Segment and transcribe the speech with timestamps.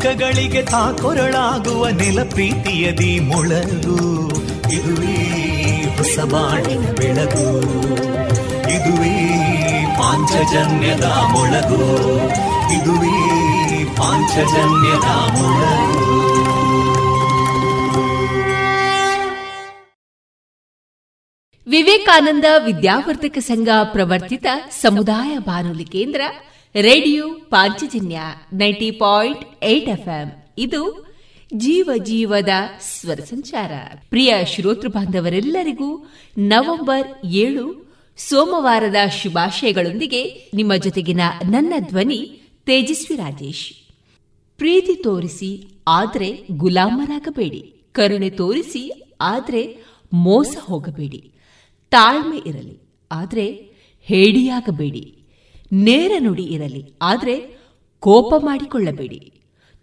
[0.00, 4.28] ದುಃಖಗಳಿಗೆ ತಾಕೊರಳಾಗುವ ನೆಲ ಪ್ರೀತಿಯದಿ ಮೊಳಗು.
[4.72, 5.16] ಇದುವೇ
[5.96, 7.60] ಹೊಸ ಬಾಣಿನ ಬೆಳಗು.
[8.70, 9.36] ಇದುವೇ
[9.98, 11.84] ಪಾಂಚಜನ್ಯದ ಮೊಳಗು.
[12.72, 16.10] ಇದುವೇ ಪಾಂಚಜನ್ಯದ ಮೊಳಗು.
[21.70, 24.46] ವಿವೇಕಾನಂದ ವಿದ್ಯಾವರ್ಧಕ ಸಂಘ ಪ್ರವರ್ತಿತ
[24.82, 26.20] ಸಮುದಾಯ ಬಾನುಲಿ ಕೇಂದ್ರ
[26.74, 28.20] radio Panchajanya
[28.52, 30.28] ninety point eight FM.
[30.58, 30.82] ಇದು
[31.54, 32.48] ಜೀವ ಜೀವದ
[32.80, 33.72] ಸ್ವರ ಸಂಚಾರ.
[34.08, 37.66] ಪ್ರಿಯ ಶ್ರೋತೃ ಬಾಂಧವರೆಲ್ಲರಿಗೂ ನವೆಂಬರ್ ಏಳು
[38.16, 43.72] ಸೋಮವಾರದ ಶುಭಾಶಯಗಳೊಂದಿಗೆ ನಿಮ್ಮ ಜೊತೆಗಿನ ನನ್ನ ಧ್ವನಿ ತೇಜಸ್ವಿ ರಾಜೇಶ್.
[44.56, 47.74] ಪ್ರೀತಿ ತೋರಿಸಿ ಆದ್ರೆ ಗುಲಾಮರಾಗಬೇಡಿ.
[47.92, 49.78] ಕರುಣೆ ತೋರಿಸಿ ಆದ್ರೆ
[50.12, 51.32] ಮೋಸ ಹೋಗಬೇಡಿ.
[51.90, 52.76] ತಾಳ್ಮೆ ಇರಲಿ,
[53.10, 53.46] ಆದರೆ
[54.00, 55.19] ಹೇಡಿಯಾಗಬೇಡಿ.
[55.70, 57.34] ನೇರ ನುಡಿ ಇರಲಿ, ಆದರೆ
[58.02, 59.20] ಕೋಪ ಮಾಡಿಕೊಳ್ಳಬೇಡಿ.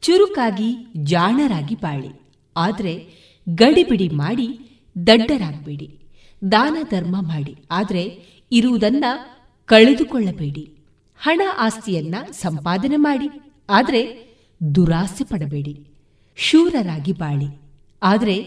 [0.04, 0.70] ಚುರುಕಾಗಿ
[1.12, 2.12] ಜಾಣರಾಗಿ ಬಾಳಿ,
[2.56, 2.94] ಆದರೆ
[3.48, 4.48] ಗಡಿಬಿಡಿ ಮಾಡಿ
[4.96, 5.88] ದಡ್ಡರಾಗಬೇಡಿ.
[6.42, 8.04] ದಾನ ಧರ್ಮ ಮಾಡಿ, ಆದರೆ
[8.52, 9.06] ಇರುವುದನ್ನ
[9.70, 10.64] ಕಳೆದುಕೊಳ್ಳಬೇಡಿ.
[11.20, 13.30] ಹಣ ಆಸ್ತಿಯನ್ನ ಸಂಪಾದನೆ ಮಾಡಿ,
[13.70, 14.02] ಆದರೆ
[14.62, 15.74] ದುರಾಸೆ ಪಡಬೇಡಿ.
[16.38, 17.50] ಶೂರರಾಗಿ ಬಾಳಿ,
[18.02, 18.38] ಆದರೆ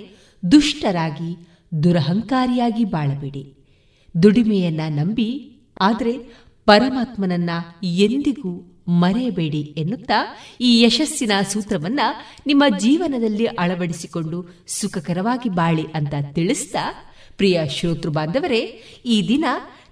[0.43, 1.31] ದುಷ್ಟರಾಗಿ,
[1.85, 3.45] ದುರಹಂಕಾರಿಯಾಗಿ ಬಾಳಬೇಡಿ.
[4.15, 5.31] ದುಡಿಮೆಯನ್ನ ನಂಬಿ,
[5.81, 6.15] ಆದರೆ
[6.71, 7.51] ಪರಮಾತ್ಮನನ್ನ
[7.83, 8.53] ಎಂದಿಗೂ
[8.89, 10.19] ಮರೆಯಬೇಡಿ ಎನ್ನುತ್ತಾ
[10.61, 12.01] ಈ ಯಶಸ್ಸಿನ ಸೂತ್ರವನ್ನ
[12.47, 18.61] ನಿಮ್ಮ ಜೀವನದಲ್ಲಿ ಅಳವಡಿಸಿಕೊಂಡು ಸುಖಕರವಾಗಿ ಬಾಳಿ ಅಂತ ತಿಳಿಸ್ತಾ, ಪ್ರಿಯ ಶ್ರೋತೃ ಬಾಂಧವರೇ,
[19.07, 19.45] ಈ ದಿನ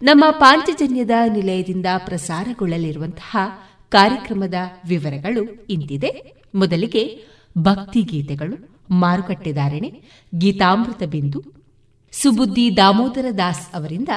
[0.02, 3.36] ನಮ್ಮ ಪಾಂಚಜನ್ಯದ ನಿಲಯದಿಂದ ಪ್ರಸಾರಗೊಳ್ಳಲಿರುವಂತಹ
[3.88, 4.54] ಕಾರ್ಯಕ್ರಮದ
[4.88, 6.10] ವಿವರಗಳು ಇಂತಿದೆ.
[6.54, 7.24] ಮೊದಲಿಗೆ
[7.58, 8.56] ಭಕ್ತಿ ಗೀತೆಗಳು
[8.90, 10.02] ಮಾರುಕಟ್ಟೆದಾರಣೆ
[10.38, 11.42] ಗೀತಾಮೃತ ಬಿಂದು,
[12.12, 14.08] ಸುಬುದ್ದಿ ದಾಮೋದರ ದಾಸ್ ಅವರಿಂದ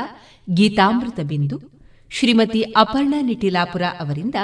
[0.54, 1.81] ಗೀತಾಮೃತ ಬಿಂದು
[2.14, 4.36] ಶ್ರೀಮತಿ ಅಪರ್ಣಾ ನಿಟಿಲಾಪುರ ಅವರಿಂದ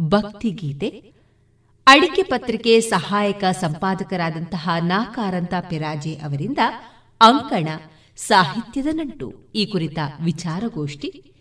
[0.00, 1.12] ಭಕ್ತಿಗೀತೆ
[1.86, 6.58] ಅಡಿಕೆ ಪತ್ರಿಕೆ ಸಹಾಯಕ ಸಂಪಾದಕರಾದಂತಹ ನಾಕಾರಂತ ಪೆರಾಜೆ ಅವರಿಂದ
[7.20, 7.68] ಅಂಕಣ,
[8.16, 9.34] ಸಾಹಿತ್ಯದ ನಂಟು.
[9.54, 11.34] ಈ ಕುರಿತ ವಿಚಾರಗೋಷ್ಠಿ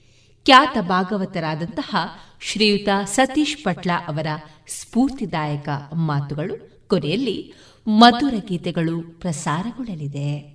[0.46, 1.96] ಖ್ಯಾತ ಭಾಗವತರಾದಂತಹ
[2.42, 4.28] ಶ್ರೀಯುತ ಸತೀಶ್ ಪಟ್ಲ ಅವರ
[4.68, 6.88] ಸ್ಫೂರ್ತಿದಾಯಕ ಮಾತುಗಳು.
[6.88, 7.54] ಕೊನೆಯಲ್ಲಿ
[7.88, 10.55] ಮಧುರ ಗೀತೆಗಳು ಪ್ರಸಾರಗೊಳ್ಳಲಿದೆ.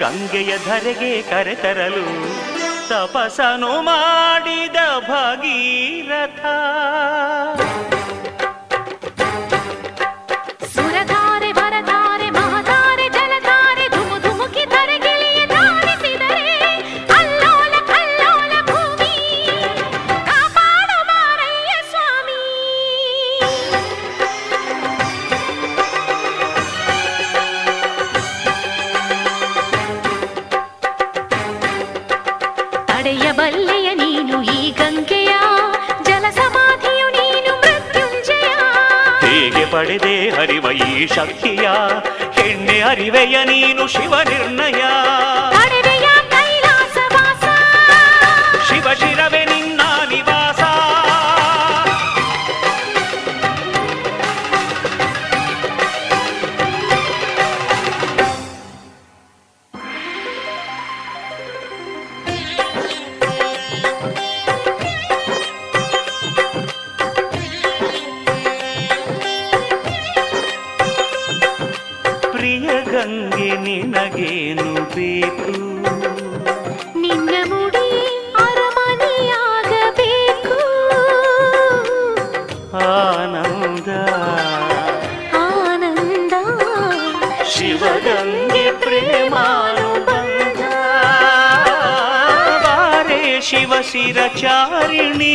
[0.00, 2.04] ಗಂಗೆಯ ಧರೆಗೆ ಕರೆತರಲು
[2.88, 6.12] ತಪಸನು ಮಾಡಿದ ಭಗೀರ
[93.96, 95.34] శిరచారిణీ.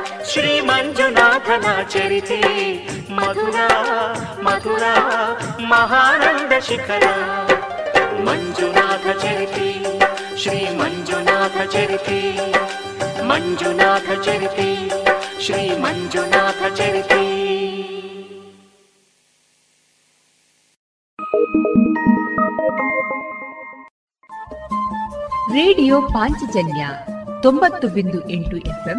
[0.00, 2.38] ಶಿಖರ ಶ್ರೀ ಮಂಜುನಾಥನ ಚರಿತೆ
[3.10, 3.56] ಮಧುರ
[4.42, 4.84] ಮಧುರ
[5.62, 7.06] ಮಹಾನಂದ ಶಿಖರ
[8.24, 9.68] ಮಂಜುನಾಥ ಚರಿತೆ
[10.36, 12.20] ಶ್ರೀ ಮಂಜುನಾಥ ಚರಿತೆ
[13.22, 14.68] ಮಂಜುನಾಥ ಚರಿತೆ
[15.40, 17.22] ಶ್ರೀ ಮಂಜುನಾಥ ಚರಿತೆ
[25.54, 26.82] ರೇಡಿಯೋ ಪಾಂಚಜನ್ಯ
[27.42, 28.98] ತೊಂಬತ್ತು ಬಿಂದು ಎಂಟು ಎಫ್ಎಂ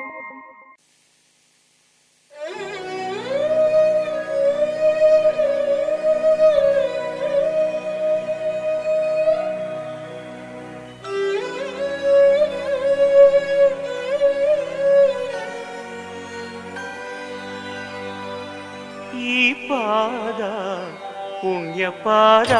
[21.81, 22.53] ಪುಣ್ಯ ಪಾದ,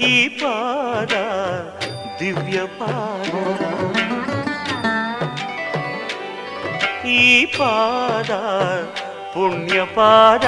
[0.00, 1.14] ಈ ಪಾದ
[2.20, 3.32] ದಿವ್ಯ ಪಾದ.
[7.14, 7.24] ಈ
[7.56, 8.30] ಪಾದ
[9.34, 10.46] ಪುಣ್ಯ ಪಾದ,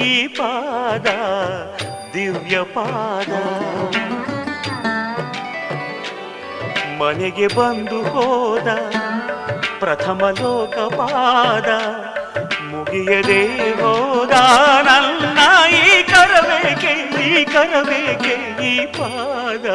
[0.00, 1.06] ಈ ಪಾದ
[2.14, 3.32] ದಿವ್ಯ ಪಾದ.
[7.00, 8.68] ಮನೆಗೆ ಬಂದು ಹೋದ
[9.78, 11.70] ಪ್ರಥಮ ಲೋಕಪಾದ
[12.92, 13.42] ಮುಗಿಯದೆ
[13.78, 14.34] ಹೋದ
[14.86, 15.38] ನನ್ನ
[15.76, 16.92] ಈ ಕರಬೇಕೆ
[17.26, 19.66] ಈ ಕರಬೇಕೆ ಈ ಪಾದ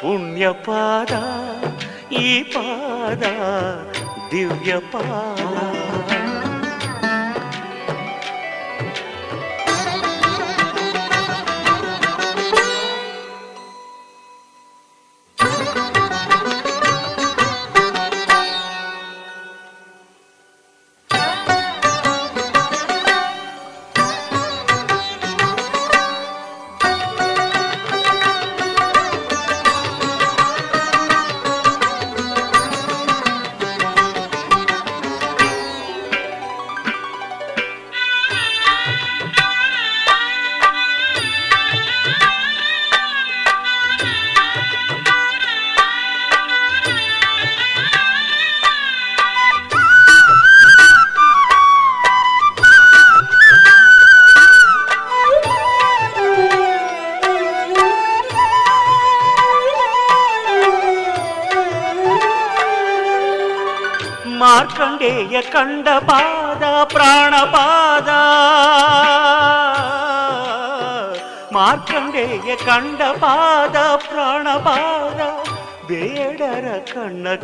[0.00, 1.14] ಪುಣ್ಯ ಪಾದ
[2.20, 3.24] ಈ ಪಾದ
[4.30, 6.01] ದಿವ್ಯ ಪಾದ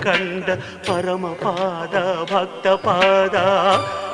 [0.05, 0.51] ಕಂಡ
[0.89, 1.97] ಪರಮಪಾದ
[2.33, 3.37] ಭಕ್ತ ಪಾದ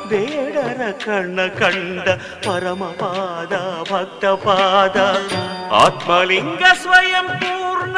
[0.08, 2.08] ಬೇಡರ ಕಣ್ಣ ಕಂಡ
[2.46, 3.54] ಪರಮಪಾದ
[3.92, 4.98] ಭಕ್ತ ಪಾದ
[5.74, 7.96] ಆತ್ಮಲಿಂಗ ಸ್ವಯಂ ಪೂರ್ಣ.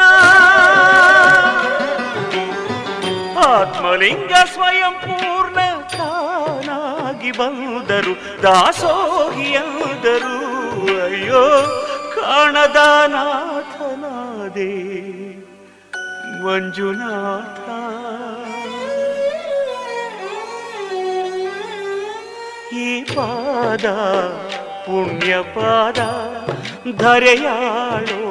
[3.46, 5.58] ಆತ್ಮಲಿಂಗ ಸ್ವಯಂ ಪೂರ್ಣ.
[5.96, 10.36] ತಾನಾಗಿ ಬಂದರು ದಾಸೋಗಿಯಾದರು
[11.04, 11.42] ಅಯ್ಯೋ,
[12.14, 14.72] ಕಾಣದ ನಾಥನಾದೆ,
[16.44, 17.65] ಮಂಜುನಾಥ.
[22.76, 23.86] ಈ ಪಾದ,
[24.86, 26.00] ಪುಣ್ಯ ಪಾದ,
[27.02, 28.22] ಧರೆಯಾಳೋ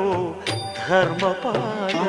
[0.80, 2.02] ಧರ್ಮಪಾದ.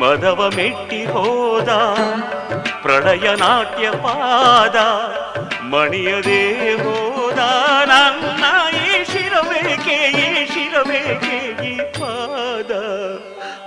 [0.00, 1.70] ಮದವ ಮೆಟ್ಟಿ ಹೋದ,
[2.82, 4.76] ಪ್ರಳಯ ನಾಟ್ಯ ಪಾದ
[5.72, 6.42] ಮಣಿಯದೇ
[6.82, 7.40] ಹೋದ,
[7.90, 8.44] ನನ್ನ
[8.84, 9.98] ಈ ಶಿರಬೇಕೆ
[11.70, 12.72] ಈ ಪಾದ,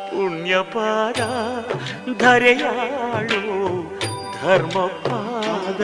[0.10, 1.22] ಪುಣ್ಯ ಪಾದ,
[2.24, 3.44] ಧರೆಯಾಳು
[4.42, 5.82] ಧರ್ಮ ಪಾದ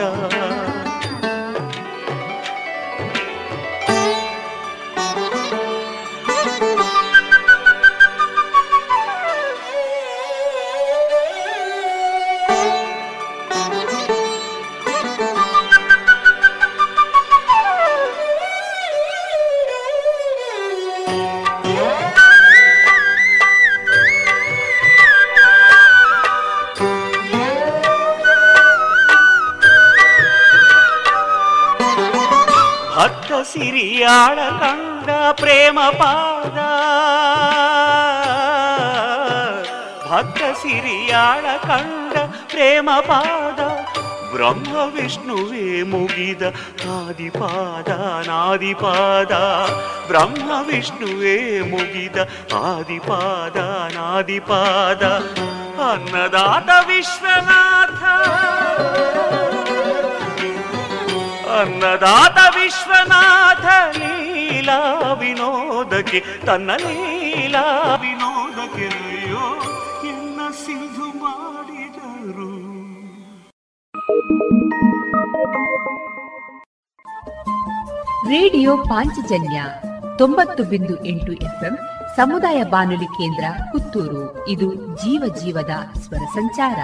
[33.52, 36.58] ಸಿರಿಯಾಳ ಕಂಡ ಪ್ರೇಮ ಪಾದ.
[40.10, 43.60] ಭಕ್ತ ಸಿರಿಯಾಳ ಕಂಡ ಪ್ರೇಮ ಪಾದ.
[44.32, 46.42] ಬ್ರಹ್ಮ ವಿಷ್ಣುವೇ ಮುಗಿದ
[47.06, 47.88] ಆದಿಪಾದ,
[48.28, 49.32] ನಾದಿಪಾದ.
[50.06, 52.18] ಬ್ರಹ್ಮ ವಿಷ್ಣುವೇ ಮುಗಿದ
[52.54, 53.56] ಆದಿಪಾದ,
[53.94, 55.02] ನಾದಿಪಾದ.
[55.90, 58.02] ಅನ್ನದಾತ ವಿಶ್ವನಾಥ.
[61.58, 63.66] ಅನ್ನದಾತ ವಿಶ್ವನಾಥ
[63.96, 68.86] ಲೀಲಾ ವಿನೋದಕ್ಕೆ, ತನ್ನ ಲೀಲಾ ವಿನೋದಕ್ಕೆ
[70.08, 72.50] ಎಲ್ಲ ಸಿಂಧು ಮಾಡಿದರು.
[78.28, 79.62] ರೇಡಿಯೋ ಪಾಂಚಜನ್ಯ
[80.18, 81.78] ತೊಂಬತ್ತು ಬಿಂದು ಎಂಟು ಎಫ್ಎಂ
[82.16, 84.48] ಸಮುದಾಯ ಬಾನುಲಿ ಕೇಂದ್ರ ಪುತ್ತೂರು.
[84.48, 86.78] ಇದು ಜೀವ ಜೀವದ ಸ್ವರ ಸಂಚಾರ.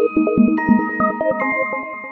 [0.00, 2.07] Thank you.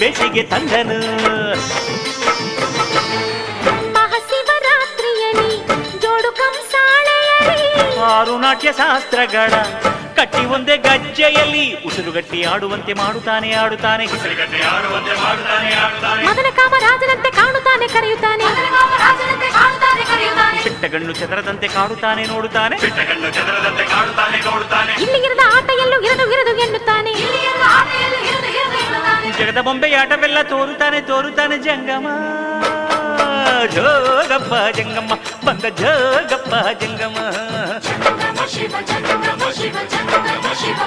[0.00, 0.98] ಬೆಸಿಗೆ ತಂದನು.
[3.96, 5.52] ಮಹಾಶಿವರಾತ್ರಿಯಲ್ಲಿ
[6.02, 7.70] ಜೋಡು ಕಂಸಾಳೆಯಲ್ಲಿ
[8.14, 9.52] ಆರು ನಾಟ್ಯ ಶಾಸ್ತ್ರಗಳ
[10.18, 14.04] ಕಟ್ಟಿ ಒಂದೇ ಗಜ್ಜೆಯಲ್ಲಿ ಉಸಿರುಗಟ್ಟಿ ಆಡುವಂತೆ ಮಾಡುತ್ತಾನೆ ಆಡುತ್ತಾನೆ
[16.28, 18.44] ಮದನ ಕಾಮರಾಜನಂತೆ ಕಾಣುತ್ತಾನೆ ಕರೆಯುತ್ತಾನೆ.
[20.64, 22.76] ಚಿಟ್ಟಗಣ್ಣು ಚದರದಂತೆ ಕಾಡುತ್ತಾನೆ ನೋಡುತ್ತಾನೆ.
[22.84, 24.92] ಚಿಟ್ಟಗಣ್ಣು ಚದರದಂತೆ ಕಾಡುತ್ತಾನೆ ನೋಡುತ್ತಾನೆ.
[25.04, 27.12] ಇಲ್ಲಿ ಇರದ ಆಟ ಎಲ್ಲೂ ಇರದು ಇರದು ಎನ್ನುತ್ತಾನೆ
[29.42, 32.08] జగదబొంబె ఆటవెల్ల తోరుతానే తోరుతానే జంగమ్మ.
[33.74, 35.12] జోగప్ప జంగమ్మ
[35.46, 37.18] బంగ జోగప్ప జంగమ్మ.
[38.54, 40.78] శివ జంగమ శివ జంగమ శివ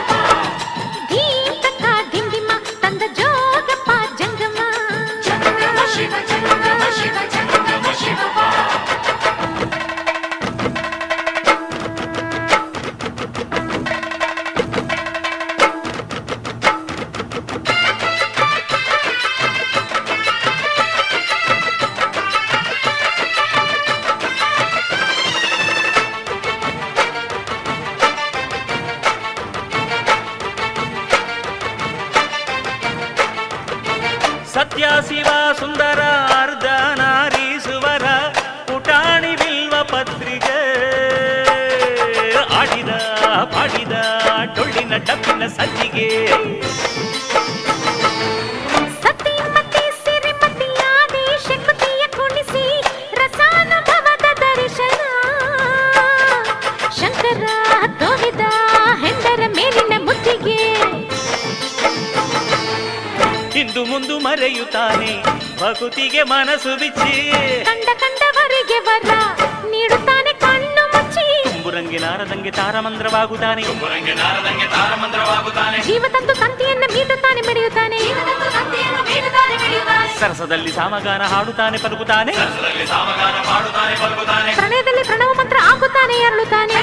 [82.87, 86.74] ಸಾಮಗಾನ ಹಾಡುತ್ತಾನೆ ಪಲುಕುತ್ತಾನೆ ಪ್ರಣಯದಲ್ಲಿ ಪ್ರಣವ ಮಂತ್ರ ಆಗುತ್ತಾನೆ ಅರಳುತ್ತಾನೆ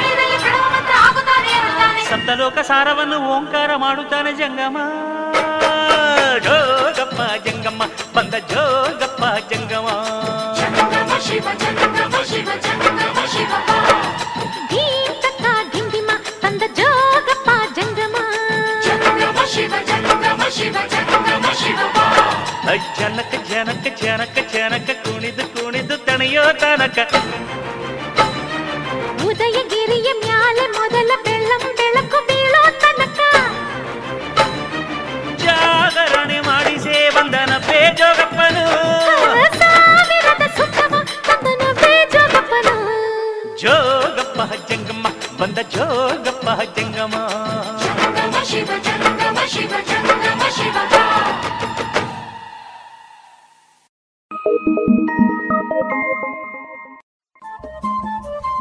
[2.11, 4.77] ಸಪ್ತಲೋಕ ಸಾರವನ್ನು ಓಂಕಾರ ಮಾಡುತ್ತಾನೆ ಜಂಗಮ
[29.27, 33.19] ಉದಯಗಿರಿಯ ಮ್ಯಾಲೆ ಮೊದಲ ಬೆಳ್ಳಂ ಬೆಳಕು ಬೀಳೋ ತನಕ
[35.43, 38.65] ಜಾಗರಣೆ ಮಾಡಿಸೇ ಬಂದನ ಬೇಜೋಗಪ್ಪನು
[39.59, 40.93] ಸಾವಿರದ ಸುತ್ತಮ
[41.29, 42.75] ತಂದನು ಬೇಜೋಗಪ್ಪನು
[43.63, 45.07] ಜೋಗಪ್ಪ ಜಂಗಮ್ಮ
[45.39, 46.47] ಬಂದ ಜೋಗಪ್ಪ
[46.77, 47.15] ಜಂಗಮ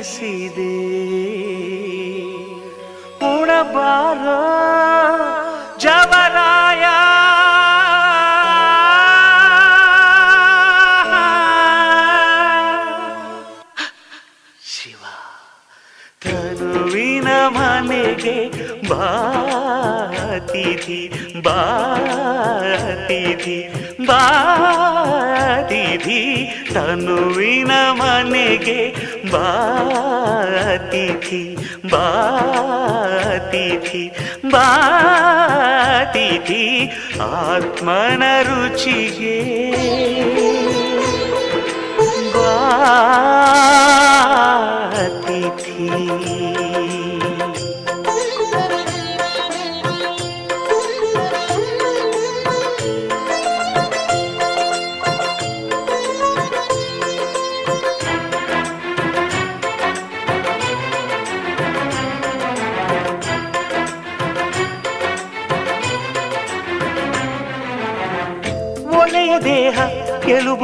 [0.00, 0.74] ಬಡಿಸಿದೆ
[3.30, 4.24] ಉಣಬಾರ
[5.82, 6.84] ಜವರಾಯ.
[14.70, 15.02] ಶಿವ
[16.24, 18.36] ತನುವಿನ ಮನೆಗೆ
[18.90, 21.00] ಬಾತಿಥಿ
[21.46, 23.58] ಬಾತಿಥಿ
[24.08, 26.20] ಬಾತಿಥಿ
[26.74, 28.80] ತನುವಿನ ಮನೆಗೆ
[29.26, 31.42] ಬಾತಿಥಿ
[31.92, 34.02] ಬಾತಿಥಿ
[34.54, 36.64] ಬಾತಿಥಿ
[37.28, 39.38] ಆತ್ಮನ ರುಚಿಗೆ
[42.34, 44.09] ಬಾತಿಥಿ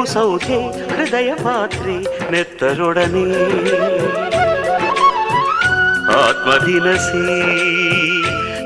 [0.07, 1.97] ಸೌಧೆ ಹೃದಯ ಪಾತ್ರೆ
[2.31, 3.27] ನೆತ್ತರೊಡನೆ.
[6.23, 7.25] ಆತ್ಮದಿನಸಿ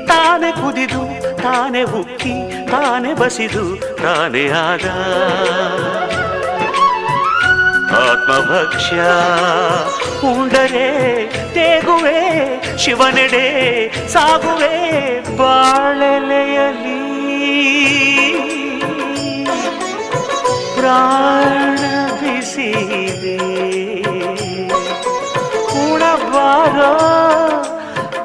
[0.07, 1.01] ತಾನೆ ಕುದಿದು,
[1.41, 2.35] ತಾನೆ ಉಕ್ಕಿ,
[2.71, 4.85] ತಾನೆ ಬಸಿದು, ತಾನೆ ಆದ.
[8.03, 9.01] ಆತ್ಮಭಕ್ಷ್ಯ
[10.27, 10.89] ಉಂಡರೆ,
[11.53, 12.19] ತೇಗುವೆ,
[12.77, 13.47] ಶಿವನೆಡೆ,
[14.07, 14.75] ಸಾಗುವೆ
[15.37, 17.00] ಬಾಳೆಲೆಯಲಿ
[20.91, 21.81] ಪ್ರಾಣ
[22.19, 23.35] ಬಿಸಿದೆ
[25.81, 26.89] ಉಣಬಾರೋ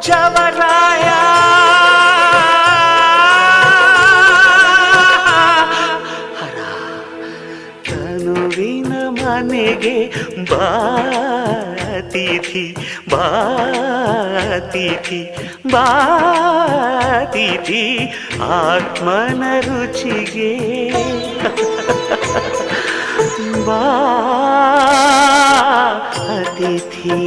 [0.06, 1.08] ಚವರಾಯ.
[6.40, 6.58] ಹರ
[7.88, 9.96] ಕನುವಿನ ಮನೆಗೆ
[10.50, 12.66] ಬಾತಿಥಿ
[13.12, 15.22] ಬಾತಿಥಿ
[15.74, 17.84] ಬಾತಿಥಿ
[18.58, 20.52] ಆತ್ಮನ ರುಚಿಗೆ.
[23.66, 23.80] ಬಾ
[26.36, 27.18] ಅತಿಥಿ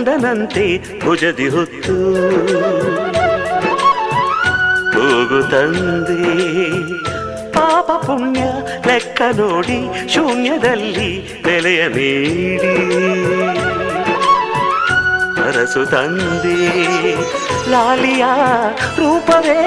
[0.00, 0.64] ಕಂದನಂತೆ
[1.02, 1.94] ಭುಜದಿ ಹೊತ್ತು.
[4.94, 6.18] ಹೋಗು ತಂದೆ,
[7.56, 8.42] ಪಾಪ ಪುಣ್ಯ
[8.86, 9.78] ಲೆಕ್ಕ ನೋಡಿ
[10.14, 11.10] ಶೂನ್ಯದಲ್ಲಿ
[11.46, 12.74] ನೆಲೆಯ ನೀಡಿ.
[15.44, 16.56] ಅರಸು ತಂದೆ,
[17.72, 18.24] ಲಾಲಿಯ
[19.00, 19.62] ರೂಪವೇ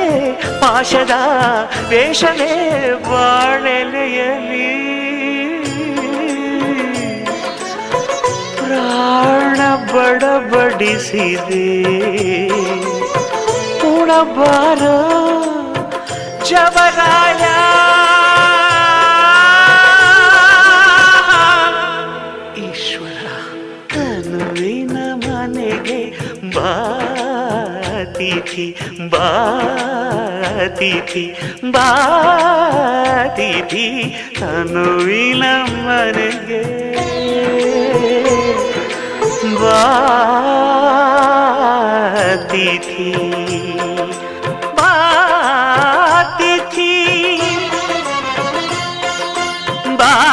[0.62, 1.15] ಪಾಶದ
[1.91, 2.54] ವೇಷವೇ
[3.10, 4.69] ಬಾಳೆಲೆಯಲಿ
[8.60, 9.42] ಪ್ರಾಣ
[9.93, 11.67] ಬಡಬಡಿಸಿದೆ.
[13.88, 14.84] ಉಣಬಾರ
[16.43, 17.43] ಜವರಾಯ.
[22.62, 23.25] ಈಶ್ವರ
[23.93, 26.01] ಕನುವಿನ ಮನೆಗೆ
[26.56, 28.67] ಬಾತಿಥಿ
[29.10, 31.25] ಬಾತಿಥಿ
[31.71, 33.88] ಬಾತಿಥಿ
[34.39, 35.43] ಕನುವಿನ
[35.86, 36.63] ಮನೆಗೆ.
[41.76, 43.08] ಬಾತಿಥಿ
[44.78, 46.91] ಬಾತಿಥಿ
[49.93, 50.33] ಬಾತಿಥಿ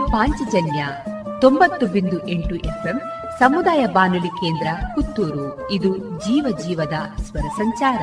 [0.00, 0.86] ಪಾಂಚಜನ್ಯ
[1.40, 3.00] ತೊಂಬತ್ತು ಬಿಂದು ಎಂಟು ಎಫ್ಎಂ
[3.38, 5.70] ಸಮುದಾಯ ಬಾನುಲಿ ಕೇಂದ್ರ ಪುತ್ತೂರು.
[5.70, 8.00] ಇದು ಜೀವ ಜೀವದ ಸ್ವರ ಸಂಚಾರ.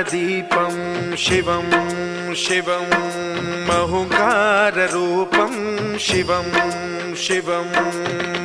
[0.00, 1.66] महाप्राणदीपं शिवं
[2.34, 2.84] शिवं
[3.68, 5.52] महुकाररूपं
[6.00, 6.46] शिवं
[7.24, 7.68] शिवं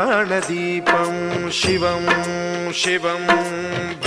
[1.52, 2.06] शिवं
[2.72, 3.28] शिवं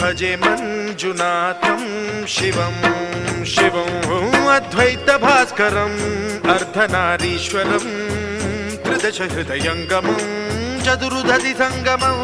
[0.00, 1.82] भजे मञ्जुनाथं,
[2.26, 2.74] शिवं
[3.44, 5.98] शिवं अद्वैतभास्करम्,
[6.50, 7.86] अर्धनारीश्वरं,
[8.82, 10.18] त्रिदशहृदयङ्गमं
[10.84, 12.18] चतुर्दधि सङ्गमं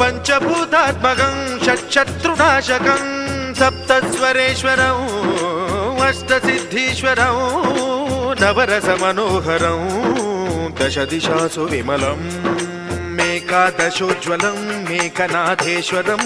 [0.00, 3.02] पञ्चभूतात्मकं, षट्शत्रुनाशकं,
[3.54, 4.98] सप्तस्वरेश्वरौ,
[6.06, 8.01] अष्टसिद्धीश्वरौ
[8.42, 9.80] నవరస మనోహరం
[10.78, 12.20] దశ దిశాసు విమలం.
[13.42, 16.22] मेकादशोज्ज्वलं मेकनाथेश्वरं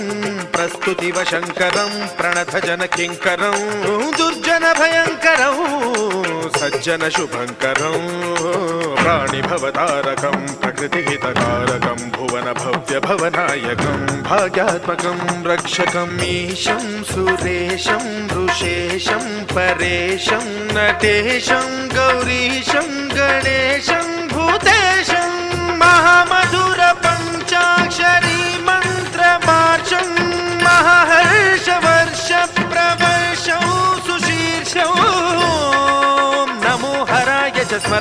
[0.54, 3.56] प्रस्तुतिव शङ्करं प्रणतजनकिङ्करं
[4.18, 5.54] दुर्जनभयङ्करौ,
[6.60, 8.04] सज्जनशुभङ्करं
[9.00, 15.18] प्राणिभवतारकं प्रकृतिहितकारकं भुवनभव्यभवनायकं, भाग्यात्मकं
[15.50, 18.04] रक्षकम् ईशं, सुरेशं,
[18.36, 20.44] ऋषेशं, परेशं,
[20.76, 25.25] नटेशं, गौरीशं, गणेशं, भूतेशं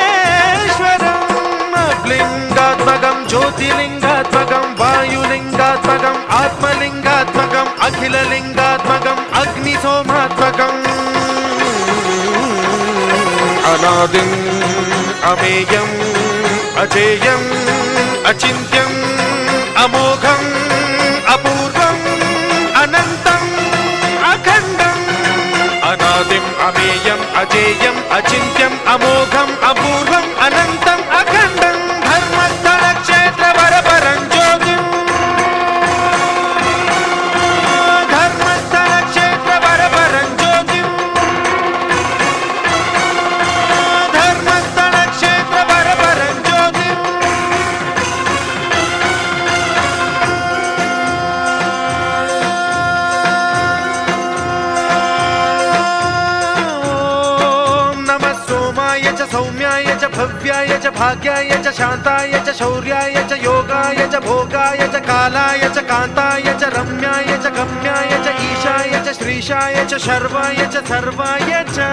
[2.10, 4.65] లింగాత్మకం జ్యోతిలింగాత్మకం
[4.96, 10.78] वायुलिङ्गात्मकम् आत्मलिङ्गात्मकम् अखिललिङ्गात्मकम् अग्निसोमात्मकम्।
[13.72, 14.34] अनादिम्
[15.30, 15.94] अमेयम्
[16.82, 17.46] अजेयम्
[18.30, 18.96] अचिन्त्यम्
[19.84, 20.48] अमोघम्
[21.34, 22.02] अपूर्वम्
[22.82, 23.48] अनन्तम्
[24.32, 25.04] अखण्डम्।
[25.92, 30.05] अनादिम् अमेयम् अजेयम् अचिन्त्यम् अमोघम् अपूर्वम्
[61.16, 67.36] प्राज्ञाय च शान्ताय च शौर्याय च योगाय च भोगाय च कालाय च कान्ताय च रम्याय
[67.44, 71.88] च गम्याय च ईशाय च श्रीशाय च शर्वाय च सर्वाय च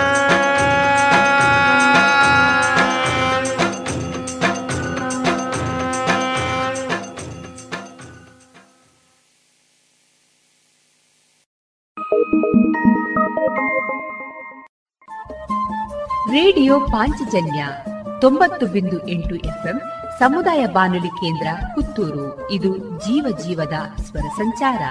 [16.29, 17.92] रेडियो पांचजन्य
[18.23, 19.81] ತೊಂಬತ್ತು ಬಿಂದು ಎಂಟು ಎಫ್ಎಂ
[20.19, 22.51] ಸಮುದಾಯ ಬಾನುಲಿ ಕೇಂದ್ರ ಪುತ್ತೂರು.
[22.51, 24.81] ಇದು ಜೀವ ಜೀವದ ಸ್ವರ ಸಂಚಾರ.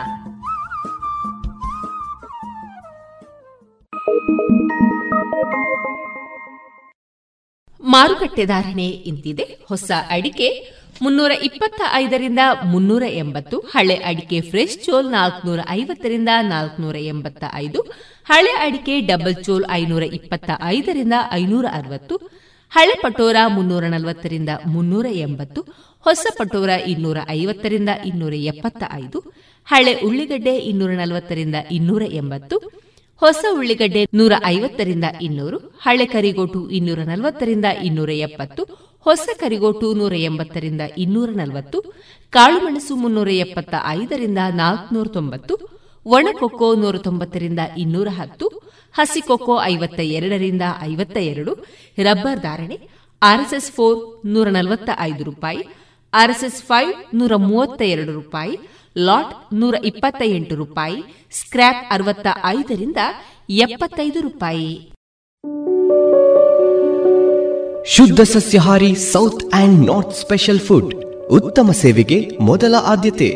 [7.81, 9.43] ಮಾರುಕಟ್ಟೆ ಧಾರಣೆ ಇಂತಿದೆ.
[9.69, 10.73] ಹೊಸ ಅಡಿಕೆ
[11.03, 17.81] ಮುನ್ನೂರ ಇಪ್ಪತ್ತ ಐದರಿಂದ ಮುನ್ನೂರ ಎಂಬತ್ತು, ಹಳೆ ಅಡಿಕೆ ಫ್ರೆಶ್ ಚೋಲ್ ನಾಲ್ಕನೂರ ಐವತ್ತರಿಂದ ನಾಲ್ಕನೂರ ಎಂಬತ್ತ ಐದು,
[18.29, 22.42] ಹಳೆ ಅಡಿಕೆ ಡಬಲ್ ಚೋಲ್ ಐನೂರ ಇಪ್ಪತ್ತ ಐದರಿಂದ ಐನೂರ ಅರವತ್ತು
[22.73, 25.61] ಹಳೆ ಪಟೋರ ಮುನ್ನೂರ ನಲವತ್ತರಿಂದ ಮುನ್ನೂರ ಎಂಬತ್ತು,
[26.07, 29.19] ಹೊಸ ಪಟೋರ ಇನ್ನೂರ ಐವತ್ತರಿಂದ ಇನ್ನೂರ ಎಪ್ಪತ್ತ ಐದು
[29.69, 32.57] ಹಳೆ ಉಳ್ಳಿಗಡ್ಡೆ ಇನ್ನೂರ ನಲವತ್ತರಿಂದ ಇನ್ನೂರ ಎಂಬತ್ತು,
[33.23, 38.63] ಹೊಸ ಉಳ್ಳಿಗಡ್ಡೆ ನೂರ ಐವತ್ತರಿಂದ ಇನ್ನೂರು, ಹಳೆ ಕರಿಗೋಟು ಇನ್ನೂರ ನಲವತ್ತರಿಂದ ಇನ್ನೂರ ಎಪ್ಪತ್ತು,
[39.07, 41.79] ಹೊಸ ಕರಿಗೋಟು ನೂರ ಎಂಬತ್ತರಿಂದ ಇನ್ನೂರ ನಲವತ್ತು
[42.33, 45.55] ಕಾಳುಮೆಣಸು ಮುನ್ನೂರ ಎಪ್ಪತ್ತ ಐದರಿಂದ ನಾಲ್ಕುನೂರ ತೊಂಬತ್ತು
[46.07, 48.63] ಒಣಕೊಕ್ಕೋ ನೂರ ತೊಂಬತ್ತರಿಂದ ಇನ್ನೂರ ಹತ್ತು,
[48.95, 51.65] ಹಸಿ ಕೊಕ್ಕೋ ಐವತ್ತ ಎರಡರಿಂದ ಐವತ್ತ ಎರಡು
[51.99, 52.89] ರಬ್ಬರ್ ಧಾರಣೆ
[53.23, 55.63] ಆರ್ಎಸ್ಎಸ್ ಫೋರ್ ನೂರ ನಲವತ್ತ ಐದು ರೂಪಾಯಿ,
[56.15, 58.59] ಆರ್ಎಸ್ಎಸ್ ಫೈವ್ ನೂರ ಮೂವತ್ತ ಎರಡು ರೂಪಾಯಿ,
[58.99, 62.97] ಲಾಟ್ ನೂರ ಇಪ್ಪತ್ತ ಎಂಟು ರೂಪಾಯಿ, ಸ್ಕ್ರ್ಯಾಪ್ ಅರವತ್ತ ಐದರಿಂದ
[63.49, 64.93] ಎಪ್ಪತ್ತೈದು ರೂಪಾಯಿ.
[67.87, 71.12] ಶುದ್ಧ ಸಸ್ಯಹಾರಿ south and north special food.
[71.39, 72.17] ಉತ್ತಮ ಸೇವೆಗೆ
[72.49, 73.29] ಮೊದಲ ಆದ್ಯತೆ,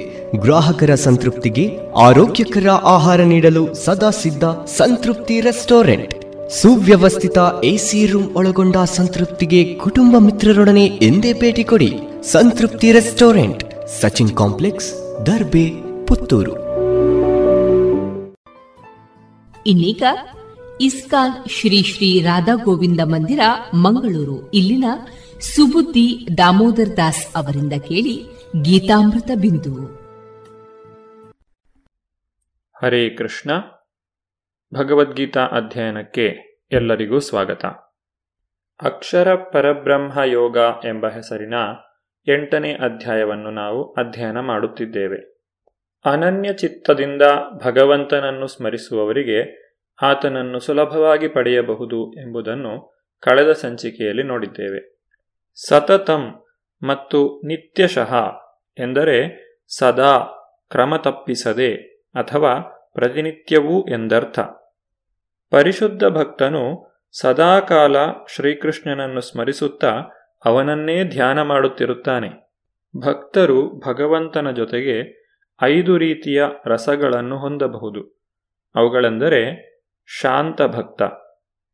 [0.43, 1.65] ಗ್ರಾಹಕರ ಸಂತೃಪ್ತಿಗೆ
[2.07, 4.45] ಆರೋಗ್ಯಕರ ಆಹಾರ ನೀಡಲು ಸದಾ ಸಿದ್ಧ
[4.79, 6.13] ಸಂತೃಪ್ತಿ ರೆಸ್ಟೋರೆಂಟ್.
[6.61, 11.91] ಸುವ್ಯವಸ್ಥಿತ ಎಸಿ ರೂಮ್ ಒಳಗೊಂಡ ಸಂತೃಪ್ತಿಗೆ ಕುಟುಂಬ ಮಿತ್ರರೊಡನೆ ಎಂದೇ ಭೇಟಿ ಕೊಡಿ
[12.35, 13.63] ಸಂತೃಪ್ತಿ ರೆಸ್ಟೋರೆಂಟ್,
[14.01, 14.91] ಸಚಿನ್ ಕಾಂಪ್ಲೆಕ್ಸ್,
[15.27, 15.67] ದರ್ಬೆ,
[16.09, 16.55] ಪುತ್ತೂರು.
[19.67, 20.03] ಇನ್ನೀಗ
[20.81, 23.41] ಇಸ್ಕಾನ್ ಶ್ರೀ ಶ್ರೀ ರಾಧಾ ಗೋವಿಂದ ಮಂದಿರ,
[23.85, 24.37] ಮಂಗಳೂರು.
[24.53, 24.85] ಇಲ್ಲಿನ
[25.41, 28.27] ಸುಬುದ್ದಿ ದಾಮೋದರ್ ದಾಸ್ ಅವರಿಂದ ಕೇಳಿ
[28.63, 29.87] ಗೀತಾಮೃತ ಬಿಂದು.
[32.83, 33.51] ಹರೇ ಕೃಷ್ಣ.
[34.75, 36.37] ಭಗವದ್ಗೀತಾ ಅಧ್ಯಯನಕ್ಕೆ
[36.73, 37.65] ಎಲ್ಲರಿಗೂ ಸ್ವಾಗತ.
[38.83, 41.55] ಅಕ್ಷರ ಪರಬ್ರಹ್ಮ ಯೋಗ ಎಂಬ ಹೆಸರಿನ
[42.29, 45.49] ಎಂಟನೇ ಅಧ್ಯಾಯವನ್ನು ನಾವು ಅಧ್ಯಯನ ಮಾಡುತ್ತಿದ್ದೇವೆ.
[46.05, 47.23] ಅನನ್ಯ ಚಿತ್ತದಿಂದ
[47.65, 49.67] ಭಗವಂತನನ್ನು ಸ್ಮರಿಸುವವರಿಗೆ
[50.03, 54.96] ಆತನನ್ನು ಸುಲಭವಾಗಿ ಪಡೆಯಬಹುದು ಎಂಬುದನ್ನು ಕಳೆದ ಸಂಚಿಕೆಯಲ್ಲಿ ನೋಡಿದ್ದೇವೆ.
[55.57, 56.45] ಸತತಂ
[56.83, 58.15] ಮತ್ತು ನಿತ್ಯಶಃ
[58.79, 59.47] ಎಂದರೆ
[59.79, 60.19] ಸದಾ
[60.71, 61.75] ಕ್ರಮ ತಪ್ಪಿಸದೆ
[62.15, 62.61] ಅಥವಾ
[62.95, 64.39] ಪ್ರತಿನಿತ್ಯವೂ ಎಂದರ್ಥ.
[65.51, 66.87] ಪರಿಶುದ್ಧ ಭಕ್ತನು
[67.21, 67.97] ಸದಾಕಾಲ
[68.35, 70.01] ಶ್ರೀಕೃಷ್ಣನನ್ನು ಸ್ಮರಿಸುತ್ತಾ
[70.45, 72.29] ಅವನನ್ನೇ ಧ್ಯಾನ ಮಾಡುತ್ತಿರುತ್ತಾನೆ.
[73.07, 75.27] ಭಕ್ತರು ಭಗವಂತನ ಜೊತೆಗೆ
[75.63, 78.25] ಐದು ರೀತಿಯ ರಸಗಳನ್ನು ಹೊಂದಬಹುದು.
[78.75, 79.41] ಅವುಗಳೆಂದರೆ
[80.21, 81.03] ಶಾಂತ ಭಕ್ತ.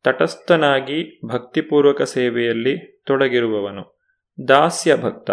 [0.03, 3.99] ತಟಸ್ಥನಾಗಿ ಭಕ್ತಿಪೂರ್ವಕ ಸೇವೆಯಲ್ಲಿ ತೊಡಗಿರುವವನು.
[4.47, 5.31] ದಾಸ್ಯ ಭಕ್ತ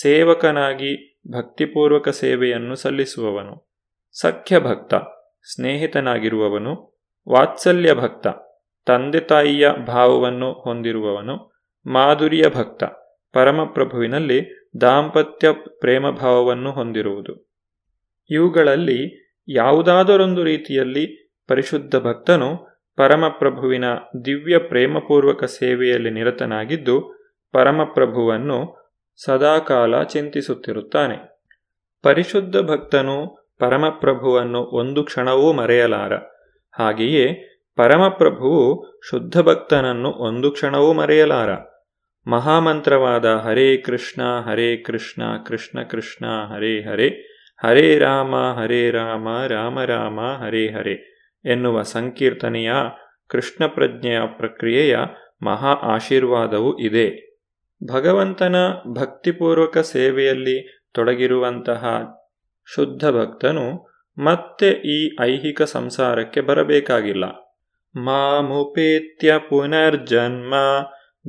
[0.00, 3.72] ಸೇವಕನಾಗಿ ಭಕ್ತಿಪೂರ್ವಕ ಸೇವೆಯನ್ನು ಸಲ್ಲಿಸುವವನು.
[4.20, 4.94] ಸಖ್ಯ ಭಕ್ತ
[5.54, 7.02] ಸ್ನೇಹಿತನಾಗಿರುವವನು.
[7.28, 8.26] ವಾತ್ಸಲ್ಯ ಭಕ್ತ
[8.86, 11.64] ತಂದೆ ತಾಯಿಯ ಭಾವವನ್ನು ಹೊಂದಿರುವವನು.
[11.86, 12.84] ಮಾಧುರ್ಯ ಭಕ್ತ
[13.32, 17.52] ಪರಮಪ್ರಭುವಿನಲ್ಲಿ ದಾಂಪತ್ಯ ಪ್ರೇಮ ಭಾವವನ್ನು ಹೊಂದಿರುವುದು.
[18.30, 23.84] ಇವುಗಳಲ್ಲಿ ಯಾವುದಾದರೊಂದು ರೀತಿಯಲ್ಲಿ ಪರಿಶುದ್ಧ ಭಕ್ತನು ಪರಮಪ್ರಭುವಿನ
[24.24, 27.00] ದಿವ್ಯ ಪ್ರೇಮಪೂರ್ವಕ ಸೇವೆಯಲ್ಲಿ ನಿರತನಾಗಿದ್ದು,
[27.52, 28.82] ಪರಮಪ್ರಭುವನ್ನು
[29.24, 31.32] ಸದಾಕಾಲ ಚಿಂತಿಸುತ್ತಿರುತ್ತಾನೆ.
[32.02, 36.12] ಪರಿಶುದ್ಧ ಭಕ್ತನು ಪರಮಪ್ರಭುವನ್ನು ಒಂದು ಕ್ಷಣವೂ ಮರೆಯಲಾರ.
[36.78, 41.50] ಹಾಗೆಯೇ ಪರಮಪ್ರಭುವು ಶುದ್ಧ ಭಕ್ತನನ್ನು ಒಂದು ಕ್ಷಣವೂ ಮರೆಯಲಾರ.
[42.26, 47.08] ಮಹಾಮಂತ್ರವಾದ ಹರೇ ಕೃಷ್ಣ ಹರೇ ಕೃಷ್ಣ ಕೃಷ್ಣ ಕೃಷ್ಣ, ಹರೇ ಹರೇ
[47.64, 51.11] ಹರೇ ರಾಮ ಹರೇ ರಾಮ ರಾಮ ರಾಮ, ಹರೇ ಹರೇ.
[51.44, 52.72] ಎನ್ನುವ ಸಂಕೀರ್ತನೆಯ
[53.28, 54.98] ಕೃಷ್ಣ ಪ್ರಜ್ಞೆಯ ಪ್ರಕ್ರಿಯೆಯ
[55.42, 57.38] ಮಹಾ ಆಶೀರ್ವಾದವೂ ಇದೆ.
[57.92, 62.02] ಭಗವಂತನ ಭಕ್ತಿಪೂರ್ವಕ ಸೇವೆಯಲ್ಲಿ ತೊಡಗಿರುವಂತಹ
[62.74, 67.24] ಶುದ್ಧ ಭಕ್ತನು ಮತ್ತೆ ಈ ಐಹಿಕ ಸಂಸಾರಕ್ಕೆ ಬರಬೇಕಾಗಿಲ್ಲ.
[67.96, 70.54] ಮಾಮುಪೇತ್ಯ ಪುನರ್ಜನ್ಮ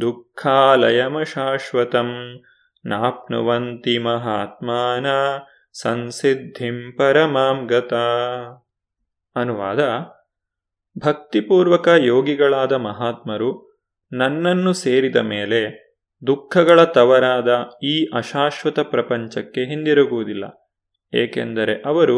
[0.01, 2.39] ದುಃಖಾಲಯಮ ಶಾಶ್ವತಂ
[2.85, 5.05] ನಾಪ್ನುವಂತಿ ಮಹಾತ್ಮಾನ
[5.73, 7.93] ಸಂಸಿದ್ಧಿಂ ಪರಮಾಂ ಗತ
[9.35, 9.81] ಅನುವಾದ,
[10.99, 13.51] ಭಕ್ತಿಪೂರ್ವಕ ಯೋಗಿಗಳಾದ ಮಹಾತ್ಮರು
[14.11, 15.61] ನನ್ನನ್ನು ಸೇರಿದ ಮೇಲೆ
[16.27, 17.49] ದುಃಖಗಳ ತವರಾದ
[17.83, 20.45] ಈ ಅಶಾಶ್ವತ ಪ್ರಪಂಚಕ್ಕೆ ಹಿಂದಿರುಗುವುದಿಲ್ಲ,
[21.13, 22.17] ಏಕೆಂದರೆ ಅವರು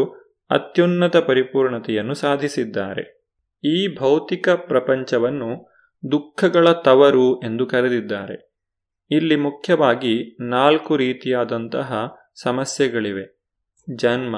[0.49, 3.05] ಅತ್ಯುನ್ನತ ಪರಿಪೂರ್ಣತೆಯನ್ನು ಸಾಧಿಸಿದ್ದಾರೆ.
[3.63, 5.51] ಈ ಭೌತಿಕ ಪ್ರಪಂಚವನ್ನು
[6.11, 8.55] ದುಃಖಗಳ ತವರು ಎಂದು ಕರೆದಿದ್ದಾರೆ.
[9.11, 12.07] ಇಲ್ಲಿ ಮುಖ್ಯವಾಗಿ ನಾಲ್ಕು ರೀತಿಯಾದಂತಹ
[12.43, 13.26] ಸಮಸ್ಯೆಗಳಿವೆ.
[13.95, 14.36] ಜನ್ಮ,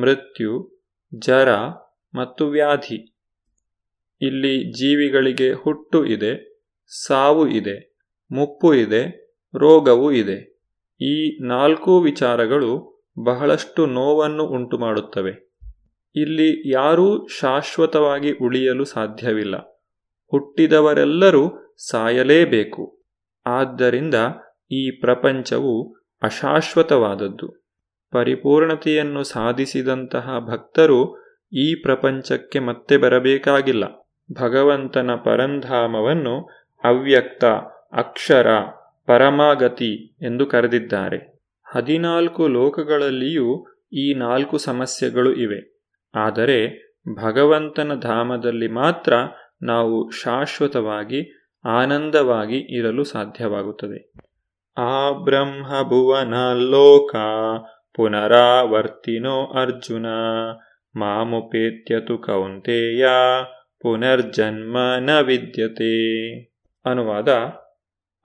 [0.00, 0.52] ಮೃತ್ಯು,
[1.18, 1.48] ಜರ
[2.14, 3.14] ಮತ್ತು ವ್ಯಾಧಿ.
[4.20, 6.62] ಇಲ್ಲಿ ಜೀವಿಗಳಿಗೆ ಹುಟ್ಟು ಇದೆ,
[7.06, 7.96] ಸಾವು ಇದೆ,
[8.32, 10.54] ಮುಪ್ಪು ಇದೆ, ರೋಗವೂ ಇದೆ.
[11.00, 12.94] ಈ ನಾಲ್ಕು ವಿಚಾರಗಳು
[13.24, 15.44] ಬಹಳಷ್ಟು ನೋವನ್ನು ಉಂಟು ಮಾಡುತ್ತವೆ
[16.16, 19.56] ಇಲ್ಲಿ ಯಾರೂ ಶಾಶ್ವತವಾಗಿ ಉಳಿಯಲು ಸಾಧ್ಯವಿಲ್ಲ.
[20.30, 23.04] ಹುಟ್ಟಿದವರೆಲ್ಲರೂ ಸಾಯಲೇಬೇಕು.
[23.46, 24.14] ಆದ್ದರಿಂದ
[24.70, 27.64] ಈ ಪ್ರಪಂಚವು ಅಶಾಶ್ವತವಾದದ್ದು.
[28.10, 33.84] ಪರಿಪೂರ್ಣತೆಯನ್ನು ಸಾಧಿಸಿದಂತಹ ಭಕ್ತರು ಈ ಪ್ರಪಂಚಕ್ಕೆ ಮತ್ತೆ ಬರಬೇಕಾಗಿಲ್ಲ.
[34.32, 36.40] ಭಗವಂತನ ಪರಂಧಾಮವನ್ನು
[36.84, 37.44] ಅವ್ಯಕ್ತ,
[37.92, 38.46] ಅಕ್ಷರ,
[39.06, 41.42] ಪರಮಾಗತಿ ಎಂದು ಕರೆದಿದ್ದಾರೆ.
[41.72, 45.80] ಹದಿನಾಲ್ಕು ಲೋಕಗಳಲ್ಲಿಯೂ ಈ ನಾಲ್ಕು ಸಮಸ್ಯೆಗಳು ಇವೆ.
[46.14, 46.84] ಆದರೆ
[47.22, 49.12] ಭಗವಂತನ ಧಾಮದಲ್ಲಿ ಮಾತ್ರ
[49.62, 54.12] ನಾವು ಶಾಶ್ವತವಾಗಿ, ಆನಂದವಾಗಿ ಇರಲು ಸಾಧ್ಯವಾಗುತ್ತದೆ.
[54.76, 57.16] ಆ ಬ್ರಹ್ಮ ಭುವನ ಲೋಕ
[57.94, 60.06] ಪುನರಾವರ್ತಿನೋ ಅರ್ಜುನ.
[60.96, 63.06] ಮಾಮುಪೇತ್ಯತು ಕೌಂತೆಯ,
[63.82, 66.34] ಪುನರ್ಜನ್ಮ ನ ವಿದ್ಯತೆ.
[66.84, 67.28] ಅನುವಾದ,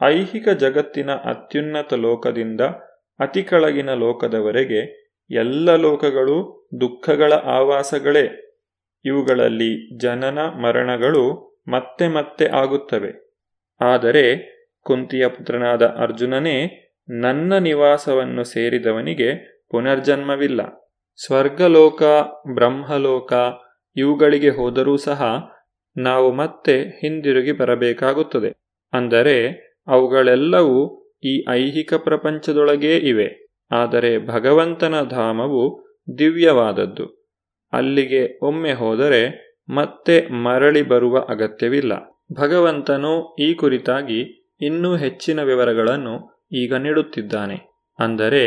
[0.01, 2.61] ಐಹಿಕ ಜಗತ್ತಿನ ಅತ್ಯುನ್ನತ ಲೋಕದಿಂದ
[3.20, 8.55] ಅತಿ ಕೆಳಗಿನ ಲೋಕದವರೆಗೆ ಎಲ್ಲ ಲೋಕಗಳು ದುಃಖಗಳ ಆವಾಸಗಳೇ.
[9.05, 13.36] ಇವುಗಳಲ್ಲಿ ಜನನ, ಮರಣಗಳು ಮತ್ತೆ ಮತ್ತೆ ಆಗುತ್ತವೆ.
[13.82, 20.88] ಆದರೆ ಕುಂತಿಯ ಪುತ್ರನಾದ ಅರ್ಜುನನೇ ನನ್ನ ನಿವಾಸವನ್ನು ಸೇರಿದವನಿಗೆ ಪುನರ್ಜನ್ಮವಿಲ್ಲ.
[21.26, 22.03] ಸ್ವರ್ಗಲೋಕ,
[22.53, 23.34] ಬ್ರಹ್ಮಲೋಕ
[23.95, 25.22] ಇವುಗಳಿಗೆ ಹೋದರೂ ಸಹ
[25.97, 28.49] ನಾವು ಮತ್ತೆ ಹಿಂದಿರುಗಿ ಬರಬೇಕಾಗುತ್ತದೆ.
[28.93, 29.36] ಅಂದರೆ
[29.88, 30.80] ಅವುಗಳೆಲ್ಲವೂ
[31.24, 33.28] ಈ ಐಹಿಕ ಪ್ರಪಂಚದೊಳಗೇ ಇವೆ.
[33.72, 35.63] ಆದರೆ ಭಗವಂತನ ಧಾಮವು
[36.20, 37.05] ದಿವ್ಯವಾದದ್ದು.
[37.74, 39.22] ಅಲ್ಲಿಗೆ ಒಮ್ಮೆ ಹೋದರೆ
[39.70, 41.93] ಮತ್ತೆ ಮರಳಿ ಬರುವ ಅಗತ್ಯವಿಲ್ಲ.
[42.34, 44.20] ಭಗವಂತನು ಈ ಕುರಿತಾಗಿ
[44.61, 46.15] ಇನ್ನೂ ಹೆಚ್ಚಿನ ವಿವರಗಳನ್ನು
[46.51, 47.57] ಈಗ ನೀಡುತ್ತಿದ್ದಾನೆ.
[47.99, 48.43] ಅಂದರೆ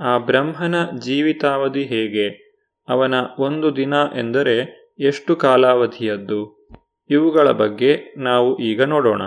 [0.00, 2.48] ಆ ಬ್ರಹ್ಮನ ಜೀವಿತಾವಧಿ ಹೇಗೆ?
[2.88, 6.68] ಅವನ ಒಂದು ದಿನ ಎಂದರೆ ಎಷ್ಟು ಕಾಲಾವಧಿಯದ್ದು?
[7.10, 9.22] ಇವುಗಳ ಬಗ್ಗೆ ನಾವು ಈಗ ನೋಡೋಣ.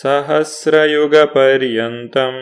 [0.00, 2.34] ಸಹಸ್ರಯುಗ ಪರ್ಯಂತಂ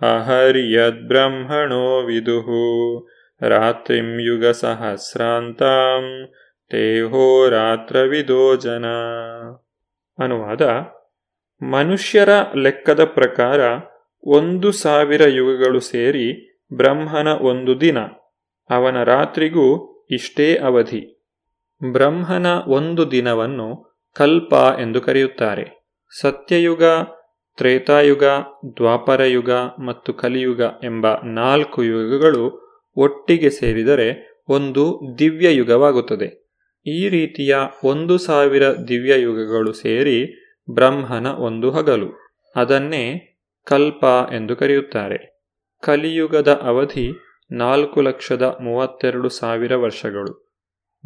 [0.00, 3.08] ಅಹರ್ಯದ್ಬ್ರಹ್ಮಣೋ ವಿದುಹು
[3.48, 6.34] ರಾತ್ರಿಂ ಯುಗ ಸಹಸ್ರಾಂತಾಂ
[6.70, 8.84] ತೇಹೋರಾತ್ರವಿದೋ ಜನ.
[10.18, 10.62] ಅನುವಾದ,
[11.62, 13.60] ಮನುಷ್ಯರ ಲೆಕ್ಕದ ಪ್ರಕಾರ
[14.24, 17.98] ಒಂದು ಸಾವಿರ ಯುಗಗಳು ಸೇರಿ ಬ್ರಹ್ಮನ ಒಂದು ದಿನ,
[18.70, 21.26] ಅವನ ರಾತ್ರಿಗೂ ಇಷ್ಟೇ ಅವಧಿ.
[21.92, 25.84] ಬ್ರಹ್ಮನ ಒಂದು ದಿನವನ್ನು ಕಲ್ಪ ಎಂದು ಕರೆಯುತ್ತಾರೆ.
[26.20, 26.82] ಸತ್ಯಯುಗ,
[27.56, 28.24] ತ್ರೇತಾಯುಗ,
[28.76, 29.50] ದ್ವಾಪರಯುಗ
[29.86, 32.64] ಮತ್ತು ಕಲಿಯುಗ ಎಂಬ ನಾಲ್ಕು ಯುಗಗಳು
[32.96, 36.44] ಒಟ್ಟಿಗೆ ಸೇರಿದರೆ ಒಂದು ದಿವ್ಯ ಯುಗವಾಗುತ್ತದೆ.
[36.86, 40.18] ಈ ರೀತಿಯ ಒಂದು ಸಾವಿರ ದಿವ್ಯ ಯುಗಗಳು ಸೇರಿ
[40.74, 42.08] ಬ್ರಹ್ಮನ ಒಂದು ಹಗಲು.
[42.56, 43.04] ಅದನ್ನೇ
[43.66, 45.33] ಕಲ್ಪ ಎಂದು ಕರೆಯುತ್ತಾರೆ.
[45.84, 47.12] ಕಲಿಯುಗದ ಅವಧಿ
[47.52, 50.54] ನಾಲ್ಕು ಲಕ್ಷದ ಮೂವತ್ತೆರಡು ಸಾವಿರ ವರ್ಷಗಳು.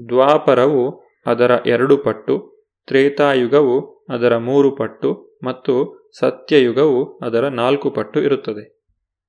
[0.08, 8.80] ದ್ವಾಪರವು ಅದರ ಎರಡು ಪಟ್ಟು, ತ್ರೇತಾಯುಗವು ಅದರ ಮೂರು ಪಟ್ಟು ಮತ್ತು ಸತ್ಯಯುಗವು ಅದರ ನಾಲ್ಕು ಪಟ್ಟು ಇರುತ್ತದೆ.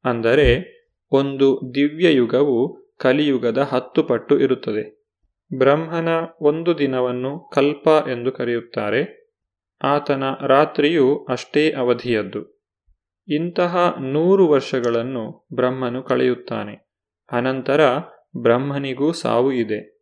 [0.06, 0.80] ಅಂದರೆ,
[1.12, 5.00] ಒಂದು ದಿವ್ಯಯುಗವು ಕಲಿಯುಗದ ಹತ್ತು ಪಟ್ಟು ಇರುತ್ತದೆ.
[5.58, 6.10] ಬ್ರಹ್ಮನ
[6.42, 9.32] ಒಂದು ದಿನವನ್ನು ಕಲ್ಪ ಎಂದು ಕರೆಯುತ್ತಾರೆ.
[9.84, 12.59] ಆತನ ರಾತ್ರಿಯು ಅಷ್ಟೇ ಅವಧಿಯದ್ದು.
[13.30, 16.90] ಇಂತಹ ನೂರು ವರ್ಷಗಳನ್ನು ಬ್ರಹ್ಮನು ಕಳೆಯುತ್ತಾನೆ.
[17.32, 17.82] ಅನಂತರ
[18.42, 20.00] ಬ್ರಹ್ಮನಿಗೂ ಸಾವು ಇದೆ.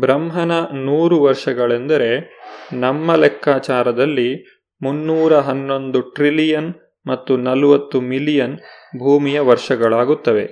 [0.00, 2.40] ಬ್ರಹ್ಮನ ನೂರು ವರ್ಷಗಳೆಂದರೆ
[2.72, 6.74] ನಮ್ಮ ಲೆಕ್ಕಾಚಾರದಲ್ಲಿ ಮುನ್ನೂರ ಹನ್ನೊಂದು ಟ್ರಿಲಿಯನ್
[7.06, 8.58] ಮತ್ತು ನಲವತ್ತು ಮಿಲಿಯನ್
[8.98, 10.44] ಭೂಮಿಯ ವರ್ಷಗಳಾಗುತ್ತವೆ.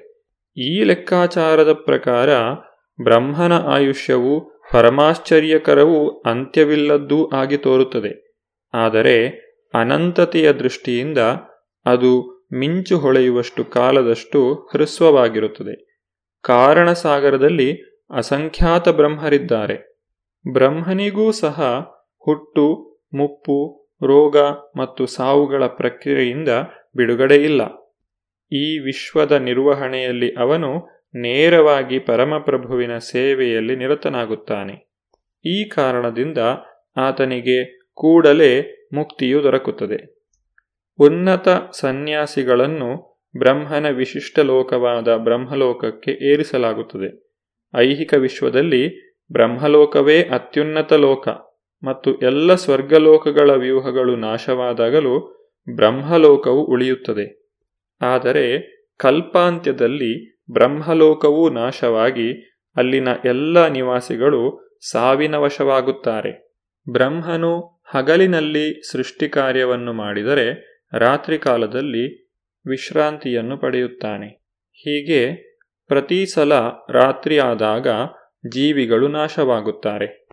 [0.57, 2.28] ಈ ಲೆಕ್ಕಾಚಾರದ ಪ್ರಕಾರ
[3.03, 8.37] ಬ್ರಹ್ಮನ ಆಯುಷ್ಯವು ಪರಮಾಶ್ಚರ್ಯಕರವೂ ಅಂತ್ಯವಿಲ್ಲದ್ದೂ ಆಗಿ ತೋರುತ್ತದೆ.
[8.74, 9.28] ಆದರೆ
[9.74, 11.18] ಅನಂತತೆಯ ದೃಷ್ಟಿಯಿಂದ
[11.87, 16.01] ಅದು ಮಿಂಚು ಹೊಳೆಯುವಷ್ಟು ಕಾಲದಷ್ಟು ಹೃಸ್ವವಾಗಿರುತ್ತದೆ.
[16.43, 19.99] ಕಾರಣಸಾಗರದಲ್ಲಿ ಅಸಂಖ್ಯಾತ ಬ್ರಹ್ಮರಿದ್ದಾರೆ.
[20.53, 21.80] ಬ್ರಹ್ಮನಿಗೂ ಸಹ
[22.18, 24.37] ಹುಟ್ಟು, ಮುಪ್ಪು, ರೋಗ
[24.76, 26.49] ಮತ್ತು ಸಾವುಗಳ ಪ್ರಕ್ರಿಯೆಯಿಂದ
[26.97, 27.62] ಬಿಡುಗಡೆಯಿಲ್ಲ
[28.53, 34.93] ಈ ವಿಶ್ವದ ನಿರ್ವಹಣೆಯಲ್ಲಿ ಅವನು ನೇರವಾಗಿ ಪರಮಪ್ರಭುವಿನ ಸೇವೆಯಲ್ಲಿ ನಿರತನಾಗುತ್ತಾನೆ.
[35.45, 36.39] ಈ ಕಾರಣದಿಂದ
[36.97, 40.12] ಆತನಿಗೆ ಕೂಡಲೇ ಮುಕ್ತಿಯು ದೊರಕುತ್ತದೆ.
[41.03, 41.49] ಉನ್ನತ
[41.81, 42.91] ಸನ್ಯಾಸಿಗಳನ್ನು
[43.35, 47.09] ಬ್ರಹ್ಮನ ವಿಶಿಷ್ಟ ಲೋಕವಾದ ಬ್ರಹ್ಮಲೋಕಕ್ಕೆ ಏರಿಸಲಾಗುತ್ತದೆ.
[47.75, 48.83] ಐಹಿಕ ವಿಶ್ವದಲ್ಲಿ
[49.33, 51.29] ಬ್ರಹ್ಮಲೋಕವೇ ಅತ್ಯುನ್ನತ ಲೋಕ
[51.83, 55.15] ಮತ್ತು ಎಲ್ಲ ಸ್ವರ್ಗಲೋಕಗಳ ವ್ಯೂಹಗಳು ನಾಶವಾದಾಗಲೂ
[55.69, 57.27] ಬ್ರಹ್ಮಲೋಕವು ಉಳಿಯುತ್ತದೆ.
[58.01, 58.45] ಆದರೆ
[58.99, 60.13] ಕಲ್ಪಾಂತ್ಯದಲ್ಲಿ
[60.53, 62.29] ಬ್ರಹ್ಮಲೋಕವೂ ನಾಶವಾಗಿ
[62.77, 64.43] ಅಲ್ಲಿನ ಎಲ್ಲ ನಿವಾಸಿಗಳು
[64.91, 66.33] ಸಾವಿನ ವಶವಾಗುತ್ತಾರೆ.
[66.87, 67.53] ಬ್ರಹ್ಮನು
[67.95, 70.47] ಹಗಲಿನಲ್ಲಿ ಸೃಷ್ಟಿ ಕಾರ್ಯವನ್ನು ಮಾಡಿದರೆ
[70.93, 72.22] ರಾತ್ರಿ ಕಾಲದಲ್ಲಿ
[72.66, 74.45] ವಿಶ್ರಾಂತಿಯನ್ನು ಪಡೆಯುತ್ತಾನೆ.
[74.72, 75.53] ಹೀಗೆ
[75.88, 76.53] ಪ್ರತಿ ಸಲ
[76.90, 77.86] ರಾತ್ರಿ ಆದಾಗ
[78.49, 80.28] ಜೀವಿಗಳು ನಾಶವಾಗುತ್ತಾರೆ.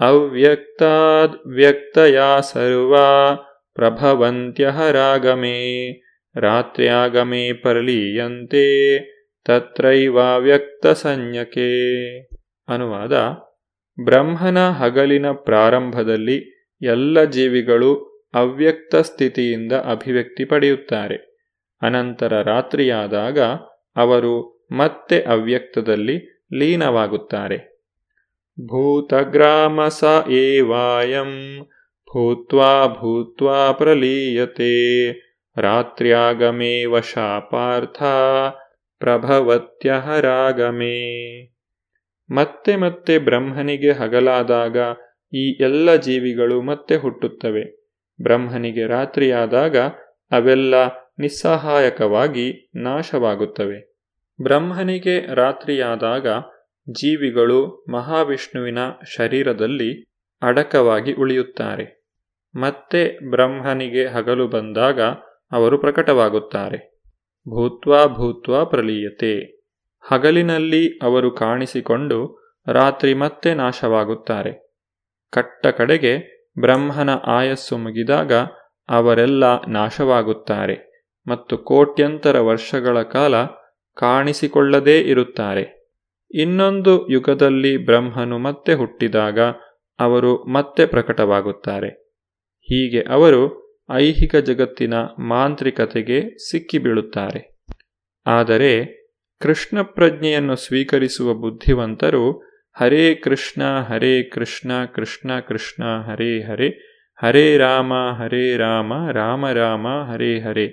[0.00, 2.96] ಅವ್ಯಕ್ತಾದ್ ವ್ಯಕ್ತಯ ಸರ್ವ
[3.74, 6.00] ಪ್ರಭವಂತ್ಯಹರಾಗಮೇ
[6.40, 8.98] ರಾತ್ರ್ಯಾಗಮೇ ಪರಲೀಯಂತೆ,
[9.44, 12.18] ತತ್ರೈವ ವ್ಯಕ್ತ ಸಂಜ್ಞಕೆ
[12.68, 13.34] ಅನುವಾದ,
[14.04, 21.30] ಬ್ರಹ್ಮನ ಹಗಲಿನ ಪ್ರಾರಂಭದಲ್ಲಿ ಎಲ್ಲ ಜೀವಿಗಳು ಅವ್ಯಕ್ತ ಸ್ಥಿತಿಯಿಂದ ಅಭಿವ್ಯಕ್ತಿ ಪಡೆಯುತ್ತಾರೆ.
[21.82, 23.38] ಅನಂತರ ರಾತ್ರಿಯಾದಾಗ
[23.96, 27.70] ಅವರು ಮತ್ತೆ ಅವ್ಯಕ್ತದಲ್ಲಿ ಲೀನವಾಗುತ್ತಾರೆ.
[28.60, 31.64] ಭೂತಗ್ರಾಮ ಸ ಏವಾಯಂ,
[32.04, 35.10] ಭೂತ್ವಾ ಭೂತ್ವಾ ಪ್ರಲೀಯತೆ
[35.56, 38.02] ರಾತ್ರ್ಯಾಗಮೇ ವಶಾ ಪಾರ್ಥ
[38.98, 40.20] ಪ್ರಭವತ್ಯಹರಾಗಮೇ.
[42.30, 44.76] ಮತ್ತೆ ಮತ್ತೆ ಬ್ರಹ್ಮನಿಗೆ ಹಗಲಾದಾಗ
[45.34, 47.79] ಈ ಎಲ್ಲ ಜೀವಿಗಳು ಮತ್ತೆ ಹುಟ್ಟುತ್ತವೆ.
[48.22, 49.76] ಬ್ರಹ್ಮನಿಗೆ ರಾತ್ರಿಯಾದಾಗ
[50.30, 50.74] ಅವೆಲ್ಲ
[51.18, 53.96] ನಿಸ್ಸಹಾಯಕವಾಗಿ ನಾಶವಾಗುತ್ತವೆ.
[54.42, 56.26] ಬ್ರಹ್ಮನಿಗೆ ರಾತ್ರಿಯಾದಾಗ
[56.90, 58.78] ಜೀವಿಗಳು ಮಹಾವಿಷ್ಣುವಿನ
[59.16, 60.04] ಶರೀರದಲ್ಲಿ
[60.42, 62.04] ಅಡಕವಾಗಿ ಉಳಿಯುತ್ತಾರೆ.
[62.54, 65.00] ಮತ್ತೆ ಬ್ರಹ್ಮನಿಗೆ ಹಗಲು ಬಂದಾಗ
[65.52, 67.02] ಅವರು ಪ್ರಕಟವಾಗುತ್ತಾರೆ.
[67.48, 69.60] ಭೂತ್ವಾ ಭೂತ್ವಾ ಪ್ರಲೀಯತೆ.
[70.08, 74.74] ಹಗಲಿನಲ್ಲಿ ಅವರು ಕಾಣಿಸಿಕೊಂಡು ರಾತ್ರಿ ಮತ್ತೆ ನಾಶವಾಗುತ್ತಾರೆ.
[75.32, 78.32] ಕಟ್ಟ ಕಡೆಗೆ ಬ್ರಹ್ಮನ ಆಯಸ್ಸು ಮುಗಿದಾಗ
[78.88, 80.76] ಅವರೆಲ್ಲ ನಾಶವಾಗುತ್ತಾರೆ
[81.26, 83.34] ಮತ್ತು ಕೋಟ್ಯಂತರ ವರ್ಷಗಳ ಕಾಲ
[83.96, 85.80] ಕಾಣಿಸಿಕೊಳ್ಳದೇ ಇರುತ್ತಾರೆ.
[86.34, 89.40] ಇನ್ನೊಂದು ಯುಗದಲ್ಲಿ ಬ್ರಹ್ಮನು ಮತ್ತೆ ಹುಟ್ಟಿದಾಗ
[89.98, 91.88] ಅವರು ಮತ್ತೆ ಪ್ರಕಟವಾಗುತ್ತಾರೆ.
[92.60, 93.42] ಹೀಗೆ ಅವರು
[93.90, 97.60] ಐಹಿಕ ಜಗತ್ತಿನ ಮಾಂತ್ರಿಕತೆಗೆ ಸಿಕ್ಕಿಬೀಳುತ್ತಾರೆ.
[98.26, 99.00] ಆದರೆ
[99.40, 106.68] ಕೃಷ್ಣ ಪ್ರಜ್ಞೆಯನ್ನು ಸ್ವೀಕರಿಸುವ ಬುದ್ಧಿವಂತರು ಹರೇ ಕೃಷ್ಣ ಹರೇ ಕೃಷ್ಣ ಕೃಷ್ಣ ಕೃಷ್ಣ, ಹರೇ ಹರೇ
[107.22, 110.66] ಹರೇ ರಾಮ ಹರೇ ರಾಮ ರಾಮ ರಾಮ, ಹರೇ ಹರೇ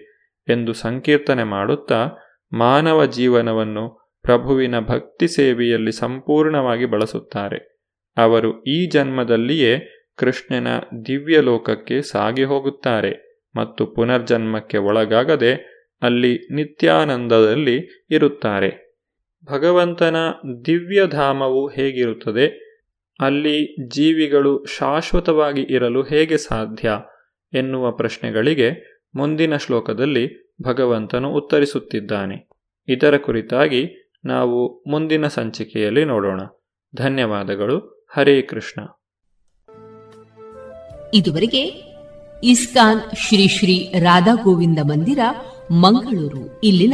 [0.48, 2.10] ಎಂದು ಸಂಕೀರ್ತನೆ ಮಾಡುತ್ತಾ
[2.54, 7.78] ಮಾನವ ಜೀವನವನ್ನು ಪ್ರಭುವಿನ ಭಕ್ತಿ ಸೇವೆಯಲ್ಲಿ ಸಂಪೂರ್ಣವಾಗಿ ಬಳಸುತ್ತಾರೆ.
[8.18, 10.68] ಅವರು ಈ ಜನ್ಮದಲ್ಲಿಯೇ ಕೃಷ್ಣನ
[11.06, 15.52] ದಿವ್ಯ ಲೋಕಕ್ಕೆ ಸಾಗಿ ಹೋಗುತ್ತಾರೆ ಮತ್ತು ಪುನರ್ಜನ್ಮಕ್ಕೆ ಒಳಗಾಗದೆ
[16.02, 18.86] ಅಲ್ಲಿ ನಿತ್ಯಾನಂದದಲ್ಲಿ ಇರುತ್ತಾರೆ.
[19.52, 20.16] ಭಗವಂತನ
[20.66, 22.48] ದಿವ್ಯಧಾಮವು ಹೇಗಿರುತ್ತದೆ?
[23.20, 26.91] ಅಲ್ಲಿ ಜೀವಿಗಳು ಶಾಶ್ವತವಾಗಿ ಇರಲು ಹೇಗೆ ಸಾಧ್ಯ?
[27.54, 32.50] ಎನ್ನುವ ಪ್ರಶ್ನೆಗಳಿಗೆ ಮುಂದಿನ ಶ್ಲೋಕದಲ್ಲಿ ಭಗವಂತನು ಉತ್ತರಿಸುತ್ತಿದ್ದಾನೆ.
[32.88, 36.41] ಇದರ ಕುರಿತಾಗಿ ನಾವು ಮುಂದಿನ ಸಂಚಿಕೆಯಲ್ಲಿ ನೋಡೋಣ.
[36.95, 38.08] ಧನ್ಯವಾದಗಳು.
[38.14, 38.82] ಹರೇ ಕೃಷ್ಣ.
[41.14, 41.64] ಇದುವರೆಗೆ
[42.43, 45.20] ಇಸ್ಕಾನ್ ಶ್ರೀ ಶ್ರೀ ರಾಧಾ ಗೋವಿಂದ ಮಂದಿರ
[45.72, 46.60] ಮಂಗಳೂರು.
[46.64, 46.93] ಇಲ್ಲಿನ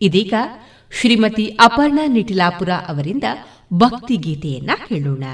[0.00, 0.34] ಇದೀಗ
[0.92, 3.26] ಶ್ರೀಮತಿ ಅಪರ್ಣಾ ನಿಟಿಲಾಪುರ ಅವರಿಂದ
[3.74, 5.24] ಭಕ್ತಿ ಗೀತೆಯನ್ನ ಕೇಳೋಣ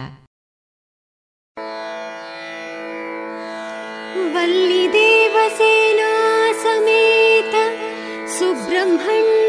[4.84, 6.10] वल्लिदेवसेना
[6.62, 7.54] समेत
[8.36, 9.45] सुब्रह्मण्य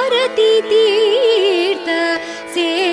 [0.00, 1.88] भारती तीर्थ
[2.52, 2.89] सेवितम्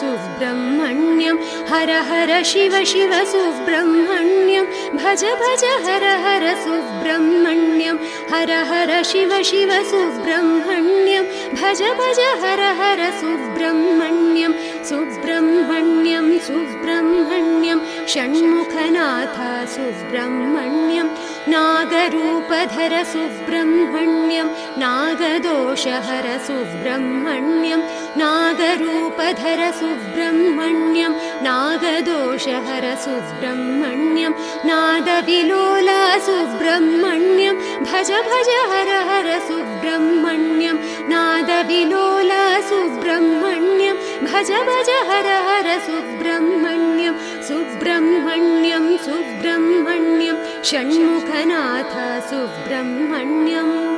[0.00, 1.36] सुब्रह्मण्यं।
[1.68, 4.64] हर हर शिव शिव सुब्रह्मण्यं।
[4.96, 7.96] भज भज हर हर सुब्रह्मण्यं।
[8.32, 11.24] हर हर शिव शिव सुब्रह्मण्यं।
[11.54, 14.52] भज भज हर हर सुब्रह्मण्यं।
[14.84, 17.78] सुब्रह्मण्यं सुब्रह्मण्यं।
[18.08, 19.36] षण्मुखनाथ
[19.66, 21.08] सुब्रह्मण्यं
[21.52, 24.48] नागरूपधर सुब्रह्मण्यं
[24.82, 27.80] नागदोषहर सुब्रह्मण्यं
[28.22, 31.12] नागरूपधर सुब्रह्मण्यं
[31.46, 34.32] नागदोषहर सुब्रह्मण्यं
[34.70, 37.56] नादविलोला सुब्रह्मण्यं
[37.88, 40.76] भज भज हर हर सुब्रह्मण्यं
[41.14, 43.96] नादविलोला सुब्रह्मण्यं
[44.28, 46.87] भज भज हर हर सुब्रह्मण्यं
[47.48, 50.36] सुब्रह्मण्यं सुब्रह्मण्यं
[50.70, 51.94] षण्मुखनाथ
[52.30, 53.97] सुब्रह्मण्यम्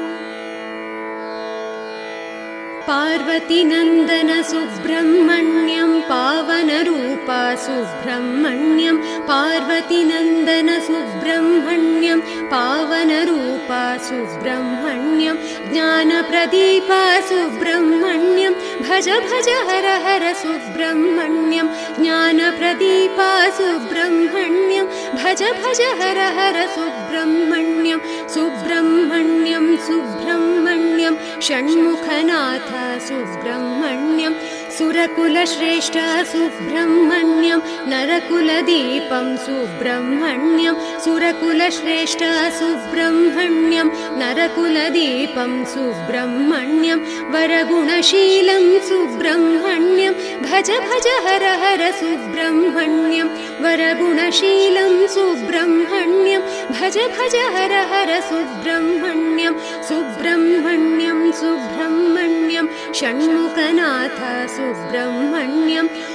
[2.91, 8.97] पार्वतीनन्दन सुब्रह्मण्यं पावनरूपा सुब्रह्मण्यं
[9.29, 12.21] पार्वतीनन्दन सुब्रह्मण्यं
[12.53, 15.37] पावनरूपा सुब्रह्मण्यं
[15.73, 18.55] ज्ञानप्रदीपा सुब्रह्मण्यं
[18.89, 21.69] भज भज हर हर सुब्रह्मण्यं
[22.01, 23.31] ज्ञानप्रदीपा
[23.61, 28.01] सुब्रह्मण्यं भज भज हर हर सुब्रह्मण्यं
[28.35, 31.17] सुब्रह्मण्यं सुब्रह्मण्यं
[31.49, 34.35] षण्मुखनाथ सुब्रह्मण्यम्।
[34.81, 35.97] सुरकुलश्रेष्ठ
[36.31, 37.59] सुब्रह्मण्यं
[37.91, 42.23] नरकुलदीपं सुब्रह्मण्यं सुरकुलश्रेष्ठ
[42.59, 43.89] सुब्रह्मण्यं
[44.21, 47.01] नरकुलदीपं सुब्रह्मण्यं
[47.35, 50.15] वरगुणशीलं सुब्रह्मण्यं
[50.47, 53.29] भज भज हर हर सुब्रह्मण्यं
[53.67, 59.61] वरगुणशीलं सुब्रह्मण्यं भज भज हर हर सुब्रह्मण्यं
[59.91, 62.67] सुब्रह्मण्यं सुब्रह्मण्यं
[63.01, 64.19] षण्मुखनाथ
[64.57, 66.09] सुब्रह्मण्यं वल्लिमनोहर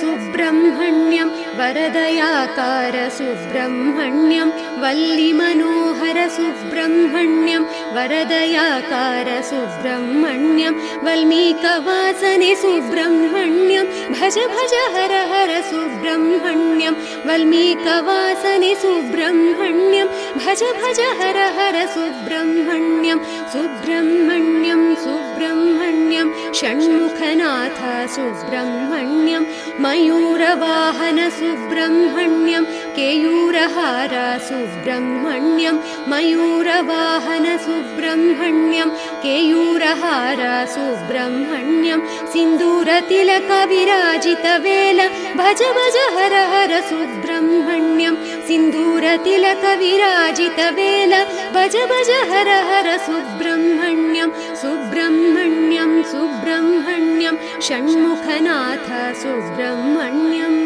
[0.00, 1.28] सुब्रह्मण्यं
[1.58, 4.48] वरदयाकार सुब्रह्मण्यं
[4.82, 7.62] वल्लिमनोहर सुब्रह्मण्यं
[7.96, 10.74] वरदयाकार सुब्रह्मण्यं
[11.06, 16.94] वल्मीकवासने सुब्रह्मण्यं भज भज हर हर सुब्रह्मण्यं
[17.28, 20.08] वल्मीकवासने सुब्रह्मण्यं
[20.42, 23.18] भज भज हर हर सुब्रह्मण्यं
[23.54, 27.80] सुब्रह्मण्यं सुब्रह्मण्यं षण्मुखनाथ
[28.24, 29.44] सुब्रह्मण्यं
[29.84, 32.64] मयूरवाहन सुब्रह्मण्यं
[32.96, 34.14] केयूरहार
[34.48, 35.76] सुब्रह्मण्यं
[36.10, 38.88] मयूरवाहन सुब्रह्मण्यं
[39.24, 40.40] केयूरहार
[40.74, 42.00] सुब्रह्मण्यं
[42.32, 45.00] सिन्दूरतिलकविराजितवेल
[45.40, 48.14] भज भज हर हर सुब्रह्मण्यं
[48.46, 51.12] सिन्दूरतिलकविराजितवेल
[51.54, 54.30] भज भज हर हर सुब्रह्मण्यं
[54.62, 57.36] सुब्रह्मण्यं सुब्रह्मण्यं
[57.68, 58.88] षण्मुखनाथ
[59.22, 60.60] सुब्रह्मण्यम्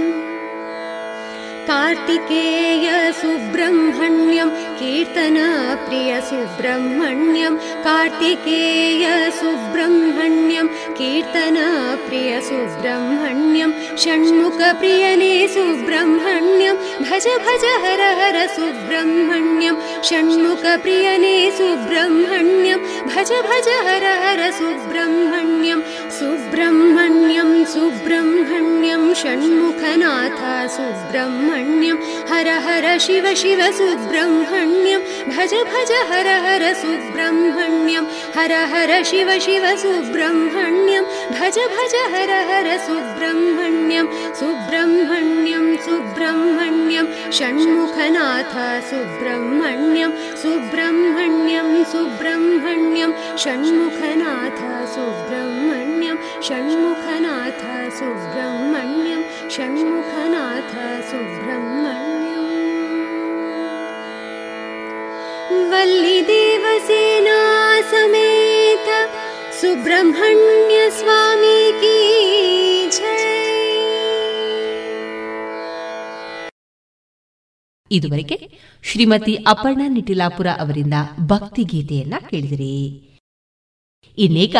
[1.71, 2.87] कार्तिकेय
[3.21, 4.51] सुब्रह्मण्यं
[4.81, 7.55] कीर्तनप्रिय सुब्रह्मण्यं
[7.85, 9.05] कार्तिकेय
[9.39, 10.67] सुब्रह्मण्यं
[10.99, 13.73] कीर्तनप्रिय सुब्रह्मण्यं
[14.03, 16.77] षण्मुखप्रियने सुब्रह्मण्यं
[17.09, 19.77] भज भज हर हर सुब्रह्मण्यं
[20.11, 25.83] षण्मुखप्रियने सुब्रह्मण्यं भज भज हर हर सुब्रह्मण्यं
[26.19, 30.41] सुब्रह्मण्यं सुब्रह्मण्यं षण्मुखनाथ
[30.77, 31.99] सुब्रह्मण्यं
[32.33, 38.05] हर हर शिव शिव सुब्रह्मण्यं भज भज हर हर सुब्रह्मण्यं
[38.37, 44.07] हर हर शिव शिव सुब्रह्मण्यं भज भज हर हर सुब्रह्मण्यं
[44.41, 47.07] सुब्रह्मण्यं सुब्रह्मण्यं
[47.39, 48.55] षण्मुखनाथ
[48.91, 50.13] सुब्रह्मण्यं
[50.43, 53.13] सुब्रह्मण्यं सुब्रह्मण्यं
[53.45, 54.61] षण्मुखनाथ
[54.95, 56.17] सुब्रह्मण्यं
[56.49, 57.65] षण्मुखनाथ
[57.99, 59.23] सुब्रह्मण्यं
[59.57, 60.73] षण्मुखनाथ
[61.11, 61.78] सुब्रह्मण्यम्
[65.74, 67.40] वल्लिदेवसेना
[67.92, 68.88] समेत
[69.60, 71.98] सुब्रह्मण्य स्वामी की
[72.98, 73.22] जय
[77.92, 78.36] ಇದುವರೆಗೆ
[78.84, 80.96] ಶ್ರೀಮತಿ ಅಪರ್ಣಾ ನಿಟಿಲಾಪುರ ಅವರಿಂದ
[81.32, 82.70] ಭಕ್ತಿ ಗೀತೆಯನ್ನ ಕೇಳಿದಿರಿ
[84.18, 84.56] ಇನ್ನೀಗ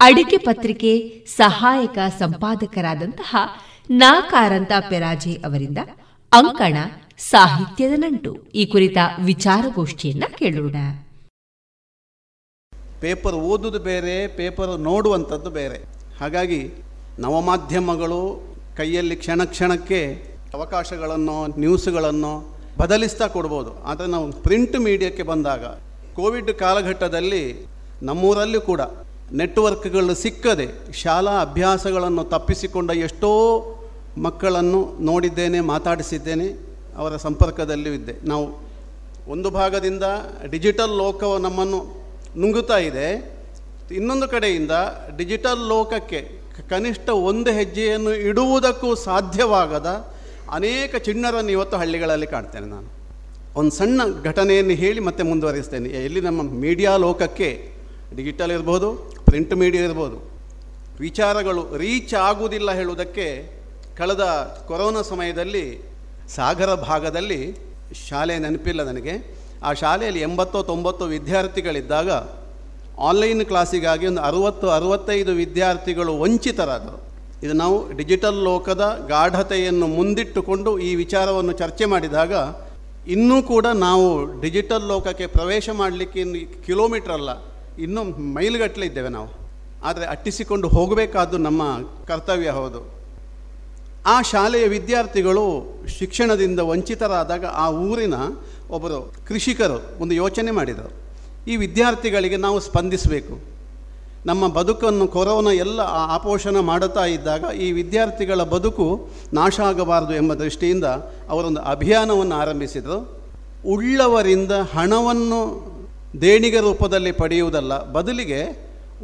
[0.00, 0.92] ಅಡಿಕೆ ಪತ್ರಿಕೆ
[1.36, 3.32] ಸಹಾಯಕ ಸಂಪಾದಕರಾದಂತಹ
[3.96, 5.80] ನಾಕಾರಂತ ಪೆರಾಜೆ ಅವರಿಂದ
[6.32, 6.76] ಅಂಕಣ
[7.17, 8.43] ಸಾಹಿತ್ಯದ ನಂಟು.
[8.55, 10.75] ಈ ಕುರಿತ ವಿಚಾರಗೋಷ್ಠಿಯನ್ನ ಕೇಳೋಣ.
[13.01, 15.77] ಪೇಪರ್ ಓದುವುದು ಬೇರೆ, ಪೇಪರ್ ನೋಡುವಂಥದ್ದು ಬೇರೆ.
[16.19, 16.73] ಹಾಗಾಗಿ
[17.19, 18.21] ನವಮಾಧ್ಯಮಗಳು
[18.77, 20.01] ಕೈಯಲ್ಲಿ ಕ್ಷಣ ಕ್ಷಣಕ್ಕೆ
[20.53, 23.83] ಅವಕಾಶಗಳನ್ನು, ನ್ಯೂಸ್ಗಳನ್ನು ಬದಲಿಸ್ತಾ ಕೊಡ್ಬೋದು.
[23.83, 25.65] ಆದರೆ ನಾವು ಪ್ರಿಂಟ್ ಮೀಡಿಯಾಕ್ಕೆ ಬಂದಾಗ,
[26.15, 27.67] ಕೋವಿಡ್ ಕಾಲಘಟ್ಟದಲ್ಲಿ
[28.01, 28.81] ನಮ್ಮೂರಲ್ಲೂ ಕೂಡ
[29.33, 33.31] ನೆಟ್ವರ್ಕ್ಗಳು ಸಿಕ್ಕದೆ ಶಾಲಾ ಅಭ್ಯಾಸಗಳನ್ನು ತಪ್ಪಿಸಿಕೊಂಡ ಎಷ್ಟೋ
[34.17, 36.66] ಮಕ್ಕಳನ್ನು ನೋಡಿದ್ದೇನೆ, ಮಾತಾಡಿಸಿದ್ದೇನೆ.
[36.97, 38.15] ಅವರ ಸಂಪರ್ಕದಲ್ಲೂ ಇದ್ದೆ.
[38.31, 38.45] ನಾವು
[39.33, 40.05] ಒಂದು ಭಾಗದಿಂದ
[40.53, 41.79] ಡಿಜಿಟಲ್ ಲೋಕವು ನಮ್ಮನ್ನು
[42.41, 43.07] ನುಂಗುತ್ತಾ ಇದೆ.
[43.91, 44.73] ಇನ್ನೊಂದು ಕಡೆಯಿಂದ
[45.17, 46.19] ಡಿಜಿಟಲ್ ಲೋಕಕ್ಕೆ
[46.69, 49.89] ಕನಿಷ್ಠ ಒಂದು ಹೆಜ್ಜೆಯನ್ನು ಇಡುವುದಕ್ಕೂ ಸಾಧ್ಯವಾಗದ
[50.51, 52.89] ಅನೇಕ ಚಿಣ್ಣರನ್ನು ಇವತ್ತು ಹಳ್ಳಿಗಳಲ್ಲಿ ಕಾಣ್ತೇನೆ ನಾನು.
[53.59, 55.89] ಒಂದು ಸಣ್ಣ ಘಟನೆಯನ್ನು ಹೇಳಿ ಮತ್ತೆ ಮುಂದುವರಿಸ್ತೇನೆ.
[56.05, 57.49] ಎಲ್ಲಿ ನಮ್ಮ ಮೀಡಿಯಾ ಲೋಕಕ್ಕೆ
[58.15, 58.89] ಡಿಜಿಟಲ್ ಇರ್ಬೋದು,
[59.25, 60.17] ಪ್ರಿಂಟ್ ಮೀಡಿಯಾ ಇರ್ಬೋದು,
[60.99, 63.27] ವಿಚಾರಗಳು ರೀಚ್ ಆಗುವುದಿಲ್ಲ ಹೇಳುವುದಕ್ಕೆ
[63.97, 64.23] ಕಳೆದ
[64.67, 65.65] ಕೊರೋನಾ ಸಮಯದಲ್ಲಿ
[66.35, 67.41] ಸಾಗರ ಭಾಗದಲ್ಲಿ
[68.07, 69.13] ಶಾಲೆ ನೆನಪಿಲ್ಲ ನನಗೆ.
[69.67, 72.09] ಆ ಶಾಲೆಯಲ್ಲಿ ಎಂಬತ್ತೋ ತೊಂಬತ್ತು ವಿದ್ಯಾರ್ಥಿಗಳಿದ್ದಾಗ
[73.09, 76.97] ಆನ್ಲೈನ್ ಕ್ಲಾಸಿಗಾಗಿ ಒಂದು ಅರುವತ್ತು, ಅರುವತ್ತೈದು ವಿದ್ಯಾರ್ಥಿಗಳು ವಂಚಿತರಾದರು.
[77.45, 82.33] ಇದು ನಾವು ಡಿಜಿಟಲ್ ಲೋಕದ ಗಾಢತೆಯನ್ನು ಮುಂದಿಟ್ಟುಕೊಂಡು ಈ ವಿಚಾರವನ್ನು ಚರ್ಚೆ ಮಾಡಿದಾಗ
[83.15, 84.07] ಇನ್ನೂ ಕೂಡ ನಾವು
[84.41, 86.23] ಡಿಜಿಟಲ್ ಲೋಕಕ್ಕೆ ಪ್ರವೇಶ ಮಾಡಲಿಕ್ಕೆ
[86.65, 87.29] ಕಿಲೋಮೀಟ್ರ್ ಅಲ್ಲ,
[87.85, 88.03] ಇನ್ನೂ
[88.37, 89.29] ಮೈಲುಗಟ್ಟಲೆ ಇದ್ದೇವೆ ನಾವು.
[89.83, 91.63] ಆದರೆ ಅಟ್ಟಿಸಿಕೊಂಡು ಹೋಗಬೇಕಾದ್ದು ನಮ್ಮ
[92.07, 92.79] ಕರ್ತವ್ಯ ಹೌದು.
[94.07, 95.45] ಆ ಶಾಲೆಯ ವಿದ್ಯಾರ್ಥಿಗಳು
[95.97, 98.13] ಶಿಕ್ಷಣದಿಂದ ವಂಚಿತರಾದಾಗ ಆ ಊರಿನ
[98.69, 100.89] ಒಬ್ಬರು ಕೃಷಿಕರು ಒಂದು ಯೋಚನೆ ಮಾಡಿದರು.
[101.47, 103.57] ಈ ವಿದ್ಯಾರ್ಥಿಗಳಿಗೆ ನಾವು ಸ್ಪಂದಿಸಬೇಕು.
[104.25, 105.79] ನಮ್ಮ ಬದುಕನ್ನು ಕೊರೋನಾ ಎಲ್ಲ
[106.17, 110.83] ಆಪೋಷಣ ಮಾಡುತ್ತಾ ಇದ್ದಾಗ ಈ ವಿದ್ಯಾರ್ಥಿಗಳ ಬದುಕು ನಾಶ ಆಗಬಾರದು ಎಂಬ ದೃಷ್ಟಿಯಿಂದ
[111.29, 112.97] ಅವರೊಂದು ಅಭಿಯಾನವನ್ನು ಆರಂಭಿಸಿದರು.
[113.65, 115.39] ಉಳ್ಳವರಿಂದ ಹಣವನ್ನು
[116.21, 118.41] ದೇಣಿಗೆ ರೂಪದಲ್ಲಿ ಪಡೆಯುವುದಲ್ಲ, ಬದಲಿಗೆ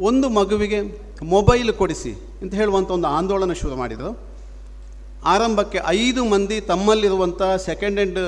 [0.00, 0.80] ಒಂದು ಮಗುವಿಗೆ
[1.22, 4.33] ಮೊಬೈಲ್ ಕೊಡಿಸಿ ಅಂತ ಹೇಳುವಂಥ ಒಂದು ಆಂದೋಲನ ಶುರು ಮಾಡಿದರು.
[5.32, 8.20] ಆರಂಭಕ್ಕೆ ಐದು ಮಂದಿ ತಮ್ಮಲ್ಲಿರುವಂಥ ಸೆಕೆಂಡ್ ಹ್ಯಾಂಡ್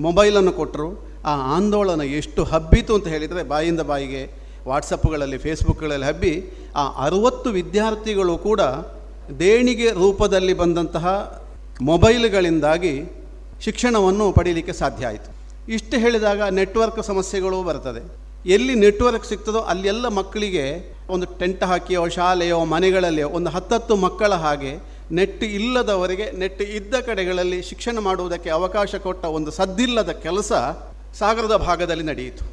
[0.00, 0.88] ಮೊಬೈಲನ್ನು ಕೊಟ್ಟರು
[1.24, 4.22] ಆ ಆಂದೋಲನ ಎಷ್ಟು ಹಬ್ಬಿತು ಅಂತ ಹೇಳಿದರೆ ಬಾಯಿಂದ ಬಾಯಿಗೆ
[4.66, 6.34] ವಾಟ್ಸಪ್ಗಳಲ್ಲಿ, ಫೇಸ್ಬುಕ್ಗಳಲ್ಲಿ ಹಬ್ಬಿ
[6.76, 8.60] ಆ ಅರುವತ್ತು ವಿದ್ಯಾರ್ಥಿಗಳು ಕೂಡ
[9.38, 11.06] ದೇಣಿಗೆ ರೂಪದಲ್ಲಿ ಬಂದಂತಹ
[11.82, 12.94] ಮೊಬೈಲ್ಗಳಿಂದಾಗಿ
[13.64, 15.30] ಶಿಕ್ಷಣವನ್ನು ಪಡೀಲಿಕ್ಕೆ ಸಾಧ್ಯ ಆಯಿತು.
[15.72, 18.02] ಇಷ್ಟು ಹೇಳಿದಾಗ ನೆಟ್ವರ್ಕ್ ಸಮಸ್ಯೆಗಳು ಬರ್ತದೆ.
[18.46, 20.64] ಎಲ್ಲಿ ನೆಟ್ವರ್ಕ್ ಸಿಗ್ತದೋ ಅಲ್ಲೆಲ್ಲ ಮಕ್ಕಳಿಗೆ
[21.08, 24.72] ಒಂದು ಟೆಂಟ್ ಹಾಕಿಯೋ, ಶಾಲೆಯೋ, ಮನೆಗಳಲ್ಲಿಯೋ ಒಂದು ಹತ್ತತ್ತು ಮಕ್ಕಳ ಹಾಗೆ
[25.18, 30.52] ನೆಟ್ ಇಲ್ಲದವರಿಗೆ ನೆಟ್ ಇದ್ದ ಕಡೆಗಳಲ್ಲಿ ಶಿಕ್ಷಣ ಮಾಡುವುದಕ್ಕೆ ಅವಕಾಶ ಕೊಟ್ಟ ಒಂದು ಸದ್ದಿಲ್ಲದ ಕೆಲಸ
[31.20, 32.44] ಸಾಗರದ ಭಾಗದಲ್ಲಿ ನಡೆಯಿತು.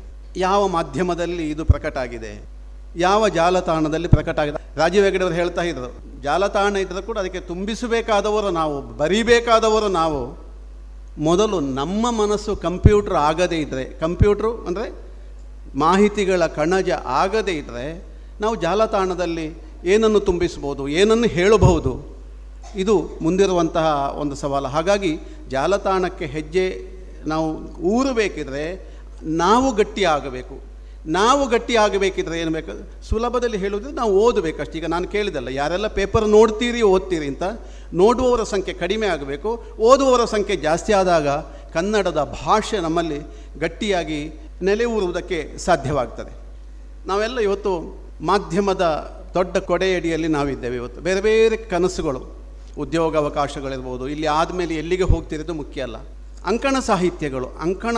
[0.45, 2.32] ಯಾವ ಮಾಧ್ಯಮದಲ್ಲಿ ಇದು ಪ್ರಕಟ ಆಗಿದೆ
[3.05, 5.89] ಯಾವ ಜಾಲತಾಣದಲ್ಲಿ ಪ್ರಕಟ ಆಗಿದೆ ರಾಜೀವ್ ಹೆಗಡೆಯವರು ಹೇಳ್ತಾ ಇದ್ದರು,
[6.24, 10.22] ಜಾಲತಾಣ ಇದ್ದರೂ ಕೂಡ ಅದಕ್ಕೆ ತುಂಬಿಸಬೇಕಾದವರು ನಾವು, ಬರೀಬೇಕಾದವರು ನಾವು.
[11.28, 14.86] ಮೊದಲು ನಮ್ಮ ಮನಸ್ಸು ಕಂಪ್ಯೂಟ್ರ್ ಆಗದೇ ಇದ್ದರೆ ಕಂಪ್ಯೂಟ್ರು ಅಂದರೆ
[15.86, 16.89] ಮಾಹಿತಿಗಳ ಕಣಜ
[17.22, 17.88] ಆಗದೇ ಇದ್ದರೆ
[18.43, 19.47] ನಾವು ಜಾಲತಾಣದಲ್ಲಿ
[19.93, 21.93] ಏನನ್ನು ತುಂಬಿಸ್ಬೋದು, ಏನನ್ನು ಹೇಳಬಹುದು?
[22.76, 24.67] ಇದು ಮುಂದಿರುವಂತಹ ಒಂದು ಸವಾಲು.
[24.67, 26.84] ಹಾಗಾಗಿ ಜಾಲತಾಣಕ್ಕೆ ಹೆಜ್ಜೆ
[27.26, 28.89] ನಾವು ಊರಬೇಕಿದ್ರೆ
[29.24, 30.70] ನಾವು ಗಟ್ಟಿಯಾಗಬೇಕು
[31.05, 33.03] ನಾವು ಗಟ್ಟಿಯಾಗಬೇಕಿದ್ರೆ ಏನು ಬೇಕು?
[33.03, 34.78] ಸುಲಭದಲ್ಲಿ ಹೇಳುವುದ್ರೆ ನಾವು ಓದಬೇಕಷ್ಟು.
[34.78, 37.43] ಈಗ ನಾನು ಕೇಳಿದಲ್ಲ, ಯಾರೆಲ್ಲ ಪೇಪರ್ ನೋಡ್ತೀರಿ, ಓದ್ತೀರಿ ಅಂತ
[37.93, 39.63] ನೋಡುವವರ ಸಂಖ್ಯೆ ಕಡಿಮೆ ಆಗಬೇಕು.
[39.80, 41.28] ಓದುವವರ ಸಂಖ್ಯೆ ಜಾಸ್ತಿ ಆದಾಗ
[41.74, 43.20] ಕನ್ನಡದ ಭಾಷೆ ನಮ್ಮಲ್ಲಿ
[43.59, 46.32] ಗಟ್ಟಿಯಾಗಿ ನೆಲೆ ನೆಲೆಯೂರುವುದಕ್ಕೆ ಸಾಧ್ಯವಾಗ್ತದೆ.
[47.07, 48.82] ನಾವೆಲ್ಲ ಇವತ್ತು ಮಾಧ್ಯಮದ
[49.34, 51.01] ದೊಡ್ಡ ಕೊಡೆಯಡಿಯಲ್ಲಿ ನಾವಿದ್ದೇವೆ ಇವತ್ತು.
[51.01, 52.38] ಬೇರೆ ಬೇರೆ ಕನಸುಗಳು.
[52.80, 55.97] ಉದ್ಯೋಗ ಅವಕಾಶಗಳಿರ್ಬೋದು ಇಲ್ಲಿ ಆದಮೇಲೆ ಎಲ್ಲಿಗೆ ಹೋಗ್ತಿರೋದು ಮುಖ್ಯ ಅಲ್ಲ.
[56.45, 57.97] ಅಂಕಣ ಸಾಹಿತ್ಯಗಳು, ಅಂಕಣ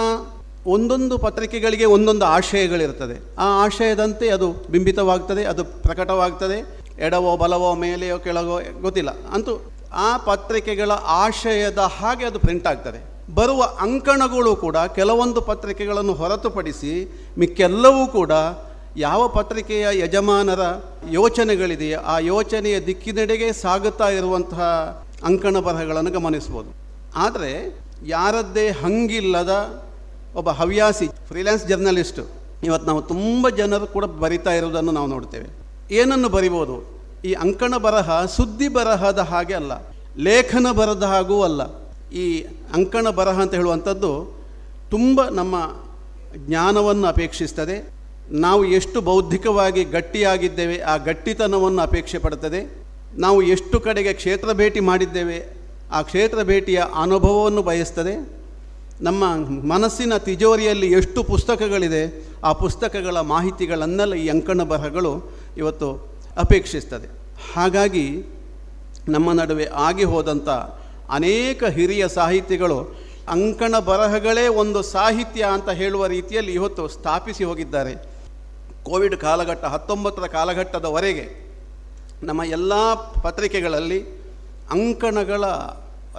[0.68, 3.16] ಒಂದೊಂದು ಪತ್ರಿಕೆಗಳಿಗೆ ಒಂದೊಂದು ಆಶಯಗಳಿರ್ತದೆ.
[3.40, 6.58] ಆ ಆಶಯದಂತೆ ಅದು ಬಿಂಬಿತವಾಗ್ತದೆ, ಅದು ಪ್ರಕಟವಾಗ್ತದೆ,
[7.06, 9.12] ಎಡವೋ ಬಲವೋ ಮೇಲೆಯೋ ಕೆಳಗೋ ಗೊತ್ತಿಲ್ಲ.
[9.34, 9.54] ಅಂತೂ
[9.94, 13.00] ಆ ಪತ್ರಿಕೆಗಳ ಆಶಯದ ಹಾಗೆ ಅದು ಪ್ರಿಂಟ್ ಆಗ್ತದೆ.
[13.36, 16.94] ಬರುವ ಅಂಕಣಗಳು ಕೂಡ ಕೆಲವೊಂದು ಪತ್ರಿಕೆಗಳನ್ನು ಹೊರತುಪಡಿಸಿ
[17.38, 18.32] ಮಿಕ್ಕೆಲ್ಲವೂ ಕೂಡ
[18.98, 20.64] ಯಾವ ಪತ್ರಿಕೆಯ ಯಜಮಾನರ
[21.10, 24.64] ಯೋಚನೆಗಳಿದೆಯೋ ಆ ಯೋಚನೆಯ ದಿಕ್ಕಿನೆಡೆಗೆ ಸಾಗುತ್ತಾ ಇರುವಂತಹ
[25.24, 26.70] ಅಂಕಣ ಬರಹಗಳನ್ನು ಗಮನಿಸ್ಬೋದು.
[27.16, 27.52] ಆದರೆ
[28.06, 29.54] ಯಾರದ್ದೇ ಹಂಗಿಲ್ಲದ
[30.36, 32.24] ಒಬ್ಬ ಹವ್ಯಾಸಿ ಫ್ರೀಲ್ಯಾನ್ಸ್ ಜರ್ನಲಿಸ್ಟು
[32.64, 35.50] ಇವತ್ತು ನಾವು ತುಂಬ ಜನರು ಕೂಡ ಬರಿತಾ ಇರುವುದನ್ನು ನಾವು ನೋಡ್ತೇವೆ.
[35.92, 36.76] ಏನನ್ನು ಬರಿಬೋದು?
[37.26, 39.74] ಈ ಅಂಕಣ ಬರಹ ಸುದ್ದಿ ಬರಹದ ಹಾಗೆ ಅಲ್ಲ,
[40.18, 41.62] ಲೇಖನ ಬರದ ಹಾಗೂ ಅಲ್ಲ.
[42.12, 42.26] ಈ
[42.74, 44.12] ಅಂಕಣ ಬರಹ ಅಂತ ಹೇಳುವಂಥದ್ದು
[44.92, 45.56] ತುಂಬ ನಮ್ಮ
[46.48, 48.01] ಜ್ಞಾನವನ್ನು ಅಪೇಕ್ಷಿಸ್ತದೆ.
[48.32, 52.86] ನಾವು ಎಷ್ಟು ಬೌದ್ಧಿಕವಾಗಿ ಗಟ್ಟಿಯಾಗಿದ್ದೇವೆ, ಆ ಗಟ್ಟಿತನವನ್ನು ಅಪೇಕ್ಷೆ ಪಡ್ತದೆ
[53.18, 55.56] ನಾವು ಎಷ್ಟು ಕಡೆಗೆ ಕ್ಷೇತ್ರ ಭೇಟಿ ಮಾಡಿದ್ದೇವೆ,
[55.92, 58.42] ಆ ಕ್ಷೇತ್ರ ಭೇಟಿಯ ಅನುಭವವನ್ನು ಬಯಸ್ತದೆ.
[59.02, 59.24] ನಮ್ಮ
[59.74, 67.08] ಮನಸ್ಸಿನ ತಿಜೋರಿಯಲ್ಲಿ ಎಷ್ಟು ಪುಸ್ತಕಗಳಿದೆ, ಆ ಪುಸ್ತಕಗಳ ಮಾಹಿತಿಗಳನ್ನೆಲ್ಲ ಈ ಅಂಕಣ ಬರಹಗಳು ಇವತ್ತು ಅಪೇಕ್ಷಿಸ್ತದೆ.
[67.56, 68.24] ಹಾಗಾಗಿ
[69.10, 70.50] ನಮ್ಮ ನಡುವೆ ಆಗಿ ಹೋದಂಥ
[71.10, 72.96] ಅನೇಕ ಹಿರಿಯ ಸಾಹಿತಿಗಳು
[73.30, 78.11] ಅಂಕಣ ಬರಹಗಳೇ ಒಂದು ಸಾಹಿತ್ಯ ಅಂತ ಹೇಳುವ ರೀತಿಯಲ್ಲಿ ಇವತ್ತು ಸ್ಥಾಪಿಸಿ ಹೋಗಿದ್ದಾರೆ.
[78.84, 81.26] ಕೋವಿಡ್ ಕಾಲಘಟ್ಟ ಹತ್ತೊಂಬತ್ತರ ಕಾಲಘಟ್ಟದವರೆಗೆ
[82.24, 84.00] ನಮ್ಮ ಎಲ್ಲ ಪತ್ರಿಕೆಗಳಲ್ಲಿ
[84.72, 85.44] ಅಂಕಣಗಳ,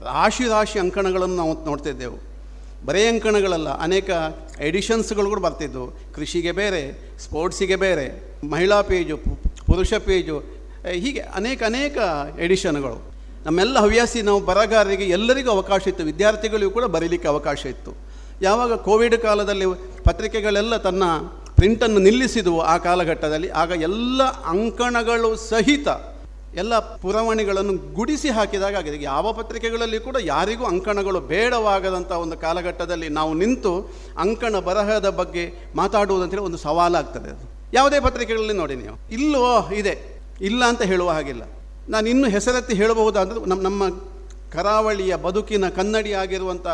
[0.03, 2.19] ರಾಶಿ ರಾಶಿ ಅಂಕಣಗಳನ್ನು ನಾವು ನೋಡ್ತಿದ್ದೆವು.
[2.87, 4.11] ಬರೇ ಅಂಕಣಗಳಲ್ಲ, ಅನೇಕ
[4.61, 5.89] ಎಡಿಷನ್ಸ್ಗಳು ಕೂಡ ಬರ್ತಿದ್ದವು.
[6.15, 6.81] ಕೃಷಿಗೆ ಬೇರೆ
[7.19, 8.07] ಸ್ಪೋರ್ಟ್ಸಿಗೆ ಬೇರೆ,
[8.51, 9.17] ಮಹಿಳಾ ಪೇಜು
[9.67, 10.39] ಪುರುಷ ಪೇಜು
[10.93, 11.97] ಹೀಗೆ ಅನೇಕ ಅನೇಕ
[12.41, 13.13] ಎಡಿಷನ್ಗಳು
[13.45, 16.05] ನಮ್ಮೆಲ್ಲ ಹವ್ಯಾಸಿ ನಾವು ಬರಗಾರರಿಗೆ ಎಲ್ಲರಿಗೂ ಅವಕಾಶ ಇತ್ತು.
[16.05, 17.93] ವಿದ್ಯಾರ್ಥಿಗಳಿಗೂ ಕೂಡ ಬರೀಲಿಕ್ಕೆ ಅವಕಾಶ ಇತ್ತು.
[18.43, 19.65] ಯಾವಾಗ ಕೋವಿಡ್ ಕಾಲದಲ್ಲಿ
[20.05, 21.03] ಪತ್ರಿಕೆಗಳೆಲ್ಲ ತನ್ನ
[21.57, 23.49] ಪ್ರಿಂಟನ್ನು ನಿಲ್ಲಿಸಿದವು ಆ ಕಾಲಘಟ್ಟದಲ್ಲಿ.
[23.49, 25.89] ಆಗ ಎಲ್ಲ ಅಂಕಣಗಳು ಸಹಿತ
[26.55, 29.03] ಎಲ್ಲ ಪುರವಣಿಗಳನ್ನು ಗುಡಿಸಿ ಹಾಕಿದಾಗ ಆಗಿದೆ.
[29.03, 36.57] ಯಾವ ಪತ್ರಿಕೆಗಳಲ್ಲಿ ಕೂಡ ಯಾರಿಗೂ ಅಂಕಣಗಳು ಬೇಡವಾಗದಂಥ ಒಂದು ಕಾಲಘಟ್ಟದಲ್ಲಿ ನಾವು ನಿಂತು ಅಂಕಣ ಬರಹದ ಬಗ್ಗೆ ಮಾತಾಡುವುದಂತೇಳಿ ಒಂದು
[36.57, 37.73] ಸವಾಲಾಗ್ತದೆ ಅದು.
[37.73, 39.13] ಯಾವುದೇ ಪತ್ರಿಕೆಗಳಲ್ಲಿ ನೋಡಿ ನೀವು.
[39.13, 40.23] ಇಲ್ಲೋ ಇದೆ.
[40.41, 41.43] ಇಲ್ಲ ಅಂತ ಹೇಳುವ ಹಾಗಿಲ್ಲ.
[41.89, 43.89] ನಾನು ಇನ್ನೂ ಹೆಸರೆತ್ತಿ ಹೇಳಬಹುದಾದ್ರೆ ನಮ್ಮ ನಮ್ಮ
[44.53, 46.67] ಕರಾವಳಿಯ ಬದುಕಿನ ಕನ್ನಡಿ ಆಗಿರುವಂಥ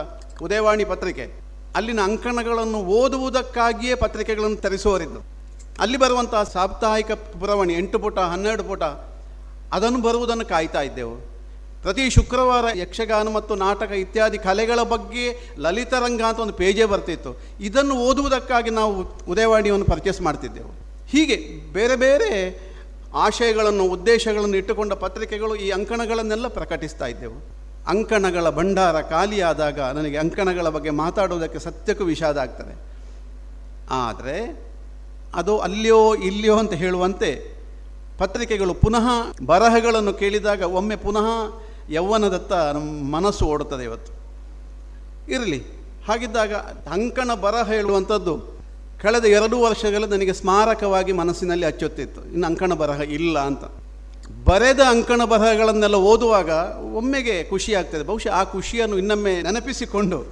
[0.42, 1.47] ಉದಯವಾಣಿ ಪತ್ರಿಕೆ.
[1.78, 5.20] ಅಲ್ಲಿನ ಅಂಕಣಗಳನ್ನು ಓದುವುದಕ್ಕಾಗಿಯೇ ಪತ್ರಿಕೆಗಳನ್ನು ತರಿಸುವವರಿದ್ದು
[5.80, 8.84] ಅಲ್ಲಿ ಬರುವಂತಹ ಸಾಪ್ತಾಹಿಕ ಪುರವಣಿ ಎಂಟು ಪುಟ, ಹನ್ನೆರಡು ಪುಟ,
[9.72, 11.16] ಅದನ್ನು ಬರುವುದನ್ನು ಕಾಯ್ತಾ ಇದ್ದೆವು.
[11.82, 15.24] ಪ್ರತಿ ಶುಕ್ರವಾರ ಯಕ್ಷಗಾನ ಮತ್ತು ನಾಟಕ ಇತ್ಯಾದಿ ಕಲೆಗಳ ಬಗ್ಗೆ
[15.58, 17.32] ಲಲಿತರಂಗ ಅಂತ ಒಂದು ಪೇಜೇ ಬರ್ತಿತ್ತು.
[17.60, 18.94] ಇದನ್ನು ಓದುವುದಕ್ಕಾಗಿ ನಾವು
[19.28, 20.72] ಉದಯವಾಣಿಯನ್ನು ಪರ್ಚೇಸ್ ಮಾಡ್ತಿದ್ದೆವು.
[21.08, 21.36] ಹೀಗೆ
[21.72, 22.30] ಬೇರೆ ಬೇರೆ
[23.14, 27.57] ಆಶಯಗಳನ್ನು, ಉದ್ದೇಶಗಳನ್ನು ಇಟ್ಟುಕೊಂಡ ಪತ್ರಿಕೆಗಳು ಈ ಅಂಕಣಗಳನ್ನೆಲ್ಲ ಪ್ರಕಟಿಸ್ತಾ ಇದ್ದೆವು.
[27.88, 32.74] ಅಂಕಣಗಳ ಭಂಡಾರ ಖಾಲಿಯಾದಾಗ ನನಗೆ ಅಂಕಣಗಳ ಬಗ್ಗೆ ಮಾತಾಡುವುದಕ್ಕೆ ಸತ್ಯಕ್ಕೂ ವಿಷಾದ ಆಗ್ತದೆ.
[33.90, 34.68] ಆದರೆ
[35.34, 37.58] ಅದು ಅಲ್ಲಿಯೋ ಇಲ್ಲಿಯೋ ಅಂತ ಹೇಳುವಂತೆ
[38.18, 39.06] ಪತ್ರಿಕೆಗಳು ಪುನಃ
[39.46, 41.26] ಬರಹಗಳನ್ನು ಕೇಳಿದಾಗ ಒಮ್ಮೆ ಪುನಃ
[41.90, 44.12] ಯೌವನದತ್ತ ನಮ್ಮ ಮನಸ್ಸು ಓಡುತ್ತದೆ ಇವತ್ತು.
[45.32, 45.64] ಇರಲಿ.
[46.08, 46.54] ಹಾಗಿದ್ದಾಗ
[46.92, 48.58] ಅಂಕಣ ಬರಹ ಹೇಳುವಂಥದ್ದು
[49.02, 52.24] ಕಳೆದ ಎರಡು ವರ್ಷಗಳು ನನಗೆ ಸ್ಮಾರಕವಾಗಿ ಮನಸ್ಸಿನಲ್ಲಿ ಅಚ್ಚೊತ್ತಿತ್ತು.
[52.30, 53.64] ಇನ್ನು ಅಂಕಣ ಬರಹ ಇಲ್ಲ ಅಂತ.
[54.48, 56.50] ಬರೆದ ಅಂಕಣ ಬರಹಗಳನ್ನೆಲ್ಲ ಓದುವಾಗ
[56.96, 58.02] ಒಮ್ಮೆಗೆ ಖುಷಿ ಆಗ್ತದೆ.
[58.02, 60.26] ಬಹುಶಃ ಆ ಖುಷಿಯನ್ನು ಇನ್ನೊಮ್ಮೆ ನೆನಪಿಸಿಕೊಂಡು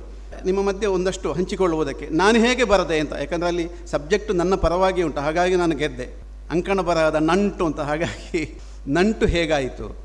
[0.44, 3.12] ನಿಮ್ಮ ಮಧ್ಯೆ ಒಂದಷ್ಟು ಹಂಚಿಕೊಳ್ಳುವುದಕ್ಕೆ ನಾನು ಹೇಗೆ ಬರದೆ ಅಂತ.
[3.18, 5.20] ಯಾಕಂದರೆ ಅಲ್ಲಿ ಸಬ್ಜೆಕ್ಟು ನನ್ನ ಪರವಾಗಿ ಉಂಟು.
[5.20, 6.22] ಹಾಗಾಗಿ ನಾನು ಗೆದ್ದೆ.
[6.50, 7.80] ಅಂಕಣ ಬರಹದ ನಂಟು ಅಂತ.
[7.80, 9.96] ಹಾಗಾಗಿ ನಂಟು ಹೇಗಾಯಿತು?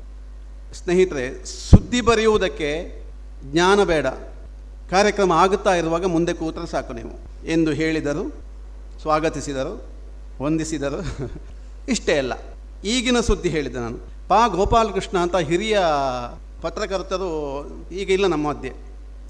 [0.74, 3.02] ಸ್ನೇಹಿತರೆ, ಸುದ್ದಿ ಬರೆಯುವುದಕ್ಕೆ
[3.52, 4.06] ಜ್ಞಾನ ಬೇಡ.
[4.90, 7.46] ಕಾರ್ಯಕ್ರಮ ಆಗುತ್ತಾ ಇರುವಾಗ ಮುಂದೆ ಕೂತರೆ ಸಾಕು ನೀವು.
[7.46, 8.34] ಎಂದು ಹೇಳಿದರು,
[9.00, 9.82] ಸ್ವಾಗತಿಸಿದರು,
[10.42, 11.16] ವಂದಿಸಿದರು.
[11.88, 12.32] ಇಷ್ಟೇ ಅಲ್ಲ.
[12.84, 13.98] ಈಗಿನ ಸುದ್ದಿ ಹೇಳಿದೆ ನಾನು.
[14.28, 14.46] ಪಾ.
[14.46, 15.78] ಗೋಪಾಲಕೃಷ್ಣ ಅಂತ ಹಿರಿಯ
[16.62, 18.72] ಪತ್ರಕರ್ತರು ಈಗ ಇಲ್ಲ ನಮ್ಮ ಮಧ್ಯೆ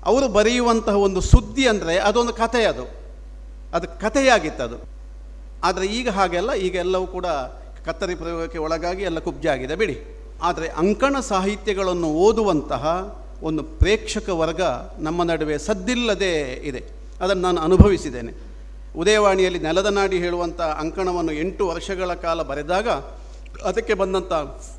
[0.04, 2.84] ಅವರು ಬರೆಯುವಂತಹ ಒಂದು ಸುದ್ದಿ ಅಂದರೆ ಅದೊಂದು ಕಥೆ ಅದು.
[3.74, 4.76] ಅದು ಕಥೆಯಾಗಿತ್ತು ಅದು.
[5.64, 7.26] ಆದರೆ ಈಗ ಹಾಗೆಲ್ಲ ಈಗ ಎಲ್ಲವೂ ಕೂಡ
[7.84, 10.02] ಕತ್ತರಿ ಪ್ರಯೋಗಕ್ಕೆ ಒಳಗಾಗಿ ಎಲ್ಲ ಕುಬ್ಜಾಗಿದೆ ಬಿಡಿ.
[10.42, 14.60] ಆದರೆ ಅಂಕಣ ಸಾಹಿತ್ಯಗಳನ್ನು ಓದುವಂತಹ ಒಂದು ಪ್ರೇಕ್ಷಕ ವರ್ಗ
[14.98, 16.84] ನಮ್ಮ ನಡುವೆ ಸದ್ದಿಲ್ಲದೆ ಇದೆ.
[17.20, 18.32] ಅದನ್ನು ನಾನು ಅನುಭವಿಸಿದ್ದೇನೆ.
[18.98, 22.88] ಉದಯವಾಣಿಯಲ್ಲಿ ನೆಲದ ನಾಡಿ ಹೇಳುವಂಥ ಅಂಕಣವನ್ನು ಎಂಟು ವರ್ಷಗಳ ಕಾಲ ಬರೆದಾಗ
[23.64, 24.32] ಅದಕ್ಕೆ ಬಂದಂಥ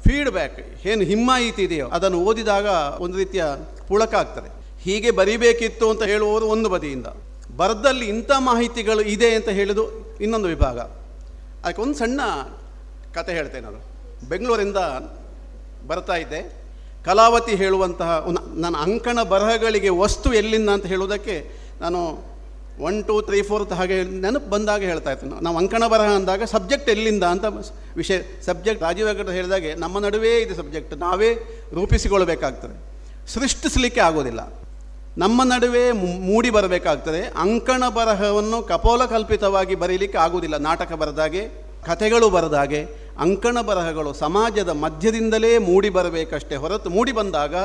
[0.08, 2.66] ಫೀಡ್ಬ್ಯಾಕ್ ಏನು ಹಿಮ್ಮಾಯಿತಿ ಇದೆಯೋ ಅದನ್ನು ಓದಿದಾಗ
[3.00, 3.44] ಒಂದು ರೀತಿಯ
[3.88, 7.08] ಪುಳಕ ಆಗ್ತದೆ ಹೀಗೆ ಬರಿಬೇಕಿತ್ತು ಅಂತ ಹೇಳುವವರು ಒಂದು ಬದಿಯಿಂದ.
[7.58, 10.80] ಬರದಲ್ಲಿ ಇಂಥ ಮಾಹಿತಿಗಳು ಇದೆ ಅಂತ ಹೇಳೋದು ಇನ್ನೊಂದು ವಿಭಾಗ.
[10.80, 12.22] ಅದಕ್ಕೆ ಒಂದು ಸಣ್ಣ
[13.14, 13.80] ಕತೆ ಹೇಳ್ತೇನೆ ನಾನು.
[14.30, 14.78] ಬೆಂಗಳೂರಿಂದ
[15.88, 16.64] ಬರ್ತಾ ಇದ್ದೆ.
[17.06, 21.52] ಕಲಾವತಿ ಹೇಳುವಂತಹ ನನ್ನ ಅಂಕಣ ಬರಹಗಳಿಗೆ ವಸ್ತು ಎಲ್ಲಿಂದ ಅಂತ ಹೇಳುವುದಕ್ಕೆ
[21.82, 22.33] ನಾನು
[22.82, 27.24] ಒನ್ ಟೂ ತ್ರೀ ಫೋರ್ತ್ ಹಾಗೆ ನೆನಪು ಬಂದಾಗ ಹೇಳ್ತಾ ಇತ್ತು ನಾವು ಅಂಕಣ ಬರಹ ಅಂದಾಗ ಸಬ್ಜೆಕ್ಟ್ ಎಲ್ಲಿಂದ
[27.24, 27.46] ಅಂತ
[27.96, 31.34] ವಿಷಯ ಸಬ್ಜೆಕ್ಟ್ ರಾಜೀವ್ ವೆಂಕಟ ಹೇಳಿದಾಗೆ ನಮ್ಮ ನಡುವೆ ಇದೆ ಸಬ್ಜೆಕ್ಟ್ ನಾವೇ
[31.74, 32.94] ರೂಪಿಸಿಕೊಳ್ಬೇಕಾಗ್ತದೆ
[33.34, 34.54] ಸೃಷ್ಟಿಸಲಿಕ್ಕೆ ಆಗೋದಿಲ್ಲ.
[35.18, 37.22] ನಮ್ಮ ನಡುವೆ ಮೂಡಿ ಬರಬೇಕಾಗ್ತದೆ.
[37.22, 41.48] ಅಂಕಣ ಬರಹವನ್ನು ಕಪೋಲಕಲ್ಪಿತವಾಗಿ ಬರೀಲಿಕ್ಕೆ ಆಗುವುದಿಲ್ಲ ನಾಟಕ ಬರೆದಾಗೆ,
[41.86, 42.88] ಕಥೆಗಳು ಬರೆದಾಗೆ,
[43.20, 47.56] ಅಂಕಣ ಬರಹಗಳು ಸಮಾಜದ ಮಧ್ಯದಿಂದಲೇ ಮೂಡಿ ಬರಬೇಕಷ್ಟೇ ಹೊರತು ಮೂಡಿ ಬಂದಾಗ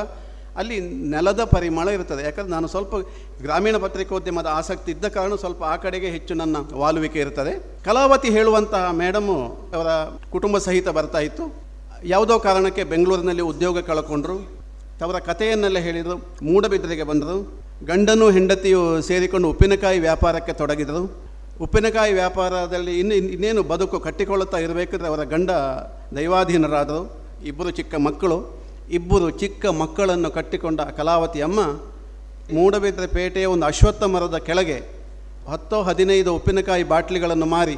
[0.59, 2.25] ಅಲ್ಲಿ ನೆಲದ ಪರಿಮಳ ಇರ್ತದೆ.
[2.25, 2.95] ಯಾಕಂದ್ರೆ ನಾನು ಸ್ವಲ್ಪ
[3.43, 7.83] ಗ್ರಾಮೀಣ ಪತ್ರಿಕೋದ್ಯಮದ ಆಸಕ್ತಿ ಇದ್ದ ಕಾರಣ ಸ್ವಲ್ಪ ಆ ಕಡೆಗೆ ಹೆಚ್ಚು ನನ್ನ ವಾಲುವಿಕೆ ಇರ್ತದೆ.
[7.85, 9.87] ಕಲಾವತಿ ಹೇಳುವಂತಹ ಮೇಡಮು ಅವರ
[10.31, 11.69] ಕುಟುಂಬ ಸಹಿತ ಬರ್ತಾ ಇತ್ತು.
[12.05, 14.59] ಯಾವುದೋ ಕಾರಣಕ್ಕೆ ಬೆಂಗಳೂರಿನಲ್ಲಿ ಉದ್ಯೋಗ ಕಳ್ಕೊಂಡ್ರು.
[15.03, 17.63] ಅವರ ಕಥೆಯನ್ನೆಲ್ಲ ಹೇಳಿದರು, ಮೂಡಬಿದ್ರೆಗೆ ಬಂದರು.
[17.87, 21.29] ಗಂಡನು ಹೆಂಡತಿಯು ಸೇರಿಕೊಂಡು ಉಪ್ಪಿನಕಾಯಿ ವ್ಯಾಪಾರಕ್ಕೆ ತೊಡಗಿದರು.
[21.61, 25.51] ಉಪ್ಪಿನಕಾಯಿ ವ್ಯಾಪಾರದಲ್ಲಿ ಇನ್ನು- ಇನ್ನೇನು ಬದುಕು ಕಟ್ಟಿಕೊಳ್ಳುತ್ತಾ ಇರಬೇಕಾದ್ರೆ ಅವರ ಗಂಡ
[26.17, 27.17] ದೈವಾಧೀನರಾದರು.
[27.45, 28.58] ಇಬ್ಬರು ಚಿಕ್ಕ ಮಕ್ಕಳು.
[28.91, 31.61] ಇಬ್ಬರು ಚಿಕ್ಕ ಮಕ್ಕಳನ್ನು ಕಟ್ಟಿಕೊಂಡ ಕಲಾವತಿ ಅಮ್ಮ
[32.55, 34.99] ಮೂಡಬಿದ್ರೆ ಪೇಟೆಯ ಒಂದು ಅಶ್ವತ್ಥ ಮರದ ಕೆಳಗೆ
[35.49, 37.77] ಹತ್ತೋ ಹದಿನೈದು ಉಪ್ಪಿನಕಾಯಿ ಬಾಟ್ಲಿಗಳನ್ನು ಮಾರಿ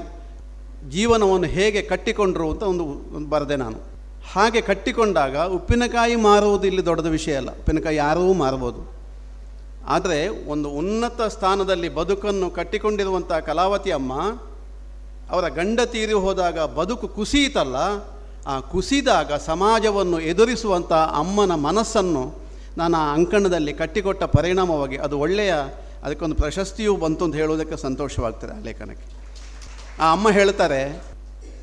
[0.90, 3.78] ಜೀವನವನ್ನು ಹೇಗೆ ಕಟ್ಟಿಕೊಂಡರು ಅಂತ ಒಂದು ಒಂದು ಬರೆದೆ ನಾನು.
[4.32, 7.50] ಹಾಗೆ ಕಟ್ಟಿಕೊಂಡಾಗ ಉಪ್ಪಿನಕಾಯಿ ಮಾರುವುದು ಇಲ್ಲಿ ದೊಡ್ಡದ ವಿಷಯ ಅಲ್ಲ.
[7.50, 9.00] ಉಪ್ಪಿನಕಾಯಿ ಯಾರೂ ಮಾರಬಹುದು
[9.86, 14.12] ಆದರೆ ಒಂದು ಉನ್ನತ ಸ್ಥಾನದಲ್ಲಿ ಬದುಕನ್ನು ಕಟ್ಟಿಕೊಂಡಿರುವಂಥ ಕಲಾವತಿ ಅಮ್ಮ
[15.30, 17.76] ಅವರ ಗಂಡ ತೀರಿ ಹೋದಾಗ ಬದುಕು ಕುಸಿಯಿತಲ್ಲ
[18.46, 22.42] ಆ ಕುಸಿದಾಗ ಸಮಾಜವನ್ನು ಎದುರಿಸುವಂಥ ಅಮ್ಮನ ಮನಸ್ಸನ್ನು
[22.78, 25.54] ನಾನು ಆ ಅಂಕಣದಲ್ಲಿ ಕಟ್ಟಿಕೊಟ್ಟ ಪರಿಣಾಮವಾಗಿ ಅದು ಒಳ್ಳೆಯ,
[26.04, 29.06] ಅದಕ್ಕೊಂದು ಪ್ರಶಸ್ತಿಯೂ ಬಂತು ಅಂತ ಹೇಳುವುದಕ್ಕೆ ಸಂತೋಷವಾಗ್ತದೆ ಆ ಲೇಖನಕ್ಕೆ.
[30.00, 31.02] ಆ ಅಮ್ಮ ಹೇಳ್ತಾರೆ,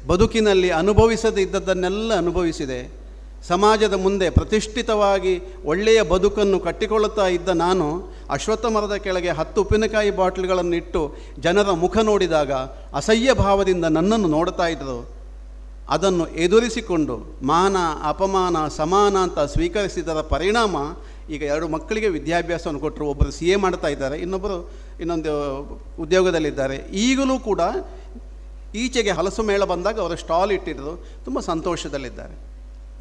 [0.08, 3.08] ಬದುಕಿನಲ್ಲಿ ಅನುಭವಿಸದೇ ಇದ್ದದ್ದನ್ನೆಲ್ಲ ಅನುಭವಿಸಿದೆ.
[3.48, 11.72] ಸಮಾಜದ ಮುಂದೆ ಪ್ರತಿಷ್ಠಿತವಾಗಿ ಒಳ್ಳೆಯ ಬದುಕನ್ನು ಕಟ್ಟಿಕೊಳ್ಳುತ್ತಾ ಇದ್ದ ನಾನು ಅಶ್ವತ್ಥ ಮರದ ಕೆಳಗೆ ಹತ್ತು ಉಪ್ಪಿನಕಾಯಿ ಬಾಟ್ಲುಗಳನ್ನಿಟ್ಟು ಜನರ
[11.72, 12.52] ಮುಖ ನೋಡಿದಾಗ
[12.94, 15.17] ಅಸಹ್ಯ ಭಾವದಿಂದ ನನ್ನನ್ನು ನೋಡ್ತಾ ಇದ್ದರು.
[15.90, 20.76] ಅದನ್ನು ಎದುರಿಸಿಕೊಂಡು ಮಾನ, ಅಪಮಾನ, ಸಮಾನ ಅಂತ ಸ್ವೀಕರಿಸಿದರ ಪರಿಣಾಮ
[21.30, 23.06] ಈಗ ಎರಡು ಮಕ್ಕಳಿಗೆ ವಿದ್ಯಾಭ್ಯಾಸವನ್ನು ಕೊಟ್ಟರು.
[23.08, 24.70] ಒಬ್ಬರು ಸಿ ಎ ಮಾಡ್ತಾ ಇದ್ದಾರೆ ಇನ್ನೊಬ್ಬರು
[25.00, 25.34] ಇನ್ನೊಂದು
[26.00, 26.76] ಉದ್ಯೋಗದಲ್ಲಿದ್ದಾರೆ.
[26.76, 27.62] ಈಗಲೂ ಕೂಡ
[28.76, 30.94] ಈಚೆಗೆ ಹಲಸು ಮೇಳ ಬಂದಾಗ ಅವರು ಸ್ಟಾಲ್ ಇಟ್ಟಿದ್ರು
[31.26, 32.36] ತುಂಬ ಸಂತೋಷದಲ್ಲಿದ್ದಾರೆ.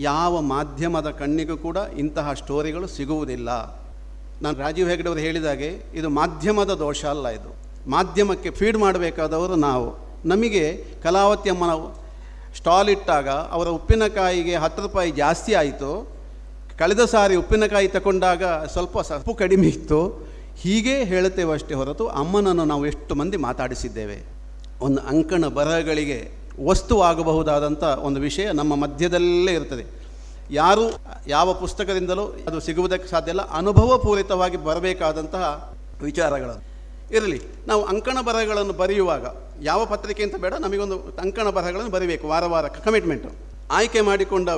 [0.00, 3.48] ಯಾವ ಮಾಧ್ಯಮದ ಕಣ್ಣಿಗೂ ಕೂಡ ಇಂತಹ ಸ್ಟೋರಿಗಳು ಸಿಗುವುದಿಲ್ಲ.
[4.42, 7.50] ನಾನು ರಾಜೀವ್ ಹೆಗ್ಡೆ ಅವರು ಹೇಳಿದಾಗೆ ಇದು ಮಾಧ್ಯಮದ ದೋಷ ಅಲ್ಲ ಇದು.
[7.90, 9.86] ಮಾಧ್ಯಮಕ್ಕೆ ಫೀಡ್ ಮಾಡಬೇಕಾದವರು ನಾವು.
[10.28, 11.50] ನಮಗೆ ಕಲಾವತಿ
[12.56, 15.90] ಸ್ಟಾಲ್ ಇಟ್ಟಾಗ ಅವರ ಉಪ್ಪಿನಕಾಯಿಗೆ ಹತ್ತು ರೂಪಾಯಿ ಜಾಸ್ತಿ ಆಯಿತು.
[16.78, 20.00] ಕಳೆದ ಸಾರಿ ಉಪ್ಪಿನಕಾಯಿ ತಗೊಂಡಾಗ ಸ್ವಲ್ಪ ಸಪ್ಪು ಕಡಿಮೆ ಇತ್ತು.
[20.56, 24.18] ಹೀಗೆ ಹೇಳುತ್ತೇವೆ ಅಷ್ಟೇ ಹೊರತು ಅಮ್ಮನನ್ನು ನಾವು ಎಷ್ಟು ಮಂದಿ ಮಾತಾಡಿಸಿದ್ದೇವೆ.
[24.80, 26.18] ಒಂದು ಅಂಕಣ ಬರಹಗಳಿಗೆ
[26.66, 29.84] ವಸ್ತುವಾಗಬಹುದಾದಂಥ ಒಂದು ವಿಷಯ ನಮ್ಮ ಮಧ್ಯದಲ್ಲೇ ಇರ್ತದೆ
[30.50, 30.84] ಯಾರು,
[31.26, 33.50] ಯಾವ ಪುಸ್ತಕದಿಂದಲೂ ಅದು ಸಿಗುವುದಕ್ಕೆ ಸಾಧ್ಯ ಇಲ್ಲ.
[33.50, 35.44] ಅನುಭವಪೂರಿತವಾಗಿ ಬರಬೇಕಾದಂತಹ
[36.02, 36.75] ವಿಚಾರಗಳು.
[37.10, 39.26] ಇರಲಿ, ನಾವು ಅಂಕಣ ಬರಹಗಳನ್ನು ಬರೆಯುವಾಗ,
[39.62, 43.28] ಯಾವ ಪತ್ರಿಕೆ ಅಂತ ಬೇಡ, ನಮಗೊಂದು ಅಂಕಣ ಬರಹಗಳನ್ನು ಬರೀಬೇಕು, ವಾರ ವಾರ ಕಮಿಟ್ಮೆಂಟು
[43.70, 44.48] ಆಯ್ಕೆ ಮಾಡಿಕೊಂಡ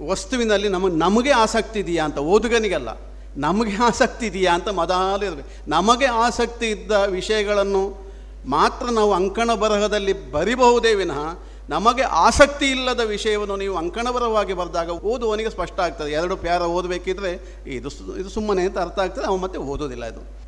[0.00, 2.88] ವಸ್ತುವಿನಲ್ಲಿ ನಮ್ಮ, ನಮಗೆ ಆಸಕ್ತಿ ಇದೆಯಾ ಅಂತ, ಓದುಗನಿಗಲ್ಲ,
[3.36, 5.70] ನಮಗೆ ಆಸಕ್ತಿ ಇದೆಯಾ ಅಂತ ಮೊದಲು ಇರಬೇಕು.
[5.70, 8.04] ನಮಗೆ ಆಸಕ್ತಿ ಇದ್ದ ವಿಷಯಗಳನ್ನು
[8.46, 11.38] ಮಾತ್ರ ನಾವು ಅಂಕಣ ಬರಹದಲ್ಲಿ ಬರಿಬಹುದೇ ವಿನಃ,
[11.68, 16.12] ನಮಗೆ ಆಸಕ್ತಿ ಇಲ್ಲದ ವಿಷಯವನ್ನು ನೀವು ಅಂಕಣ ಬರಹವಾಗಿ ಬರೆದಾಗ ಓದುವವನಿಗೆ ಸ್ಪಷ್ಟ ಆಗ್ತದೆ.
[16.12, 20.43] ಎರಡು ಪ್ಯಾರ ಓದಬೇಕಿದ್ರೆ, ಇದು ಇದು ಸುಮ್ಮನೆ ಅಂತ ಅರ್ಥ ಆಗ್ತದೆ ಅವನು ಮತ್ತೆ ಓದೋದಿಲ್ಲ ಇದು.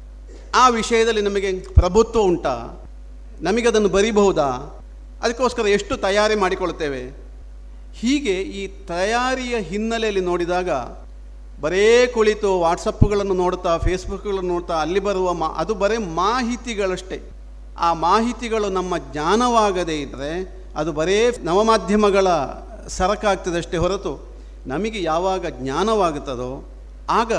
[0.54, 2.84] ಆ ವಿಷಯದಲ್ಲಿ ನಮಗೆ ಪ್ರಭುತ್ವ ಉಂಟಾ?
[3.40, 4.82] ನಮಗದನ್ನು ಬರಿಬಹುದಾ?
[5.22, 7.26] ಅದಕ್ಕೋಸ್ಕರ ಎಷ್ಟು ತಯಾರಿ ಮಾಡಿಕೊಳ್ತೇವೆ
[7.94, 10.70] ಹೀಗೆ ಈ ತಯಾರಿಯ ಹಿನ್ನೆಲೆಯಲ್ಲಿ ನೋಡಿದಾಗ
[11.60, 17.22] ಬರೇ ಕುಳಿತು ವಾಟ್ಸಪ್ಗಳನ್ನು ನೋಡ್ತಾ ಫೇಸ್ಬುಕ್ಗಳನ್ನು ನೋಡ್ತಾ, ಅಲ್ಲಿ ಬರುವ ಮಾ, ಅದು ಬರೀ ಮಾಹಿತಿಗಳಷ್ಟೇ.
[17.78, 22.28] ಆ ಮಾಹಿತಿಗಳು ನಮ್ಮ ಜ್ಞಾನವಾಗದೇ ಇದ್ದರೆ ಅದು ಬರೇ ನವಮಾಧ್ಯಮಗಳ
[22.88, 24.36] ಸರಕಾಗ್ತದೆ ಅಷ್ಟೇ ಹೊರತು
[24.66, 26.68] ನಮಗೆ ಯಾವಾಗ ಜ್ಞಾನವಾಗುತ್ತದೋ,
[27.10, 27.32] ಆಗ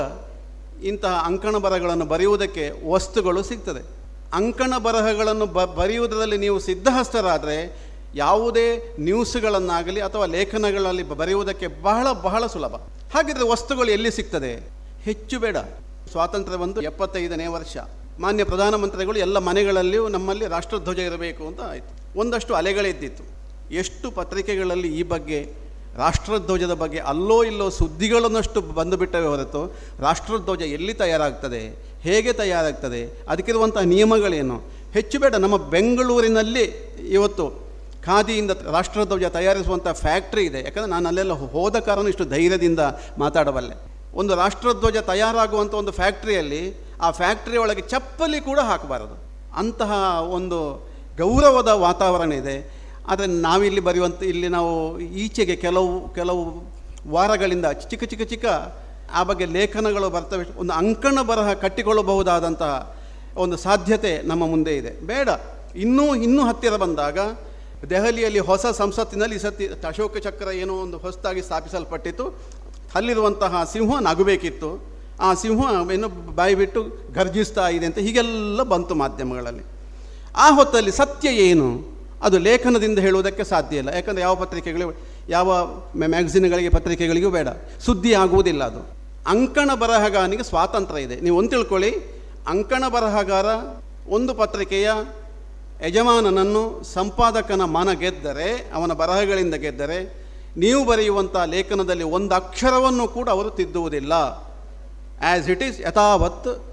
[0.84, 3.98] ಇಂತಹ ಅಂಕಣ ಬರಹಗಳನ್ನು ಬರೆಯುವುದಕ್ಕೆ ವಸ್ತುಗಳು ಸಿಗ್ತದೆ.
[4.34, 12.74] ಅಂಕಣ ಬರಹಗಳನ್ನು ಬ, ಬರೆಯುವುದರಲ್ಲಿ ನೀವು ಸಿದ್ಧಹಸ್ತರಾದರೆ ಯಾವುದೇ ನ್ಯೂಸ್ಗಳನ್ನಾಗಲಿ ಅಥವಾ ಲೇಖನಗಳಲ್ಲಿ ಬರೆಯುವುದಕ್ಕೆ ಬಹಳ ಬಹಳ ಸುಲಭ.
[13.14, 14.70] ಹಾಗಿದ್ರೆ ವಸ್ತುಗಳು ಎಲ್ಲಿ ಸಿಗ್ತದೆ?
[15.02, 15.56] ಹೆಚ್ಚು ಬೇಡ.
[16.10, 17.76] ಸ್ವಾತಂತ್ರ್ಯ ಬಂದು ಎಪ್ಪತ್ತೈದನೇ ವರ್ಷ.
[18.20, 22.18] ಮಾನ್ಯ ಪ್ರಧಾನಮಂತ್ರಿಗಳು ಎಲ್ಲ ಮನೆಗಳಲ್ಲಿಯೂ ನಮ್ಮಲ್ಲಿ ರಾಷ್ಟ್ರಧ್ವಜ ಇರಬೇಕು ಅಂತ ಆಯಿತು.
[22.18, 23.24] ಒಂದಷ್ಟು ಅಲೆಗಳಿದ್ದಿತ್ತು
[23.74, 31.60] ಎಷ್ಟು ಪತ್ರಿಕೆಗಳಲ್ಲಿ ಈ ಬಗ್ಗೆ ರಾಷ್ಟ್ರಧ್ವಜದ ಬಗ್ಗೆ ಅಲ್ಲೋ ಇಲ್ಲೋ ಸುದ್ದಿಗಳನ್ನಷ್ಟು ಬಂದು ಬಿಟ್ಟವೆ ಹೊರತು ರಾಷ್ಟ್ರಧ್ವಜ ಎಲ್ಲಿ ತಯಾರಾಗ್ತದೆ,
[32.02, 34.58] ಹೇಗೆ ತಯಾರಾಗ್ತದೆ ಅದಕ್ಕಿರುವಂಥ ನಿಯಮಗಳೇನು?
[34.92, 36.64] ಹೆಚ್ಚು ಬೇಡ, ನಮ್ಮ ಬೆಂಗಳೂರಿನಲ್ಲಿ
[37.10, 37.68] ಇವತ್ತು
[38.04, 40.62] ಖಾದಿಯಿಂದ ರಾಷ್ಟ್ರಧ್ವಜ ತಯಾರಿಸುವಂಥ ಫ್ಯಾಕ್ಟ್ರಿ ಇದೆ.
[40.64, 42.80] ಯಾಕಂದರೆ ನಾನು ಅಲ್ಲೆಲ್ಲ ಹೋದ ಕಾರಣ ಇಷ್ಟು ಧೈರ್ಯದಿಂದ
[43.18, 43.76] ಮಾತಾಡಬಲ್ಲೆ.
[44.14, 46.62] ಒಂದು ರಾಷ್ಟ್ರಧ್ವಜ ತಯಾರಾಗುವಂಥ ಒಂದು ಫ್ಯಾಕ್ಟ್ರಿಯಲ್ಲಿ
[47.02, 49.16] ಆ ಫ್ಯಾಕ್ಟ್ರಿ ಒಳಗೆ ಚಪ್ಪಲಿ ಕೂಡ ಹಾಕಬಾರದು.
[49.56, 50.88] ಅಂತಹ ಒಂದು
[51.18, 52.77] ಗೌರವದ ವಾತಾವರಣ ಇದೆ.
[53.08, 56.62] ಆದರೆ ನಾವಿಲ್ಲಿ ಬರೆಯುವಂಥ ಇಲ್ಲಿ ನಾವು ಈಚೆಗೆ ಕೆಲವು ಕೆಲವು
[57.08, 58.44] ವಾರಗಳಿಂದ ಚಿಕ್ಕ ಚಿಕ್ಕ ಚಿಕ್ಕ
[59.14, 60.44] ಆ ಬಗ್ಗೆ ಲೇಖನಗಳು ಬರ್ತವೆ.
[60.58, 62.96] ಒಂದು ಅಂಕಣ ಬರಹ ಕಟ್ಟಿಕೊಳ್ಳಬಹುದಾದಂತಹ
[63.36, 65.06] ಒಂದು ಸಾಧ್ಯತೆ ನಮ್ಮ ಮುಂದೆ ಇದೆ.
[65.06, 65.28] ಬೇಡ.
[65.76, 67.18] ಇನ್ನೂ ಇನ್ನೂ ಹತ್ತಿರ ಬಂದಾಗ
[67.90, 72.38] ದೆಹಲಿಯಲ್ಲಿ ಹೊಸ ಸಂಸತ್ತಿನಲ್ಲಿ ಸತಿ ಅಶೋಕ ಚಕ್ರ ಏನೋ ಒಂದು ಹೊಸದಾಗಿ ಸ್ಥಾಪಿಸಲ್ಪಟ್ಟಿತ್ತು.
[72.94, 74.98] ಅಲ್ಲಿರುವಂತಹ ಸಿಂಹ ನಗಬೇಕಿತ್ತು.
[75.20, 79.64] ಆ ಸಿಂಹ ಏನು ಬಾಯಿ ಬಿಟ್ಟು ಗರ್ಜಿಸ್ತಾ ಇದೆ ಅಂತ ಹೀಗೆಲ್ಲ ಬಂತು ಮಾಧ್ಯಮಗಳಲ್ಲಿ.
[80.36, 81.97] ಆ ಹೊತ್ತಲ್ಲಿ ಸತ್ಯ ಏನು?
[82.22, 83.88] ಅದು ಲೇಖನದಿಂದ ಹೇಳುವುದಕ್ಕೆ ಸಾಧ್ಯ ಇಲ್ಲ.
[83.94, 84.96] ಯಾಕಂದರೆ ಯಾವ ಪತ್ರಿಕೆಗಳು,
[85.28, 85.66] ಯಾವ
[85.96, 87.48] ಮ್ಯಾಗಝಿನ್ಗಳಿಗೆ ಪತ್ರಿಕೆಗಳಿಗೂ ಬೇಡ.
[87.84, 88.98] ಸುದ್ದಿ ಆಗುವುದಿಲ್ಲ ಅದು.
[89.26, 91.20] ಅಂಕಣ ಬರಹಗಾರನಿಗೆ ಸ್ವಾತಂತ್ರ್ಯ ಇದೆ.
[91.20, 91.94] ನೀವು ಒಂದು ತಿಳ್ಕೊಳ್ಳಿ,
[92.48, 93.44] ಅಂಕಣ ಬರಹಗಾರ
[94.08, 94.90] ಒಂದು ಪತ್ರಿಕೆಯ
[95.86, 104.12] ಯಜಮಾನನನ್ನು ಸಂಪಾದಕನ ಮನ ಗೆದ್ದರೆ, ಅವನ ಬರಹಗಳಿಂದ ಗೆದ್ದರೆ, ನೀವು ಬರೆಯುವಂಥ ಲೇಖನದಲ್ಲಿ ಒಂದು ಅಕ್ಷರವನ್ನು ಕೂಡ ಅವರು ತಿದ್ದುವುದಿಲ್ಲ.
[104.12, 106.64] ಆ್ಯಸ್ ಇಟ್ ಈಸ್ ಯಥಾವತ್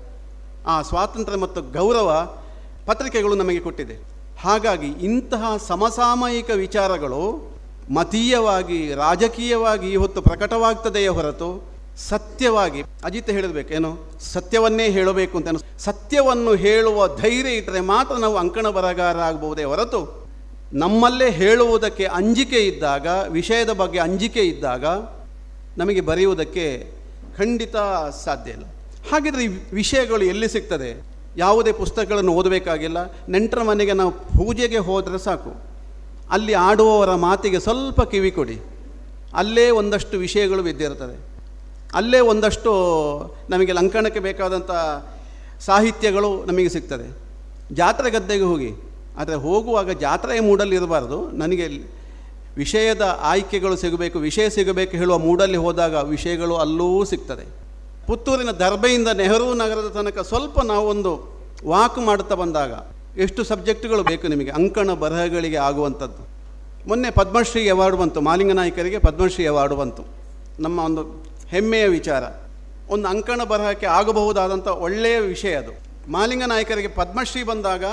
[0.67, 2.37] ಆ ಸ್ವಾತಂತ್ರ್ಯ ಮತ್ತು ಗೌರವ
[2.85, 4.14] ಪತ್ರಿಕೆಗಳು ನಮಗೆ ಕೊಟ್ಟಿದೆ.
[4.45, 7.21] ಹಾಗಾಗಿ ಇಂತಹ ಸಮಸಾಮಯಿಕ ವಿಚಾರಗಳು
[7.93, 11.49] ಮತೀಯವಾಗಿ, ರಾಜಕೀಯವಾಗಿ ಇವತ್ತು ಪ್ರಕಟವಾಗ್ತದೆಯೇ ಹೊರತು
[12.09, 19.63] ಸತ್ಯವಾಗಿ, ಅಜಿತ್ ಹೇಳಬೇಕೇನು ಸತ್ಯವನ್ನೇ ಹೇಳಬೇಕು ಅಂತ ಸತ್ಯವನ್ನು ಹೇಳುವ ಧೈರ್ಯ ಇಟ್ಟರೆ ಮಾತ್ರ ನಾವು ಅಂಕಣ ಬರಗಾರ ಆಗಬಹುದೇ
[19.63, 20.01] ಹೊರತು
[20.73, 24.85] ನಮ್ಮಲ್ಲೇ ಹೇಳುವುದಕ್ಕೆ ಅಂಜಿಕೆ ಇದ್ದಾಗ, ವಿಷಯದ ಬಗ್ಗೆ ಅಂಜಿಕೆ ಇದ್ದಾಗ
[25.77, 26.65] ನಮಗೆ ಬರೆಯುವುದಕ್ಕೆ
[27.37, 27.75] ಖಂಡಿತ
[28.25, 28.65] ಸಾಧ್ಯ ಇಲ್ಲ.
[29.11, 31.14] ಹಾಗಿದ್ರೆ ಈ ವಿಷಯಗಳು ಎಲ್ಲಿ ಸಿಗ್ತದೆ?
[31.37, 32.97] ಯಾವುದೇ ಪುಸ್ತಕಗಳನ್ನು ಓದಬೇಕಾಗಿಲ್ಲ.
[33.29, 35.61] ನೆಂಟರ ಮನೆಗೆ ನಾವು ಪೂಜೆಗೆ ಹೋದರೆ ಸಾಕು.
[36.29, 38.61] ಅಲ್ಲಿ ಆಡುವವರ ಮಾತಿಗೆ ಸ್ವಲ್ಪ ಕಿವಿ ಕೊಡಿ.
[39.33, 41.19] ಅಲ್ಲೇ ಒಂದಷ್ಟು ವಿಷಯಗಳು ಬಿದ್ದಿರ್ತದೆ
[41.93, 42.71] ಅಲ್ಲೇ ಒಂದಷ್ಟು
[43.49, 44.71] ನಮಗೆ ಲಂಕಣಕ್ಕೆ ಬೇಕಾದಂಥ
[45.59, 47.17] ಸಾಹಿತ್ಯಗಳು ನಮಗೆ ಸಿಗ್ತದೆ.
[47.71, 48.71] ಜಾತ್ರೆ ಗದ್ದೆಗೆ ಹೋಗಿ.
[49.17, 51.31] ಆದರೆ ಹೋಗುವಾಗ ಜಾತ್ರೆಯ ಮೂಡಲ್ಲಿ ಇರಬಾರ್ದು.
[51.31, 51.67] ನನಗೆ
[52.57, 57.64] ವಿಷಯದ ಆಯ್ಕೆಗಳು ಸಿಗಬೇಕು, ವಿಷಯ ಸಿಗಬೇಕು ಹೇಳುವ ಮೂಡಲ್ಲಿ ಹೋದಾಗ ವಿಷಯಗಳು ಅಲ್ಲೂ ಸಿಗ್ತದೆ.
[58.07, 61.35] ಪುತ್ತೂರಿನ ದರ್ಬೆಯಿಂದ ನೆಹರು ನಗರದ ತನಕ ಸ್ವಲ್ಪ ನಾವೊಂದು
[61.67, 62.71] ವಾಕ್ ಮಾಡುತ್ತಾ ಬಂದಾಗ
[63.19, 64.51] ಎಷ್ಟು ಸಬ್ಜೆಕ್ಟ್ಗಳು ಬೇಕು ನಿಮಗೆ?
[64.51, 66.27] ಅಂಕಣ ಬರಹಗಳಿಗೆ ಆಗುವಂಥದ್ದು.
[66.89, 70.03] ಮೊನ್ನೆ ಪದ್ಮಶ್ರೀ ಅವಾರ್ಡ್ ಬಂತು, ಮಾಲಿಂಗ ನಾಯಕರಿಗೆ ಪದ್ಮಶ್ರೀ ಅವಾರ್ಡ್ ಬಂತು.
[70.59, 72.23] ನಮ್ಮ ಒಂದು ಹೆಮ್ಮೆಯ ವಿಚಾರ.
[72.89, 75.71] ಒಂದು ಅಂಕಣ ಬರಹಕ್ಕೆ ಆಗಬಹುದಾದಂಥ ಒಳ್ಳೆಯ ವಿಷಯ ಅದು.
[76.11, 77.83] ಮಾಲಿಂಗ ನಾಯಕರಿಗೆ ಪದ್ಮಶ್ರೀ ಬಂದಾಗ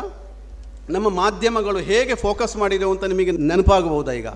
[0.91, 4.27] ನಮ್ಮ ಮಾಧ್ಯಮಗಳು ಹೇಗೆ ಫೋಕಸ್ ಮಾಡಿದೆವು ಅಂತ ನಿಮಗೆ ನೆನಪಾಗಬಹುದಾ ಈಗ?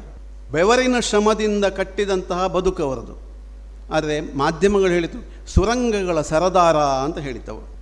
[0.52, 3.25] ಬೆವರಿನ ಶ್ರಮದಿಂದ ಕಟ್ಟಿದಂತಹ ಬದುಕು ಅವರದು.
[3.90, 5.18] ಆದರೆ ಮಾಧ್ಯಮಗಳು ಹೇಳಿತು
[5.54, 7.76] ಸುರಂಗಗಳ ಸರದಾರ ಅಂತ ಹೇಳಿದ್ದವು.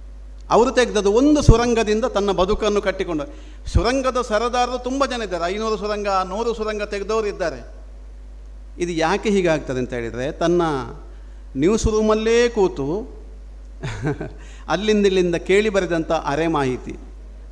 [0.51, 3.24] ಅವರು ತೆಗೆದದ್ದು ಒಂದು ಸುರಂಗದಿಂದ ತನ್ನ ಬದುಕನ್ನು ಕಟ್ಟಿಕೊಂಡು
[3.66, 5.52] ಸುರಂಗದ ಸರದಾರರು ತುಂಬ ಜನ ಇದ್ದಾರೆ.
[5.52, 7.74] ಐನೂರು ಸುರಂಗ, ನೂರು ಸುರಂಗ ತೆಗೆದವರು ಇದ್ದಾರೆ.
[8.78, 10.62] ಇದು ಯಾಕೆ ಹೀಗಾಗ್ತದೆ ಅಂತ ಹೇಳಿದರೆ, ತನ್ನ
[11.56, 13.14] ನ್ಯೂಸ್ ರೂಮಲ್ಲೇ ಕೂತು
[14.68, 16.98] ಅಲ್ಲಿಂದ ಇಲ್ಲಿಂದ ಕೇಳಿ ಬರೆದಂಥ ಅರೆ ಮಾಹಿತಿ.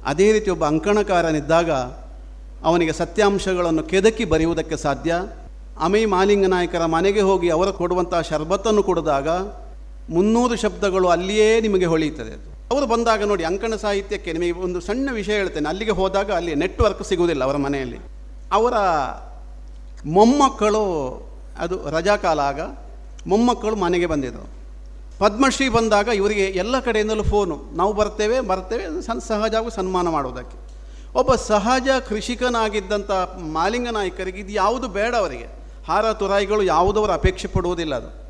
[0.04, 1.70] ಅದೇ ರೀತಿ ಒಬ್ಬ ಅಂಕಣಕಾರನಿದ್ದಾಗ
[2.62, 5.14] ಅವನಿಗೆ ಸತ್ಯಾಂಶಗಳನ್ನು ಕೆದಕಿ ಬರೆಯುವುದಕ್ಕೆ ಸಾಧ್ಯ?
[5.86, 9.28] ಅಮೈ ಮಾಲಿಂಗ ನಾಯಕರ ಮನೆಗೆ ಹೋಗಿ ಅವರು ಕೊಡುವಂತಹ ಶರ್ಬತ್ತನ್ನು ಕೊಡಿದಾಗ
[10.14, 12.32] ಮುನ್ನೂರು ಶಬ್ದಗಳು ಅಲ್ಲಿಯೇ ನಿಮಗೆ ಹೊಳೆಯುತ್ತದೆ.
[12.36, 15.68] ಅದು ಅವರು ಬಂದಾಗ ನೋಡಿ ಅಂಕಣ ಸಾಹಿತ್ಯಕ್ಕೆ ನಿಮಗೆ ಒಂದು ಸಣ್ಣ ವಿಷಯ ಹೇಳ್ತೇನೆ.
[15.68, 17.98] ಅಲ್ಲಿಗೆ ಹೋದಾಗ ಅಲ್ಲಿ ನೆಟ್ವರ್ಕ್ ಸಿಗುವುದಿಲ್ಲ ಅವರ ಮನೆಯಲ್ಲಿ.
[18.58, 18.74] ಅವರ
[20.16, 20.84] ಮೊಮ್ಮಕ್ಕಳು,
[21.64, 22.60] ಅದು ರಜಾಕಾಲ ಆಗ
[23.30, 24.46] ಮೊಮ್ಮಕ್ಕಳು ಮನೆಗೆ ಬಂದಿದ್ದರು
[25.22, 30.56] ಪದ್ಮಶ್ರೀ ಬಂದಾಗ ಇವರಿಗೆ ಎಲ್ಲ ಕಡೆಯಿಂದಲೂ ಫೋನು ನಾವು ಬರ್ತೇವೆ ಬರ್ತೇವೆ, ಸನ್ ಸಹಜವಾಗಿ ಸನ್ಮಾನ ಮಾಡುವುದಕ್ಕೆ.
[31.20, 33.10] ಒಬ್ಬ ಸಹಜ ಕೃಷಿಕನಾಗಿದ್ದಂಥ
[33.56, 35.48] ಮಾಲಿಂಗ ನಾಯಕರಿಗೆ ಇದು ಯಾವುದು ಬೇಡ ಅವರಿಗೆ.
[35.86, 38.22] ಹಾರ ತುರಾಯಿಗಳು ಯಾವುದವರು ಅಪೇಕ್ಷೆ ಪಡುವುದಿಲ್ಲ ಅದು.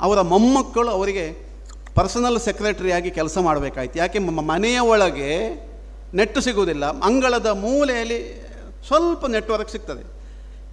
[0.00, 1.46] ಅವರ ಮೊಮ್ಮಕ್ಕಳು ಅವರಿಗೆ
[1.94, 3.98] ಪರ್ಸನಲ್ ಸೆಕ್ರೆಟರಿಯಾಗಿ ಕೆಲಸ ಮಾಡಬೇಕಾಯ್ತು.
[3.98, 5.48] ಯಾಕೆ ಮನೆಯ ಒಳಗೆ
[6.14, 6.84] ನೆಟ್ಟು ಸಿಗುವುದಿಲ್ಲ.
[6.86, 8.48] ಅಂಗಳದ ಮೂಲೆಯಲ್ಲಿ
[8.86, 10.14] ಸ್ವಲ್ಪ ನೆಟ್ವರ್ಕ್ ಸಿಗ್ತದೆ.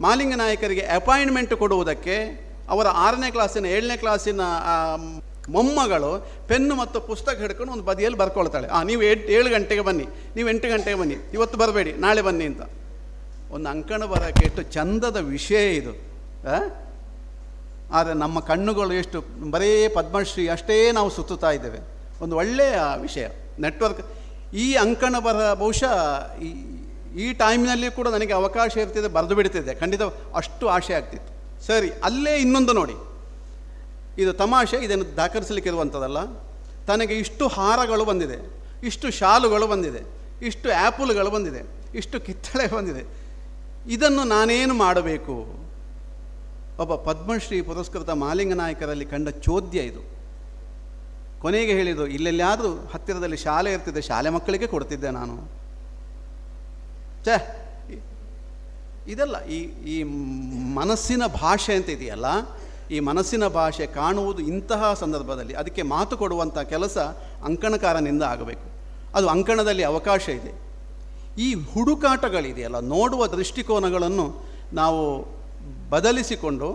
[0.01, 4.41] ಮಾಲಿಂಗ ನಾಯಕರಿಗೆ ಅಪಾಯಿಂಟ್ಮೆಂಟ್ ಕೊಡುವುದಕ್ಕೆ ಅವರ ಆರನೇ ಕ್ಲಾಸಿನ, ಏಳನೇ ಕ್ಲಾಸಿನ
[5.49, 8.67] ಮೊಮ್ಮಗಳು ಪೆನ್ನು ಮತ್ತು ಪುಸ್ತಕ ಹಿಡ್ಕೊಂಡು ಒಂದು ಬದಿಯಲ್ಲಿ ಬರ್ಕೊಳ್ತಾಳೆ.
[8.67, 10.05] ಆ, ನೀವು ಎಂಟು ಏಳು ಗಂಟೆಗೆ ಬನ್ನಿ.
[10.35, 11.15] ನೀವು ಎಂಟು ಗಂಟೆಗೆ ಬನ್ನಿ.
[11.33, 11.93] ಇವತ್ತು ಬರಬೇಡಿ.
[11.93, 12.61] ನಾಳೆ ಬನ್ನಿ ಅಂತ.
[13.55, 15.93] ಒಂದು ಅಂಕಣ ಬರೋಕ್ಕೆ ಎಷ್ಟು ಚಂದದ ವಿಷಯ ಇದು?
[17.97, 19.19] ಆದರೆ ನಮ್ಮ ಕಣ್ಣುಗಳು ಎಷ್ಟು,
[19.53, 21.79] ಬರೀ ಪದ್ಮಶ್ರೀ ಅಷ್ಟೇ ನಾವು ಸುತ್ತುತ್ತಾ ಇದ್ದೇವೆ.
[22.23, 23.25] ಒಂದು ಒಳ್ಳೆಯ ವಿಷಯ
[23.59, 24.01] ನೆಟ್ವರ್ಕ್
[24.63, 25.93] ಈ ಅಂಕಣ ಬರ ಬಹುಶಃ
[26.47, 26.49] ಈ
[27.23, 30.03] ಈ ಟೈಮ್ನಲ್ಲಿ ಕೂಡ ನನಗೆ ಅವಕಾಶ ಇರ್ತಿದೆ, ಬರೆದು ಬಿಡ್ತಿದ್ದೆ ಖಂಡಿತ
[30.39, 31.31] ಅಷ್ಟು ಆಸೆ ಆಗ್ತಿತ್ತು.
[31.67, 32.95] ಸರಿ, ಅಲ್ಲೇ ಇನ್ನೊಂದು ನೋಡಿ.
[34.21, 36.19] ಇದು ತಮಾಷೆ, ಇದನ್ನು ದಾಖಲಿಸಲಿಕ್ಕಿರುವಂಥದ್ದಲ್ಲ.
[36.89, 38.37] ತನಗೆ ಇಷ್ಟು ಹಾರಗಳು ಬಂದಿದೆ,
[38.89, 40.01] ಇಷ್ಟು ಶಾಲುಗಳು ಬಂದಿದೆ,
[40.49, 41.61] ಇಷ್ಟು ಆ್ಯಪಲ್ಗಳು ಬಂದಿದೆ,
[41.99, 43.03] ಇಷ್ಟು ಕಿತ್ತಳೆ ಬಂದಿದೆ.
[43.87, 45.61] ಇದನ್ನು ನಾನೇನು ಮಾಡಬೇಕು?
[46.79, 50.01] ಒಬ್ಬ ಪದ್ಮಶ್ರೀ ಪುರಸ್ಕೃತ ಮಾಲಿಂಗ ನಾಯಕರಲ್ಲಿ ಕಂಡ ಚೋದ್ಯ ಇದು.
[51.41, 55.49] ಕೊನೆಗೆ ಹೇಳಿದರು ಇಲ್ಲೆಲ್ಲಾದರೂ ಹತ್ತಿರದಲ್ಲಿ ಶಾಲೆ ಇರ್ತಿದ್ದೆ, ಶಾಲೆ ಮಕ್ಕಳಿಗೆ ಕೊಡ್ತಿದ್ದೆ ನಾನು.
[57.25, 57.35] ಛೇ
[59.07, 60.03] ಇದಲ್ಲ, ಈ ಈ
[60.73, 62.25] ಮನಸ್ಸಿನ ಭಾಷೆ ಅಂತ ಇದೆಯಲ್ಲ,
[62.91, 66.97] ಈ ಮನಸ್ಸಿನ ಭಾಷೆ ಕಾಣುವುದು ಇಂತಹ ಸಂದರ್ಭದಲ್ಲಿ, ಅದಕ್ಕೆ ಮಾತು ಕೊಡುವಂಥ ಕೆಲಸ
[67.45, 68.67] ಅಂಕಣಕಾರನಿಂದ ಆಗಬೇಕು.
[69.15, 70.70] ಅದು ಅಂಕಣದಲ್ಲಿ ಅವಕಾಶ ಇದೆ.
[71.37, 74.25] ಈ ಹುಡುಕಾಟಗಳಿದೆಯಲ್ಲ, ನೋಡುವ ದೃಷ್ಟಿಕೋನಗಳನ್ನು
[74.73, 75.03] ನಾವು
[75.89, 76.69] ಬದಲಿಸಿಕೊಂಡು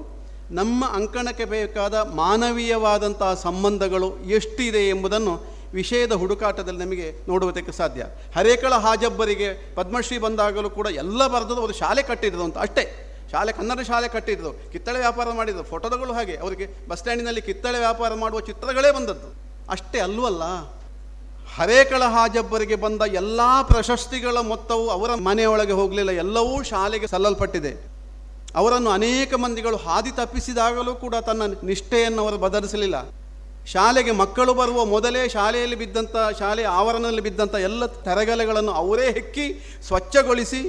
[0.51, 5.35] ನಮ್ಮ ಅಂಕಣಕ್ಕೆ ಬೇಕಾದ ಮಾನವೀಯವಾದಂತಹ ಸಂಬಂಧಗಳು ಎಷ್ಟಿದೆ ಎಂಬುದನ್ನು
[5.73, 8.03] ವಿಷಯದ ಹುಡುಕಾಟದಲ್ಲಿ ನಮಗೆ ನೋಡುವುದಕ್ಕೆ ಸಾಧ್ಯ.
[8.35, 12.85] ಹರೇಕಳ ಹಾಜಬ್ಬರಿಗೆ ಪದ್ಮಶ್ರೀ ಬಂದಾಗಲೂ ಕೂಡ ಎಲ್ಲ ಬರೆದದ್ದು ಅವರು ಶಾಲೆ ಕಟ್ಟಿದ್ರು ಅಂತ ಅಷ್ಟೇ.
[13.33, 18.41] ಶಾಲೆ ಕನ್ನಡ ಶಾಲೆ ಕಟ್ಟಿದ್ರು ಕಿತ್ತಳೆ ವ್ಯಾಪಾರ ಮಾಡಿದ್ರು ಫೋಟೋಗಳು ಹಾಗೆ, ಅವರಿಗೆ ಬಸ್ ಸ್ಟ್ಯಾಂಡಿನಲ್ಲಿ ಕಿತ್ತಳೆ ವ್ಯಾಪಾರ ಮಾಡುವ
[18.41, 19.29] ಚಿತ್ರಗಳೇ ಬಂದದ್ದು.
[19.71, 20.43] ಅಷ್ಟೇ ಅಲ್ವಲ್ಲ?
[21.59, 26.11] ಹರೇಕಳ ಹಾಜಬ್ಬರಿಗೆ ಬಂದ ಎಲ್ಲ ಪ್ರಶಸ್ತಿಗಳ ಮೊತ್ತವು ಅವರ ಮನೆಯೊಳಗೆ ಹೋಗಲಿಲ್ಲ.
[26.11, 27.73] ಎಲ್ಲವೂ ಶಾಲೆಗೆ ಸಲ್ಲಲ್ಪಟ್ಟಿದೆ.
[28.61, 32.97] ಅವರನ್ನು ಅನೇಕ ಮಂದಿಗಳು ಹಾದಿ ತಪ್ಪಿಸಿದಾಗಲೂ ಕೂಡ ತನ್ನ ನಿಷ್ಠೆಯನ್ನು ಅವರು ಬದಲಿಸಲಿಲ್ಲ.
[33.67, 39.47] ಶಾಲೆಗೆ ಮಕ್ಕಳು ಬರುವ ಮೊದಲೇ ಶಾಲೆಯಲ್ಲಿ ಬಿದ್ದಂಥ ಶಾಲೆಯ ಆವರಣದಲ್ಲಿ ಬಿದ್ದಂಥ ಎಲ್ಲ ತರಗಲೆಗಳನ್ನು ಅವರೇ ಹೆಕ್ಕಿ
[39.87, 40.61] ಸ್ವಚ್ಛಗೊಳಿಸಿ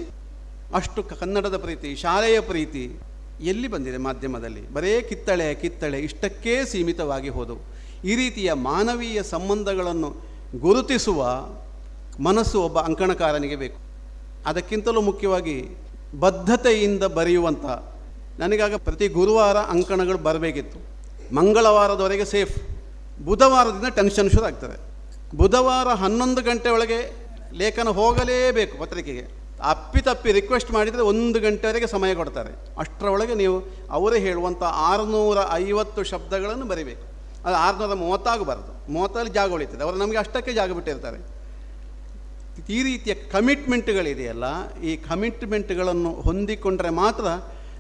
[0.76, 2.86] ಅಷ್ಟು ಕನ್ನಡದ ಪ್ರೀತಿ, ಶಾಲೆಯ ಪ್ರೀತಿ
[3.42, 4.64] ಎಲ್ಲಿ ಬಂದಿದೆ ಮಾಧ್ಯಮದಲ್ಲಿ?
[4.74, 7.62] ಬರೇ ಕಿತ್ತಳೆ ಕಿತ್ತಳೆ, ಇಷ್ಟಕ್ಕೇ ಸೀಮಿತವಾಗಿ ಹೋದವು.
[8.08, 10.10] ಈ ರೀತಿಯ ಮಾನವೀಯ ಸಂಬಂಧಗಳನ್ನು
[10.60, 11.46] ಗುರುತಿಸುವ
[12.20, 13.78] ಮನಸ್ಸು ಒಬ್ಬ ಅಂಕಣಕಾರನಿಗೆ ಬೇಕು.
[14.46, 15.70] ಅದಕ್ಕಿಂತಲೂ ಮುಖ್ಯವಾಗಿ
[16.20, 17.66] ಬದ್ಧತೆಯಿಂದ ಬರೆಯುವಂಥ,
[18.40, 20.80] ನನಗಾಗ ಪ್ರತಿ ಗುರುವಾರ ಅಂಕಣಗಳು ಬರಬೇಕಿತ್ತು.
[21.36, 22.60] ಮಂಗಳವಾರದವರೆಗೆ ಸೇಫ್.
[23.22, 24.78] ಬುಧವಾರದಿಂದ ಟೆನ್ಷನ್ ಶುರು ಆಗ್ತದೆ.
[25.38, 29.26] ಬುಧವಾರ ಹನ್ನೊಂದು ಗಂಟೆ ಒಳಗೆ ಲೇಖನ ಹೋಗಲೇಬೇಕು ಪತ್ರಿಕೆಗೆ.
[29.64, 32.80] ಅಪ್ಪಿತಪ್ಪಿ ರಿಕ್ವೆಸ್ಟ್ ಮಾಡಿದರೆ ಒಂದು ಗಂಟೆವರೆಗೆ ಸಮಯ ಕೊಡ್ತಾರೆ.
[32.80, 37.17] ಅಷ್ಟರೊಳಗೆ ನೀವು ಅವರೇ ಹೇಳುವಂಥ ಆರುನೂರ ಐವತ್ತು ಶಬ್ದಗಳನ್ನು ಬರಿಬೇಕು.
[37.48, 38.72] ಅದು ಆರುನೂರ ಮೂವತ್ತಾಗಬಾರ್ದು.
[38.94, 39.82] ಮೂವತ್ತಲ್ಲಿ ಜಾಗ ಉಳಿತದೆ.
[39.86, 41.20] ಅವರು ನಮಗೆ ಅಷ್ಟಕ್ಕೆ ಜಾಗ ಬಿಟ್ಟಿರ್ತಾರೆ.
[42.76, 44.46] ಈ ರೀತಿಯ ಕಮಿಟ್ಮೆಂಟ್ಗಳಿದೆಯಲ್ಲ,
[44.90, 47.26] ಈ ಕಮಿಟ್ಮೆಂಟ್ಗಳನ್ನು ಹೊಂದಿಕೊಂಡ್ರೆ ಮಾತ್ರ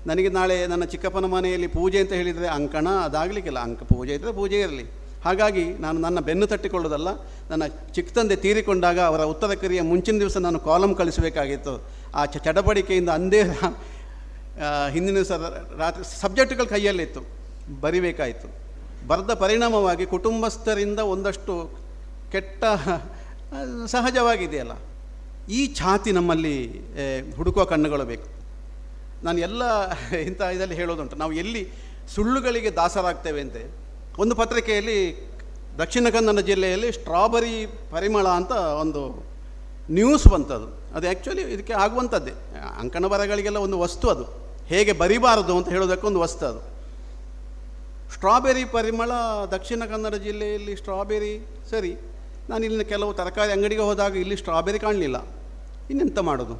[0.09, 3.59] ನನಗೆ ನಾಳೆ ನನ್ನ ಚಿಕ್ಕಪ್ಪನ ಮನೆಯಲ್ಲಿ ಪೂಜೆ ಅಂತ ಹೇಳಿದರೆ ಅಂಕಣ, ಅದಾಗಲಿಕ್ಕಿಲ್ಲ.
[3.67, 4.85] ಅಂಕ ಪೂಜೆ ಇದ್ದರೆ ಪೂಜೆ ಇರಲಿ.
[5.25, 7.09] ಹಾಗಾಗಿ ನಾನು ನನ್ನ ಬೆನ್ನು ತಟ್ಟಿಕೊಳ್ಳೋದಲ್ಲ
[7.49, 7.63] ನನ್ನ
[7.95, 11.73] ಚಿಕ್ಕ ತಂದೆ ತೀರಿಕೊಂಡಾಗ ಅವರ ಉತ್ತರ ಕರಿಯ ಮುಂಚಿನ ದಿವಸ ನಾನು ಕಾಲಮ್ ಕಳಿಸಬೇಕಾಗಿತ್ತು.
[12.19, 13.41] ಆ ಚ ಚಡಬಡಿಕೆಯಿಂದ ಅಂದೇ
[14.93, 15.31] ಹಿಂದಿನ ದಿವಸ
[15.81, 17.21] ರಾತ್ರಿ ಸಬ್ಜೆಕ್ಟ್ಗಳು ಕೈಯಲ್ಲಿತ್ತು.
[17.83, 18.47] ಬರಿಬೇಕಾಯಿತು.
[19.05, 21.53] ಬರೆದ ಪರಿಣಾಮವಾಗಿ ಕುಟುಂಬಸ್ಥರಿಂದ ಒಂದಷ್ಟು
[22.31, 22.63] ಕೆಟ್ಟ
[23.85, 24.73] ಸಹಜವಾಗಿದೆಯಲ್ಲ.
[25.49, 26.55] ಈ ಛಾತಿ ನಮ್ಮಲ್ಲಿ
[27.35, 28.27] ಹುಡುಕುವ ಕಣ್ಣುಗಳು ಬೇಕು.
[29.23, 29.63] ನಾನು ಎಲ್ಲ
[30.27, 31.15] ಇಂಥ ಇದರಲ್ಲಿ ಹೇಳೋದುಂಟು.
[31.15, 31.61] ನಾವು ಎಲ್ಲಿ
[32.15, 33.61] ಸುಳ್ಳುಗಳಿಗೆ ದಾಸರಾಗ್ತೇವೆ ಅಂತೆ,
[34.19, 34.99] ಒಂದು ಪತ್ರಿಕೆಯಲ್ಲಿ
[35.77, 37.55] ದಕ್ಷಿಣ ಕನ್ನಡ ಜಿಲ್ಲೆಯಲ್ಲಿ ಸ್ಟ್ರಾಬೆರಿ
[37.91, 38.53] ಪರಿಮಳ ಅಂತ
[38.83, 39.01] ಒಂದು
[39.91, 40.67] ನ್ಯೂಸ್ ಬಂತದು.
[40.95, 42.33] ಅದು ಆ್ಯಕ್ಚುಲಿ ಇದಕ್ಕೆ ಆಗುವಂಥದ್ದೇ.
[42.79, 44.25] ಅಂಕಣ ಬರಗಳಿಗೆಲ್ಲ ಒಂದು ವಸ್ತು ಅದು.
[44.67, 46.61] ಹೇಗೆ ಬರಿಬಾರದು ಅಂತ ಹೇಳೋದಕ್ಕೆ ಒಂದು ವಸ್ತು ಅದು.
[48.13, 49.11] ಸ್ಟ್ರಾಬೆರಿ ಪರಿಮಳ
[49.51, 51.33] ದಕ್ಷಿಣ ಕನ್ನಡ ಜಿಲ್ಲೆಯಲ್ಲಿ ಸ್ಟ್ರಾಬೆರಿ,
[51.71, 51.91] ಸರಿ
[52.49, 55.17] ನಾನು ಇಲ್ಲಿನ ಕೆಲವು ತರಕಾರಿ ಅಂಗಡಿಗೆ ಹೋದಾಗ ಇಲ್ಲಿ ಸ್ಟ್ರಾಬೆರಿ ಕಾಣಲಿಲ್ಲ.
[55.89, 56.55] ಇನ್ನೆಂತ ಮಾಡೋದು?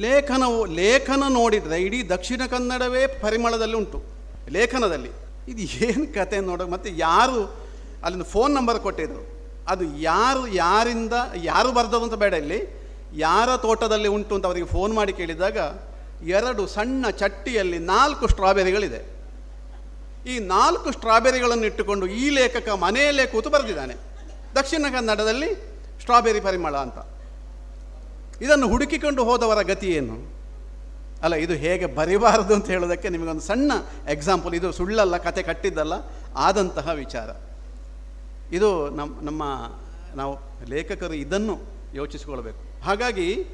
[0.00, 4.02] ಲೇಖನವು, ಲೇಖನ ನೋಡಿದರೆ ಇಡೀ ದಕ್ಷಿಣ ಕನ್ನಡವೇ ಪರಿಮಳದಲ್ಲಿ ಉಂಟು,
[4.50, 5.12] ಲೇಖನದಲ್ಲಿ.
[5.48, 7.40] ಇದು ಏನು ಕತೆ ನೋಡೋ, ಮತ್ತು ಯಾರು
[8.04, 9.22] ಅಲ್ಲಿಂದ ಫೋನ್ ನಂಬರ್ ಕೊಟ್ಟಿದ್ರು?
[9.68, 12.60] ಅದು ಯಾರು, ಯಾರಿಂದ, ಯಾರು ಬರ್ದದು ಅಂತ ಬೇಡ ಇಲ್ಲಿ.
[13.12, 15.58] ಯಾರ ತೋಟದಲ್ಲಿ ಉಂಟು ಅಂತ ಅವರಿಗೆ ಫೋನ್ ಮಾಡಿ ಕೇಳಿದಾಗ
[16.22, 19.13] ಎರಡು ಸಣ್ಣ ಚಟ್ಟಿಯಲ್ಲಿ ನಾಲ್ಕು ಸ್ಟ್ರಾಬೆರಿಗಳಿದೆ.
[20.26, 23.94] ಈ ನಾಲ್ಕು ಸ್ಟ್ರಾಬೆರಿಗಳನ್ನು ಇಟ್ಟುಕೊಂಡು ಈ ಲೇಖಕ ಮನೆಯಲ್ಲೇ ಕೂತು ಬರೆದಿದ್ದಾನೆ.
[24.54, 25.54] ದಕ್ಷಿಣ ಕನ್ನಡದಲ್ಲಿ
[26.00, 26.98] ಸ್ಟ್ರಾಬೆರಿ ಪರಿಮಳ ಅಂತ.
[28.42, 30.34] ಇದನ್ನು ಹುಡುಕಿಕೊಂಡು ಹೋದವರ ಗತಿ ಏನು?
[31.22, 33.72] ಅಲ್ಲ, ಇದು ಹೇಗೆ ಬರಿಬಾರದು ಅಂತ ಹೇಳೋದಕ್ಕೆ ನಿಮಗೊಂದು ಸಣ್ಣ
[34.08, 35.92] ಎಕ್ಸಾಂಪಲ್ ಇದು ಸುಳ್ಳಲ್ಲ, ಕತೆ ಕಟ್ಟಿದ್ದಲ್ಲ,
[36.36, 37.30] ಆದಂತಹ ವಿಚಾರ.
[38.52, 39.42] ಇದು ನಮ್ಮ ನಮ್ಮ,
[40.16, 40.38] ನಾವು
[40.68, 41.60] ಲೇಖಕರು ಇದನ್ನು
[41.94, 42.84] ಯೋಚಿಸಿಕೊಳ್ಬೇಕು.
[42.84, 43.46] ಹಾಗಾಗಿ,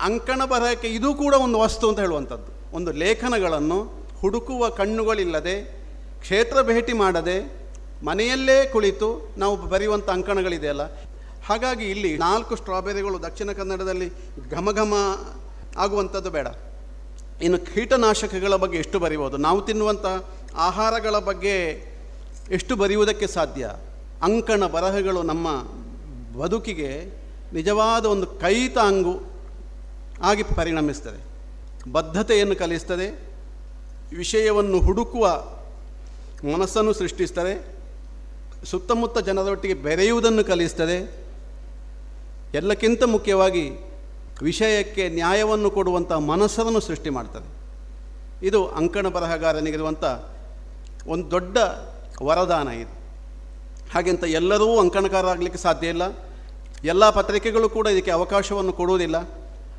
[0.00, 2.76] ಅಂಕಣ ಬರಹಕ್ಕೆ ಇದು ಕೂಡ ಒಂದು ವಸ್ತು ಅಂತ ಹೇಳುವಂಥದ್ದು.
[2.76, 5.62] ಒಂದು ಲೇಖನಗಳನ್ನು ಹುಡುಕುವ ಕಣ್ಣುಗಳಿಲ್ಲದೆ,
[6.20, 7.64] ಕ್ಷೇತ್ರ ಭೇಟಿ ಮಾಡದೆ,
[8.04, 10.82] ಮನೆಯಲ್ಲೇ ಕುಳಿತು ನಾವು ಬರೆಯುವಂಥ ಅಂಕಣಗಳಿದೆಯಲ್ಲ.
[11.46, 14.12] ಹಾಗಾಗಿ ಇಲ್ಲಿ ನಾಲ್ಕು ಸ್ಟ್ರಾಬೆರಿಗಳು ದಕ್ಷಿಣ ಕನ್ನಡದಲ್ಲಿ
[14.50, 14.94] ಘಮ ಘಮ
[15.76, 16.46] ಆಗುವಂಥದ್ದು ಬೇಡ.
[17.42, 20.06] ಇನ್ನು ಕೀಟನಾಶಕಗಳ ಬಗ್ಗೆ ಎಷ್ಟು ಬರೆಯಬಹುದು ನಾವು ತಿನ್ನುವಂಥ
[20.56, 21.84] ಆಹಾರಗಳ ಬಗ್ಗೆ
[22.50, 23.70] ಎಷ್ಟು ಬರೆಯುವುದಕ್ಕೆ ಸಾಧ್ಯ?
[24.22, 25.48] ಅಂಕಣ ಬರಹಗಳು ನಮ್ಮ
[26.38, 27.04] ಬದುಕಿಗೆ
[27.52, 29.22] ನಿಜವಾದ ಒಂದು ಕೈತಾಂಗು
[30.22, 31.24] ಆಗಿ ಪರಿಣಮಿಸ್ತದೆ.
[31.92, 33.33] ಬದ್ಧತೆಯನ್ನು ಕಲಿಸ್ತದೆ.
[34.16, 35.44] ವಿಷಯವನ್ನು ಹುಡುಕುವ
[36.56, 37.74] ಮನಸ್ಸನ್ನು ಸೃಷ್ಟಿಸ್ತದೆ,
[38.64, 41.24] ಸುತ್ತಮುತ್ತ ಜನರೊಟ್ಟಿಗೆ ಬೆರೆಯುವುದನ್ನು ಕಲಿಸ್ತದೆ.
[42.54, 43.70] ಎಲ್ಲಕ್ಕಿಂತ ಮುಖ್ಯವಾಗಿ
[44.42, 47.64] ವಿಷಯಕ್ಕೆ ನ್ಯಾಯವನ್ನು ಕೊಡುವಂಥ ಮನಸ್ಸನ್ನು ಸೃಷ್ಟಿ ಮಾಡ್ತದೆ.
[48.46, 50.04] ಇದು ಅಂಕಣ ಬರಹಗಾರನಿಗಿರುವಂಥ
[51.06, 51.58] ಒಂದು ದೊಡ್ಡ
[52.22, 53.04] ವರದಾನ ಇದು.
[53.92, 56.02] ಹಾಗೆಂತ ಎಲ್ಲರೂ ಅಂಕಣಕಾರ ಆಗಲಿಕ್ಕೆ ಸಾಧ್ಯ ಇಲ್ಲ.
[56.84, 59.16] ಎಲ್ಲ ಪತ್ರಿಕೆಗಳು ಕೂಡ ಇದಕ್ಕೆ ಅವಕಾಶವನ್ನು ಕೊಡುವುದಿಲ್ಲ.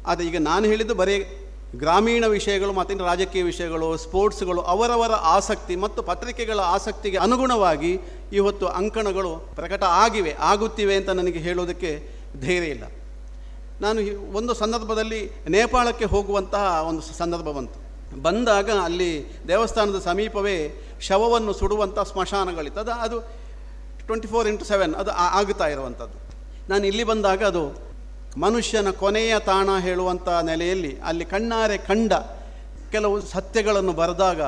[0.05, 1.44] ಆದರೆ ಈಗ ನಾನು ಹೇಳಿದ್ದು ಬರೀ
[1.77, 7.99] ಗ್ರಾಮೀಣ ವಿಷಯಗಳು ಮತ್ತು ರಾಜಕೀಯ ವಿಷಯಗಳು, ಸ್ಪೋರ್ಟ್ಸ್ಗಳು, ಅವರವರ ಆಸಕ್ತಿ ಮತ್ತು ಪತ್ರಿಕೆಗಳ ಆಸಕ್ತಿಗೆ ಅನುಗುಣವಾಗಿ
[8.31, 11.91] ಇವತ್ತು ಅಂಕಣಗಳು ಪ್ರಕಟ ಆಗಿವೆ, ಆಗುತ್ತಿವೆ ಅಂತ ನನಗೆ ಹೇಳೋದಕ್ಕೆ
[12.41, 12.83] ಧೈರ್ಯ ಇಲ್ಲ.
[13.81, 13.99] ನಾನು
[14.37, 17.79] ಒಂದು ಸಂದರ್ಭದಲ್ಲಿ ನೇಪಾಳಕ್ಕೆ ಹೋಗುವಂತಹ ಒಂದು ಸಂದರ್ಭ ಬಂತು.
[18.21, 19.11] ಬಂದಾಗ ಅಲ್ಲಿ
[19.47, 20.57] ದೇವಸ್ಥಾನದ ಸಮೀಪವೇ
[21.01, 22.79] ಶವವನ್ನು ಸುಡುವಂಥ ಸ್ಮಶಾನಗಳಿತ್ತು.
[22.81, 23.19] ಅದು ಅದು
[24.05, 26.17] ಟ್ವೆಂಟಿ ಫೋರ್ ಇಂಟು ಸೆವೆನ್ ಅದು ಆಗ್ತಾ ಇರುವಂಥದ್ದು.
[26.69, 27.63] ನಾನು ಇಲ್ಲಿ ಬಂದಾಗ ಅದು
[28.43, 32.13] ಮನುಷ್ಯನ ಕೊನೆಯ ತಾಣ ಹೇಳುವಂಥ ನೆಲೆಯಲ್ಲಿ ಅಲ್ಲಿ ಕಣ್ಣಾರೆ ಕಂಡ
[32.93, 34.41] ಕೆಲವು ಸತ್ಯಗಳನ್ನು ಬರೆದಾಗ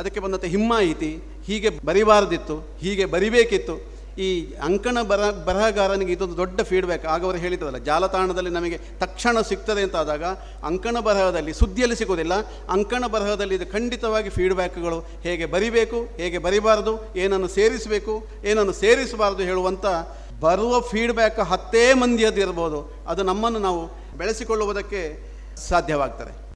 [0.00, 1.10] ಅದಕ್ಕೆ ಬಂದಂಥ ಹಿಮ್ಮಾಯಿತಿ,
[1.46, 3.76] ಹೀಗೆ ಬರಿಬಾರದಿತ್ತು, ಹೀಗೆ ಬರಿಬೇಕಿತ್ತು.
[4.24, 4.28] ಈ
[4.68, 10.24] ಅಂಕಣ ಬರ, ಬರಹಗಾರನಿಗೆ ಇದೊಂದು ದೊಡ್ಡ ಫೀಡ್ಬ್ಯಾಕ್ ಆಗ ಅವರು ಹೇಳಿದ್ರಲ್ಲ ಜಾಲತಾಣದಲ್ಲಿ ನಮಗೆ ತಕ್ಷಣ ಸಿಗ್ತದೆ ಅಂತಾದಾಗ,
[10.70, 12.34] ಅಂಕಣ ಬರಹದಲ್ಲಿ ಸುದ್ದಿಯಲ್ಲಿ ಸಿಗೋದಿಲ್ಲ
[12.76, 16.94] ಅಂಕಣ ಬರಹದಲ್ಲಿ ಇದು ಖಂಡಿತವಾಗಿ ಫೀಡ್ಬ್ಯಾಕ್ಗಳು ಹೇಗೆ ಬರಿಬೇಕು, ಹೇಗೆ ಬರಿಬಾರದು,
[17.24, 19.86] ಏನನ್ನು ಸೇರಿಸಬೇಕು, ಏನನ್ನು ಸೇರಿಸಬಾರದು ಹೇಳುವಂಥ
[20.40, 23.08] ಬರುವ ಫೀಡ್ಬ್ಯಾಕ್ ಹತ್ತೇ ಮಂದಿಯದ್ದು ಇರ್ಬೋದು.
[23.08, 23.88] ಅದು ನಮ್ಮನ್ನು ನಾವು
[24.18, 25.26] ಬೆಳೆಸಿಕೊಳ್ಳುವುದಕ್ಕೆ
[25.56, 26.46] ಸಾಧ್ಯವಾಗ್ತದೆ.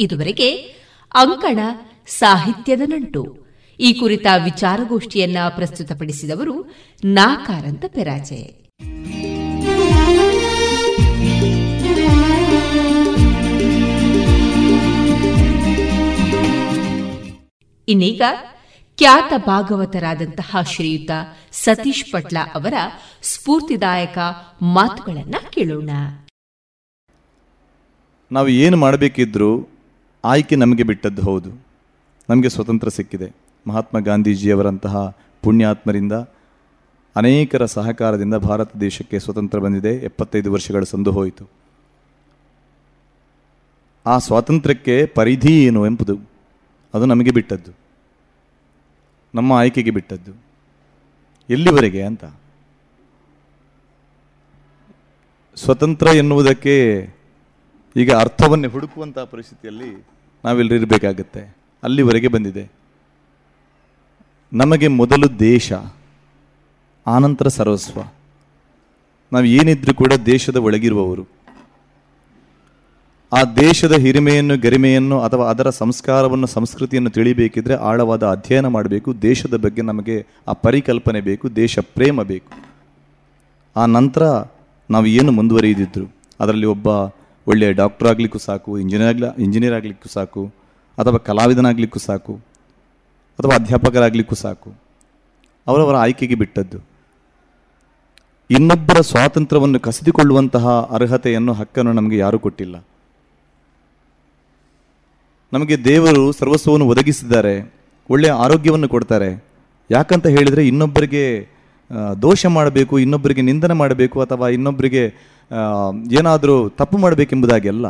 [0.00, 0.56] ಇದುವರೆಗೆ
[1.14, 1.58] ಅಂಕಣ
[2.06, 3.46] ಸಾಹಿತ್ಯದ ನಂಟು.
[3.80, 8.66] ಈ ಕುರಿತ ವಿಚಾರಗೋಷ್ಠಿಯನ್ನ ಪ್ರಸ್ತುತಪಡಿಸಿದವರು ನಾಕಾರಂತ ಪೆರಾಜೆ
[17.88, 18.22] ಇನ್ನೀಗ
[18.98, 21.10] ಖ್ಯಾತ ಭಾಗವತರಾದಂತಹ ಶ್ರೀಯುತ
[21.52, 22.74] ಸತೀಶ್ ಪಟ್ಲ ಅವರ
[23.22, 24.18] ಸ್ಫೂರ್ತಿದಾಯಕ
[24.62, 25.90] ಮಾತುಗಳನ್ನ ಕೇಳೋಣ.
[28.32, 29.68] ನಾವು ಏನು ಮಾಡಬೇಕಿದ್ರೂ
[30.24, 31.50] ಆಯ್ಕೆ ನಮಗೆ ಬಿಟ್ಟದ್ದು ಹೌದು.
[32.30, 33.36] ನಮಗೆ ಸ್ವತಂತ್ರ ಸಿಕ್ಕಿದೆ.
[33.66, 36.12] ಮಹಾತ್ಮ ಗಾಂಧೀಜಿಯವರಂತಹ ಪುಣ್ಯಾತ್ಮರಿಂದ
[37.16, 40.04] ಅನೇಕರ ಸಹಕಾರದಿಂದ ಭಾರತ ದೇಶಕ್ಕೆ ಸ್ವತಂತ್ರ ಬಂದಿದೆ.
[40.04, 41.50] ಎಪ್ಪತ್ತೈದು ವರ್ಷಗಳು ಸಂದು ಹೋಯಿತು.
[44.06, 46.18] ಆ ಸ್ವಾತಂತ್ರ್ಯಕ್ಕೆ ಪರಿಧಿ ಏನು ಎಂಬುದು
[46.94, 47.85] ಅದು ನಮಗೆ ಬಿಟ್ಟದ್ದು.
[49.36, 50.32] ನಮ್ಮ ಆಯ್ಕೆಗೆ ಬಿಟ್ಟದ್ದು.
[51.50, 52.24] ಎಲ್ಲಿವರೆಗೆ ಅಂತ.
[55.56, 57.08] ಸ್ವತಂತ್ರ ಎನ್ನುವುದಕ್ಕೆ
[57.96, 60.06] ಈಗ ಅರ್ಥವನ್ನೇ ಹುಡುಕುವಂತಹ ಪರಿಸ್ಥಿತಿಯಲ್ಲಿ
[60.44, 62.72] ನಾವೆಲ್ಲರಿರಬೇಕಾಗತ್ತೆ ಅಲ್ಲಿವರೆಗೆ ಬಂದಿದೆ.
[64.52, 65.72] ನಮಗೆ ಮೊದಲು ದೇಶ,
[67.06, 68.00] ಆನಂತರ ಸರ್ವಸ್ವ.
[69.32, 71.35] ನಾವು ಏನಿದ್ರೂ ಕೂಡ ದೇಶದ ಒಳಗಿರುವವರು.
[73.32, 79.22] ಆ ದೇಶದ ಹಿರಿಮೆಯನ್ನು, ಗರಿಮೆಯನ್ನು ಅಥವಾ ಅದರ ಸಂಸ್ಕಾರವನ್ನು, ಸಂಸ್ಕೃತಿಯನ್ನು ತಿಳಿಬೇಕಿದ್ರೆ ಆಳವಾದ ಅಧ್ಯಯನ ಮಾಡಬೇಕು.
[79.22, 82.52] ದೇಶದ ಬಗ್ಗೆ ನಮಗೆ ಆ ಪರಿಕಲ್ಪನೆ ಬೇಕು, ದೇಶ ಪ್ರೇಮ ಬೇಕು.
[83.76, 84.22] ಆ ನಂತರ
[84.90, 86.86] ನಾವು ಏನು ಮುಂದುವರಿಯದಿದ್ದರು ಅದರಲ್ಲಿ ಒಬ್ಬ
[87.48, 90.52] ಒಳ್ಳೆಯ ಡಾಕ್ಟರ್ ಆಗಲಿಕ್ಕೂ ಸಾಕು, ಇಂಜಿನಿಯರ್ ಇಂಜಿನಿಯರ್ ಆಗಲಿಕ್ಕೂ ಸಾಕು,
[90.98, 92.34] ಅಥವಾ ಕಲಾವಿದನಾಗಲಿಕ್ಕೂ ಸಾಕು,
[93.38, 94.72] ಅಥವಾ ಅಧ್ಯಾಪಕರಾಗಲಿಕ್ಕೂ ಸಾಕು.
[95.66, 96.78] ಅವರವರ ಆಯ್ಕೆಗೆ ಬಿಟ್ಟದ್ದು.
[98.50, 102.86] ಇನ್ನೊಬ್ಬರ ಸ್ವಾತಂತ್ರ್ಯವನ್ನು ಕಸಿದುಕೊಳ್ಳುವಂತಹ ಅರ್ಹತೆಯನ್ನು ಹಕ್ಕನ್ನು ನಮಗೆ ಯಾರೂ ಕೊಟ್ಟಿಲ್ಲ.
[105.56, 107.52] ನಮಗೆ ದೇವರು ಸರ್ವಸ್ವವನ್ನು ಒದಗಿಸಿದ್ದಾರೆ,
[108.10, 109.28] ಒಳ್ಳೆಯ ಆರೋಗ್ಯವನ್ನು ಕೊಡ್ತಾರೆ.
[109.90, 111.22] ಯಾಕಂತ ಹೇಳಿದರೆ ಇನ್ನೊಬ್ಬರಿಗೆ
[112.24, 115.04] ದೋಷ ಮಾಡಬೇಕು, ಇನ್ನೊಬ್ಬರಿಗೆ ನಿಂದನೆ ಮಾಡಬೇಕು ಅಥವಾ ಇನ್ನೊಬ್ಬರಿಗೆ
[116.18, 117.86] ಏನಾದರೂ ತಪ್ಪು ಮಾಡಬೇಕೆಂಬುದಾಗಿ ಅಲ್ಲ.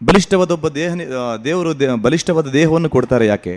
[0.00, 0.92] ಬಲಿಷ್ಠವಾದ ಒಬ್ಬ ದೇಹ
[1.44, 1.70] ದೇವರು
[2.06, 3.54] ಬಲಿಷ್ಠವಾದ ದೇಹವನ್ನು ಕೊಡ್ತಾರೆ ಯಾಕೆ?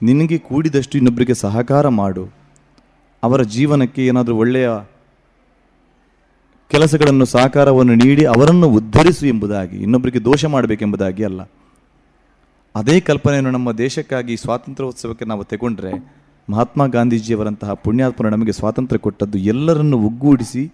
[0.00, 2.24] ನಿನಗೆ ಕೂಡಿದಷ್ಟು ಇನ್ನೊಬ್ಬರಿಗೆ ಸಹಕಾರ ಮಾಡು.
[3.22, 4.68] ಅವರ ಜೀವನಕ್ಕೆ ಏನಾದರೂ ಒಳ್ಳೆಯ
[6.72, 11.40] ಕೆಲಸಗಳನ್ನು ಸಹಕಾರವನ್ನು ನೀಡಿ ಅವರನ್ನು ಉದ್ಧರಿಸು ಎಂಬುದಾಗಿ, ಇನ್ನೊಬ್ಬರಿಗೆ ದೋಷ ಮಾಡಬೇಕೆಂಬುದಾಗಿ ಅಲ್ಲ.
[12.74, 15.92] ಅದೇ ಕಲ್ಪನೆಯನ್ನು ನಮ್ಮ ದೇಶಕ್ಕಾಗಿ ಸ್ವಾತಂತ್ರ್ಯೋತ್ಸವಕ್ಕೆ ನಾವು ತಗೊಂಡ್ರೆ,
[16.50, 20.72] ಮಹಾತ್ಮ ಗಾಂಧೀಜಿಯವರಂತಹ ಪುಣ್ಯಾತ್ಮನ ನಮಗೆ ಸ್ವಾತಂತ್ರ್ಯ ಕೊಟ್ಟದ್ದು ಎಲ್ಲರನ್ನು ಒಗ್ಗೂಡಿಸಿ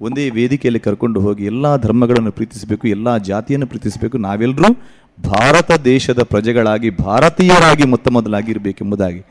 [0.00, 4.74] ಒಂದೇ ವೇದಿಕೆಯಲ್ಲಿ ಕರ್ಕೊಂಡು ಹೋಗಿ ಎಲ್ಲ ಧರ್ಮಗಳನ್ನು ಪ್ರೀತಿಸಬೇಕು, ಎಲ್ಲ ಜಾತಿಯನ್ನು ಪ್ರೀತಿಸಬೇಕು, ನಾವೆಲ್ಲರೂ
[5.24, 9.22] ಭಾರತ ದೇಶದ ಪ್ರಜೆಗಳಾಗಿ, ಭಾರತೀಯರಾಗಿ ಮೊತ್ತ ಮೊದಲಾಗಿರಬೇಕೆಂಬುದಾಗಿ.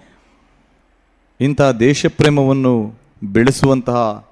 [1.40, 2.94] ಇಂತಹ ದೇಶ ದೇಶಪ್ರೇಮವನ್ನು
[3.24, 4.30] ಬೆಳೆಸುವಂತಹ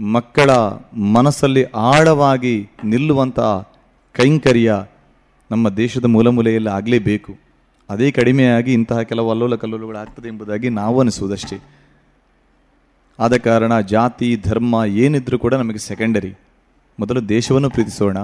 [0.00, 0.50] ಮಕ್ಕಳ
[0.96, 3.40] ಮನಸ್ಸಲ್ಲಿ ಆಳವಾಗಿ ನಿಲ್ಲುವಂಥ
[4.12, 4.84] ಕೈಂಕರ್ಯ
[5.50, 7.34] ನಮ್ಮ ದೇಶದ ಮೂಲ ಮೂಲೆಯಲ್ಲಿ ಆಗಲೇಬೇಕು.
[7.90, 11.62] ಅದೇ ಕಡಿಮೆಯಾಗಿ ಇಂತಹ ಕೆಲವು ಅಲ್ಲೋಲ ಕಲ್ಲೋಲಗಳು ಆಗ್ತದೆ ಎಂಬುದಾಗಿ ನಾವು ಅನಿಸುವುದಷ್ಟೇ.
[13.18, 16.34] ಆದ ಕಾರಣ ಜಾತಿ, ಧರ್ಮ ಏನಿದ್ರೂ ಕೂಡ ನಮಗೆ ಸೆಕೆಂಡರಿ
[17.00, 18.18] ಮೊದಲು ದೇಶವನ್ನು ಪ್ರೀತಿಸೋಣ.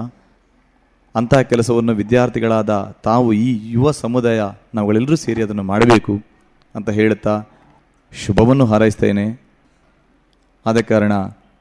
[1.15, 4.43] ಅಂತಹ ಕೆಲಸವನ್ನು ವಿದ್ಯಾರ್ಥಿಗಳಾದ ತಾವು ಈ ಯುವ ಸಮುದಾಯ
[4.75, 6.21] ನಾವುಗಳೆಲ್ಲರೂ ಸೇರಿ ಅದನ್ನು ಮಾಡಬೇಕು
[6.75, 7.43] ಅಂತ ಹೇಳುತ್ತಾ
[8.25, 9.41] ಶುಭವನ್ನು ಹಾರೈಸ್ತೇನೆ.
[10.65, 11.11] ಆದ ಕಾರಣ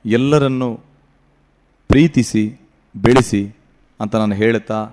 [0.07, 0.81] ಎಲ್ಲರನ್ನು
[1.89, 2.61] ಪ್ರೀತಿಸಿ
[2.97, 3.57] ಬೆಳೆಸಿ
[4.01, 4.89] ಅಂತ ನಾನು ಹೇಳುತ್ತಾ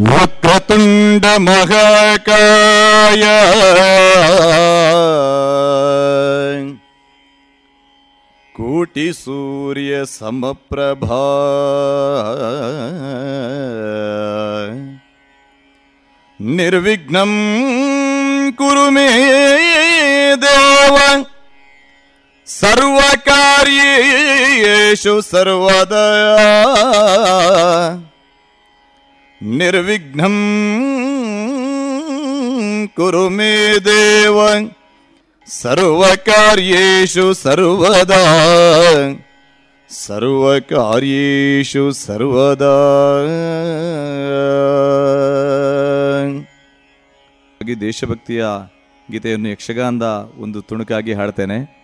[0.00, 3.22] ವಕ್ರತುಂಡ ಮಹಾಕಾಯ.
[8.52, 11.22] ಕೋಟಿ ಸೂರ್ಯ ಸಮಪ್ರಭಾ.
[16.40, 17.32] ನಿರ್ವಿಘ್ನಂ
[18.52, 19.08] ಕುರುಮೇ
[20.42, 20.96] ದೇವ.
[22.58, 26.46] ಸರ್ವಕಾರ್ಯೇಷು ಸರ್ವದಯ.
[29.42, 30.36] ನಿರ್ವಿಘ್ನಂ
[32.96, 34.68] ಕುರು ಮೇ ದೇವ.
[35.46, 38.12] ಸರ್ವಕಾರ್ಯೇಷು ಸರ್ವದ
[40.06, 42.62] ಸರ್ವಕಾರ್ಯೇಷು ಸರ್ವದ
[47.80, 48.44] ದೇಶಭಕ್ತಿಯ
[49.10, 51.79] ಗೀತೆಯನ್ನು ಯಕ್ಷಗಾನದ ಒಂದು ತುಣುಕಾಗಿ ಹಾಡ್ತೇನೆ.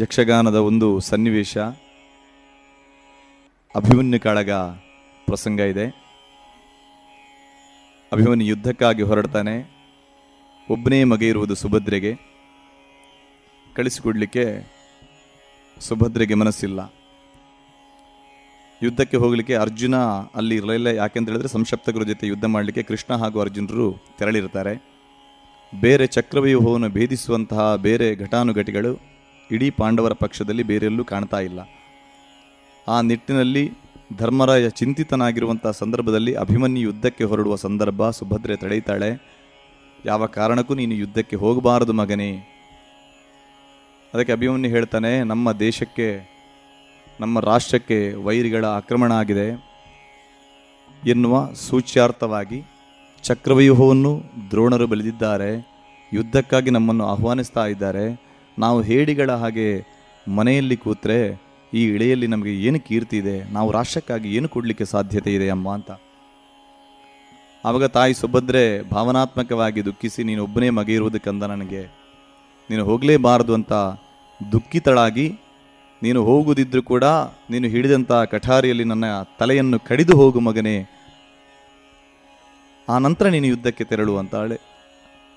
[0.00, 1.56] ಯಕ್ಷಗಾನದ ಒಂದು ಸನ್ನಿವೇಶ,
[3.74, 4.52] ಅಭಿಮನ್ಯು ಕಾಳಗ
[5.28, 5.86] ಪ್ರಸಂಗ ಇದೆ.
[8.12, 9.54] ಅಭಿಮನ್ಯು ಯುದ್ಧಕ್ಕಾಗಿ ಹೊರಡ್ತಾನೆ
[10.70, 12.12] ಒಬ್ಬನೇ ಮಗ ಇರುವುದು ಸುಭದ್ರೆಗೆ.
[13.76, 14.44] ಕಳಿಸಿಕೊಡ್ಲಿಕ್ಕೆ
[15.80, 16.80] ಸುಭದ್ರೆಗೆ ಮನಸ್ಸಿಲ್ಲ.
[18.82, 19.96] ಯುದ್ಧಕ್ಕೆ ಹೋಗಲಿಕ್ಕೆ ಅರ್ಜುನ
[20.34, 24.76] ಅಲ್ಲಿ ಇರಲಿಲ್ಲ, ಯಾಕೆಂತ ಹೇಳಿದ್ರೆ ಸಂಶಪ್ತಕರ ಜೊತೆ ಯುದ್ಧ ಮಾಡಲಿಕ್ಕೆ ಕೃಷ್ಣ ಹಾಗೂ ಅರ್ಜುನರು ತೆರಳಿರ್ತಾರೆ.
[25.80, 29.15] ಬೇರೆ ಚಕ್ರವ್ಯೂಹವನ್ನು ಭೇದಿಸುವಂತಹ ಬೇರೆ ಘಟಾನುಘಟಿಗಳು
[29.50, 31.60] ಇಡೀ ಪಾಂಡವರ ಪಕ್ಷದಲ್ಲಿ ಬೇರೆಲ್ಲೂ ಕಾಣ್ತಾ ಇಲ್ಲ.
[32.88, 33.72] ಆ ನಿಟ್ಟಿನಲ್ಲಿ
[34.18, 39.36] ಧರ್ಮರಾಯ ಚಿಂತಿತನಾಗಿರುವಂಥ ಸಂದರ್ಭದಲ್ಲಿ ಅಭಿಮನ್ಯು ಯುದ್ಧಕ್ಕೆ ಹೊರಡುವ ಸಂದರ್ಭ ಸುಭದ್ರೆ ತಡೆಯುತ್ತಾಳೆ.
[40.06, 42.32] ಯಾವ ಕಾರಣಕ್ಕೂ ನೀನು ಯುದ್ಧಕ್ಕೆ ಹೋಗಬಾರದು ಮಗನೇ.
[44.14, 46.36] ಅದಕ್ಕೆ ಅಭಿಮನ್ಯು ಹೇಳ್ತಾನೆ, ನಮ್ಮ ದೇಶಕ್ಕೆ,
[47.20, 49.66] ನಮ್ಮ ರಾಷ್ಟ್ರಕ್ಕೆ ವೈರಿಗಳ ಆಕ್ರಮಣ ಆಗಿದೆ.
[51.06, 52.62] ಎನ್ನುವ ಸೂಚ್ಯಾರ್ಥವಾಗಿ
[53.22, 55.68] ಚಕ್ರವ್ಯೂಹವನ್ನು ದ್ರೋಣರು ಬೆಳೆದಿದ್ದಾರೆ
[56.12, 58.25] ಯುದ್ಧಕ್ಕಾಗಿ ನಮ್ಮನ್ನು ಆಹ್ವಾನಿಸ್ತಾ ಇದ್ದಾರೆ.
[58.58, 59.68] ನಾವು ಹೇಡಿಗಳ ಹಾಗೆ
[60.26, 61.18] ಮನೆಯಲ್ಲಿ ಕೂತ್ರೆ
[61.72, 63.36] ಈ ಇಳೆಯಲ್ಲಿ ನಮಗೆ ಏನು ಕೀರ್ತಿ ಇದೆ?
[63.54, 65.90] ನಾವು ರಾಷ್ಟ್ರಕ್ಕಾಗಿ ಏನು ಕೊಡಲಿಕ್ಕೆ ಸಾಧ್ಯತೆ ಇದೆ ಅಮ್ಮ ಅಂತ.
[67.64, 68.62] ಆವಾಗ ತಾಯಿ ಸುಭದ್ರೆ
[68.92, 71.82] ಭಾವನಾತ್ಮಕವಾಗಿ ದುಃಖಿಸಿ, ನೀನು ಒಬ್ಬನೇ ಮಗ ಇರುವುದಕ್ಕಂದ ನನಗೆ
[72.70, 73.72] ನೀನು ಹೋಗಲೇಬಾರದು ಅಂತ
[74.40, 75.26] ದುಃಖಿತಳಾಗಿ,
[76.02, 77.04] ನೀನು ಹೋಗುವುದಿದ್ರೂ ಕೂಡ
[77.52, 79.04] ನೀನು ಹಿಡಿದಂಥ ಕಠಾರಿಯಲ್ಲಿ ನನ್ನ
[79.40, 80.76] ತಲೆಯನ್ನು ಕಡಿದು ಹೋಗು ಮಗನೇ,
[82.88, 84.58] ಆ ನಂತರ ನೀನು ಯುದ್ಧಕ್ಕೆ ತೆರಳು ಅಂತಾಳೆ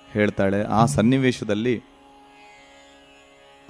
[0.08, 0.60] ಹೇಳ್ತಾಳೆ.
[0.78, 1.74] ಆ ಸನ್ನಿವೇಶದಲ್ಲಿ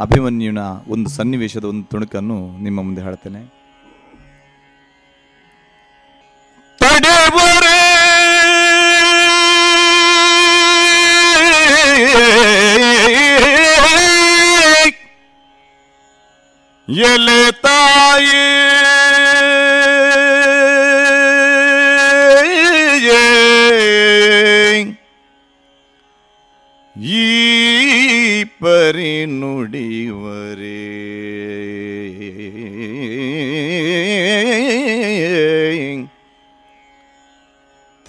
[0.00, 3.40] ಅಭಿಮನ್ಯುನ ಒಂದು ಸನ್ನಿವೇಶದ ಒಂದು ತುಣುಕನ್ನು ನಿಮ್ಮ ಮುಂದೆ ಹೇಳ್ತೇನೆ
[17.06, 18.49] ಎಲೆ ತಾಯಿ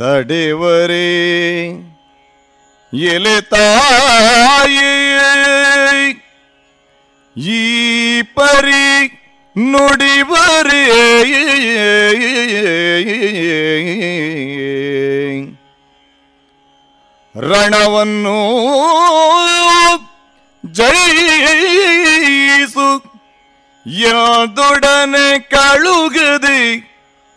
[0.02, 1.08] ತಡೆವರೇ
[2.94, 4.94] ಎಲೆ ತಾಯಿ
[7.36, 7.60] ಈ
[8.36, 8.88] ಪರಿ
[9.56, 10.86] ನುಡಿವರೇ
[17.36, 18.38] ರಣವನ್ನು
[21.84, 22.90] ಜಯಿಸು
[23.86, 26.62] ಯಾದೊಡನೆ ಕಳುಗದೆ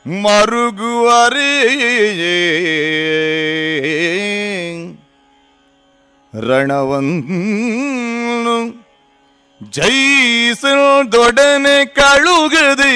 [0.06, 1.52] ಮರುಗುವರೇ
[6.48, 8.56] ರಣವನ್ನು
[9.72, 12.94] ಜಯಿಸದೊಡನೆ ಕಳುಗದೆ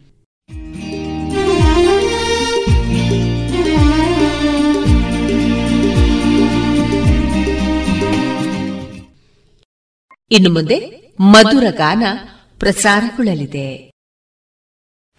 [10.31, 12.03] ಇನ್ನು ಮುಂದೆ ಮಧುರ ಗಾನ
[12.59, 13.92] ಪ್ರಸಾರಗೊಳ್ಳಲಿದೆ.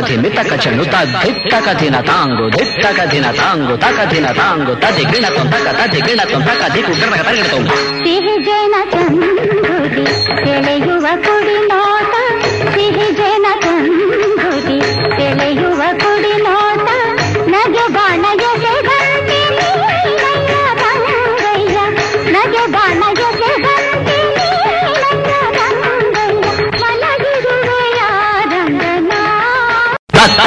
[0.00, 6.40] తకథిమి తకచను తద్ధి తకథిన తాంగు ధిత్త కథిన తాంగు తకథిన తాంగు తది గిణతం తక తది గిణతం
[6.42, 7.64] తక దిగు గణక తగిడతం
[10.40, 11.56] తెలియువ కొడి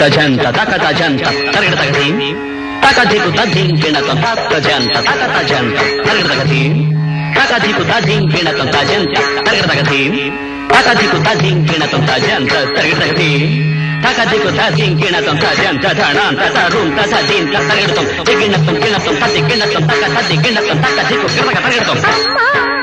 [0.03, 2.35] tajanta takata janta tarigata tagatim
[2.83, 4.17] takatiku kena pinatam
[4.51, 6.71] tajanta takata janta tarigata tagatim
[7.35, 10.11] takatiku kena pinatam tajanta tarigata tagatim
[10.73, 13.43] takatiku tadim pinatam tajanta tarigata tagatim
[14.03, 20.77] takatiku tadim pinatam tajanta tananta tarum tatajin tarigata tagatim kinatam kinatam tadik kinatam takatadik kinatam
[20.83, 22.82] takatiku kinatam tarigata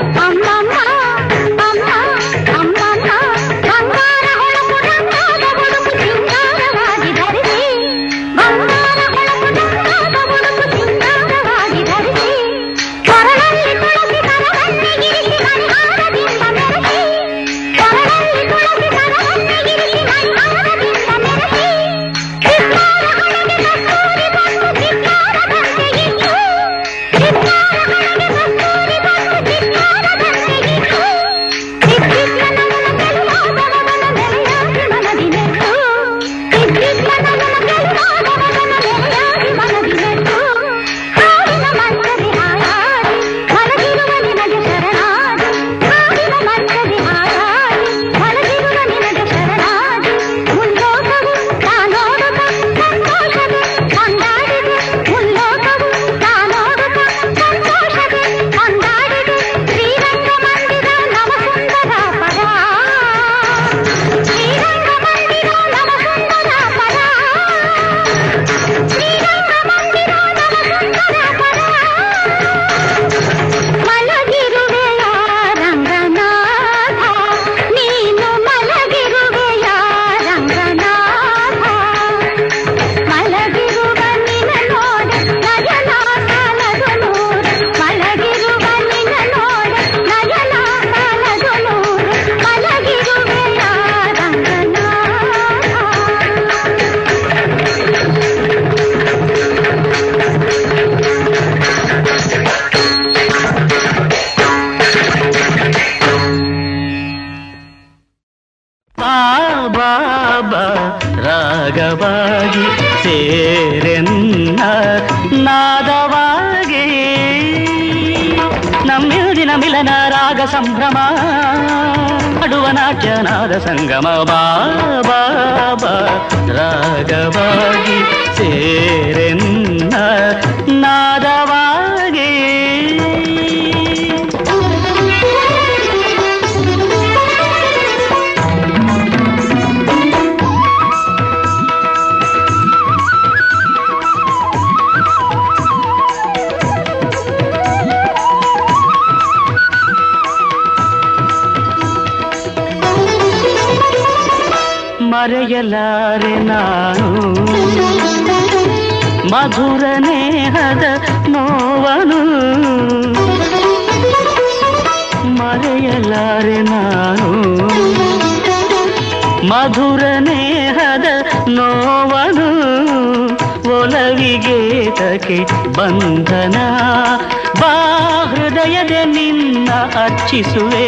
[179.97, 180.87] ಅರ್ಚಿಸುವೆ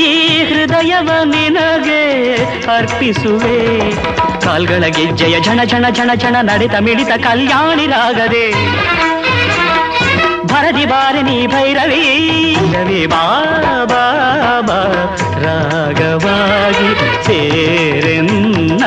[0.00, 0.12] ಈ
[0.44, 2.02] ಹೃದಯವ ನಿನಗೆ
[2.76, 3.58] ಅರ್ಪಿಸುವೆ
[4.40, 8.46] ಕಾಲ್ಗಳ ಗೆಜ್ಜೆಯ ಝಣ ಝಣ ಝಣ ಝಣ ನಡೆತ ಮಿಡಿತ ಕಲ್ಯಾಣಿರಾಗದೆ
[10.46, 12.02] ಭರದಿ ಬಾರಿ ನೀ ಭೈರವಿ
[12.74, 14.02] ರವಿ ಬಾಬಾ
[15.44, 16.88] ರಾಗವಾಗಿ
[17.26, 18.84] ಸೇರೆನ್ನ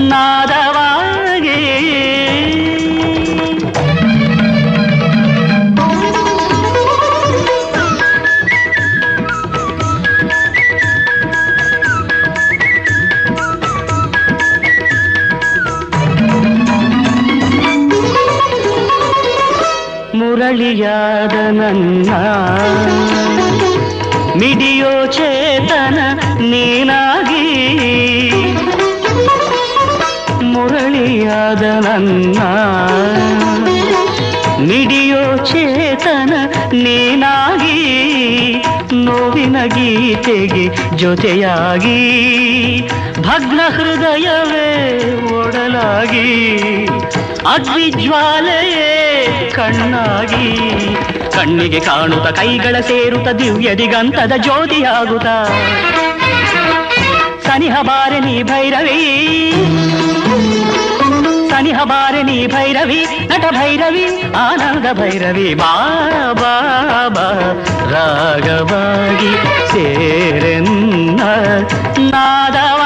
[0.00, 0.50] ನಾದ
[20.82, 22.10] ಮುರಳಿಯಾದ ನನ್ನ
[24.40, 25.98] ಮಿಡಿಯೋ ಚೇತನ
[26.50, 27.42] ನೀನಾಗಿ
[30.52, 32.38] ಮುರಳಿಯಾದ ನನ್ನ
[34.70, 36.32] ಮಿಡಿಯೋ ಚೇತನ
[36.78, 37.78] ನೀನಾಗಿ
[39.04, 40.64] ನೋವಿನ ಗೀತೆಗೆ
[40.96, 42.00] ಜೊತೆಯಾಗಿ
[43.20, 44.68] ಭಗ್ನ ಹೃದಯವೇ
[45.36, 46.28] ಒಡಲಾಗಿ
[47.52, 48.90] ಅಗ್ನಿಜ್ವಾಲೆಯೇ
[49.60, 50.46] ಕಣ್ಣಾಗಿ.
[51.32, 55.26] ಕಣ್ಣಿಗೆ ಕಾಣುತ್ತ ಕೈಗಳ ಸೇರುತ್ತ ದಿವ್ಯ ದಿಗಂತದ ಜ್ಯೋತಿಯಾಗುತ್ತ.
[57.46, 58.98] ಸನಿಹ ಬಾರೆ ನೀ ಭೈರವಿ.
[61.50, 64.04] ಸನಿಹ ಬಾರೆ ನೀ ಭೈರವಿ, ನಟ ಭೈರವಿ,
[64.36, 65.74] ಆನಂದ ಭೈರವಿ, ಬಾ
[66.32, 66.54] ಬಾ
[67.08, 67.26] ಬಾ
[67.90, 69.32] ರಾಗವಾಗಿ
[69.72, 71.20] ಸೇರೆನ್ನ.
[72.10, 72.79] ನಾದವಾಗಿ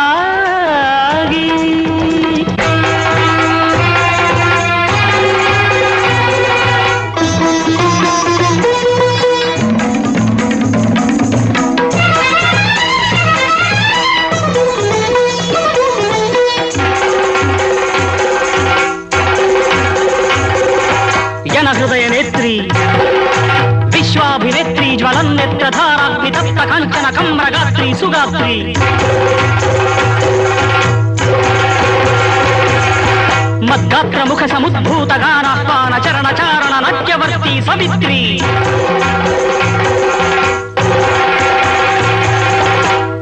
[28.14, 28.56] ಸುಗಾತ್ರಿ
[33.68, 38.20] ಮದ್ಗಾತ್ರ ಮುಖ ಸಮುದ್ಭೂತ ಗಾನಾಹ್ವಾನ ಚರಣ ಚಾರಣ ನಾಟ್ಯವರ್ತಿ ಸವಿತ್ರಿ.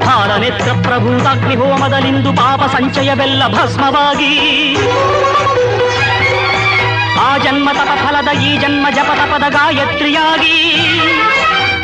[0.06, 4.32] ಹಾರನೆತ್ರ ಪ್ರಭೂತಾಗ್ನಿ ಹೋಮದಲಿಂದು ಪಾಪ ಸಂಚಯವೆಲ್ಲ ಭಸ್ಮವಾಗಿ.
[7.26, 10.56] ಆ ಜನ್ಮ ತಪ ಫಲದ ಈ ಜನ್ಮ ಜಪ ತಪದ ಗಾಯತ್ರಿಯಾಗಿ.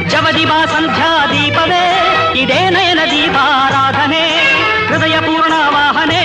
[0.08, 1.84] ಜವದಿಬಾ ಸಂಧ್ಯಾ ದೀಪವೇ
[2.40, 4.24] ಇದೇ ನಯನ ದೀಪಾರಾಧನೆ
[4.88, 6.22] ಹೃದಯ ಪೂರ್ಣ ವಾಹನೆ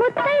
[0.00, 0.40] முத்தகைய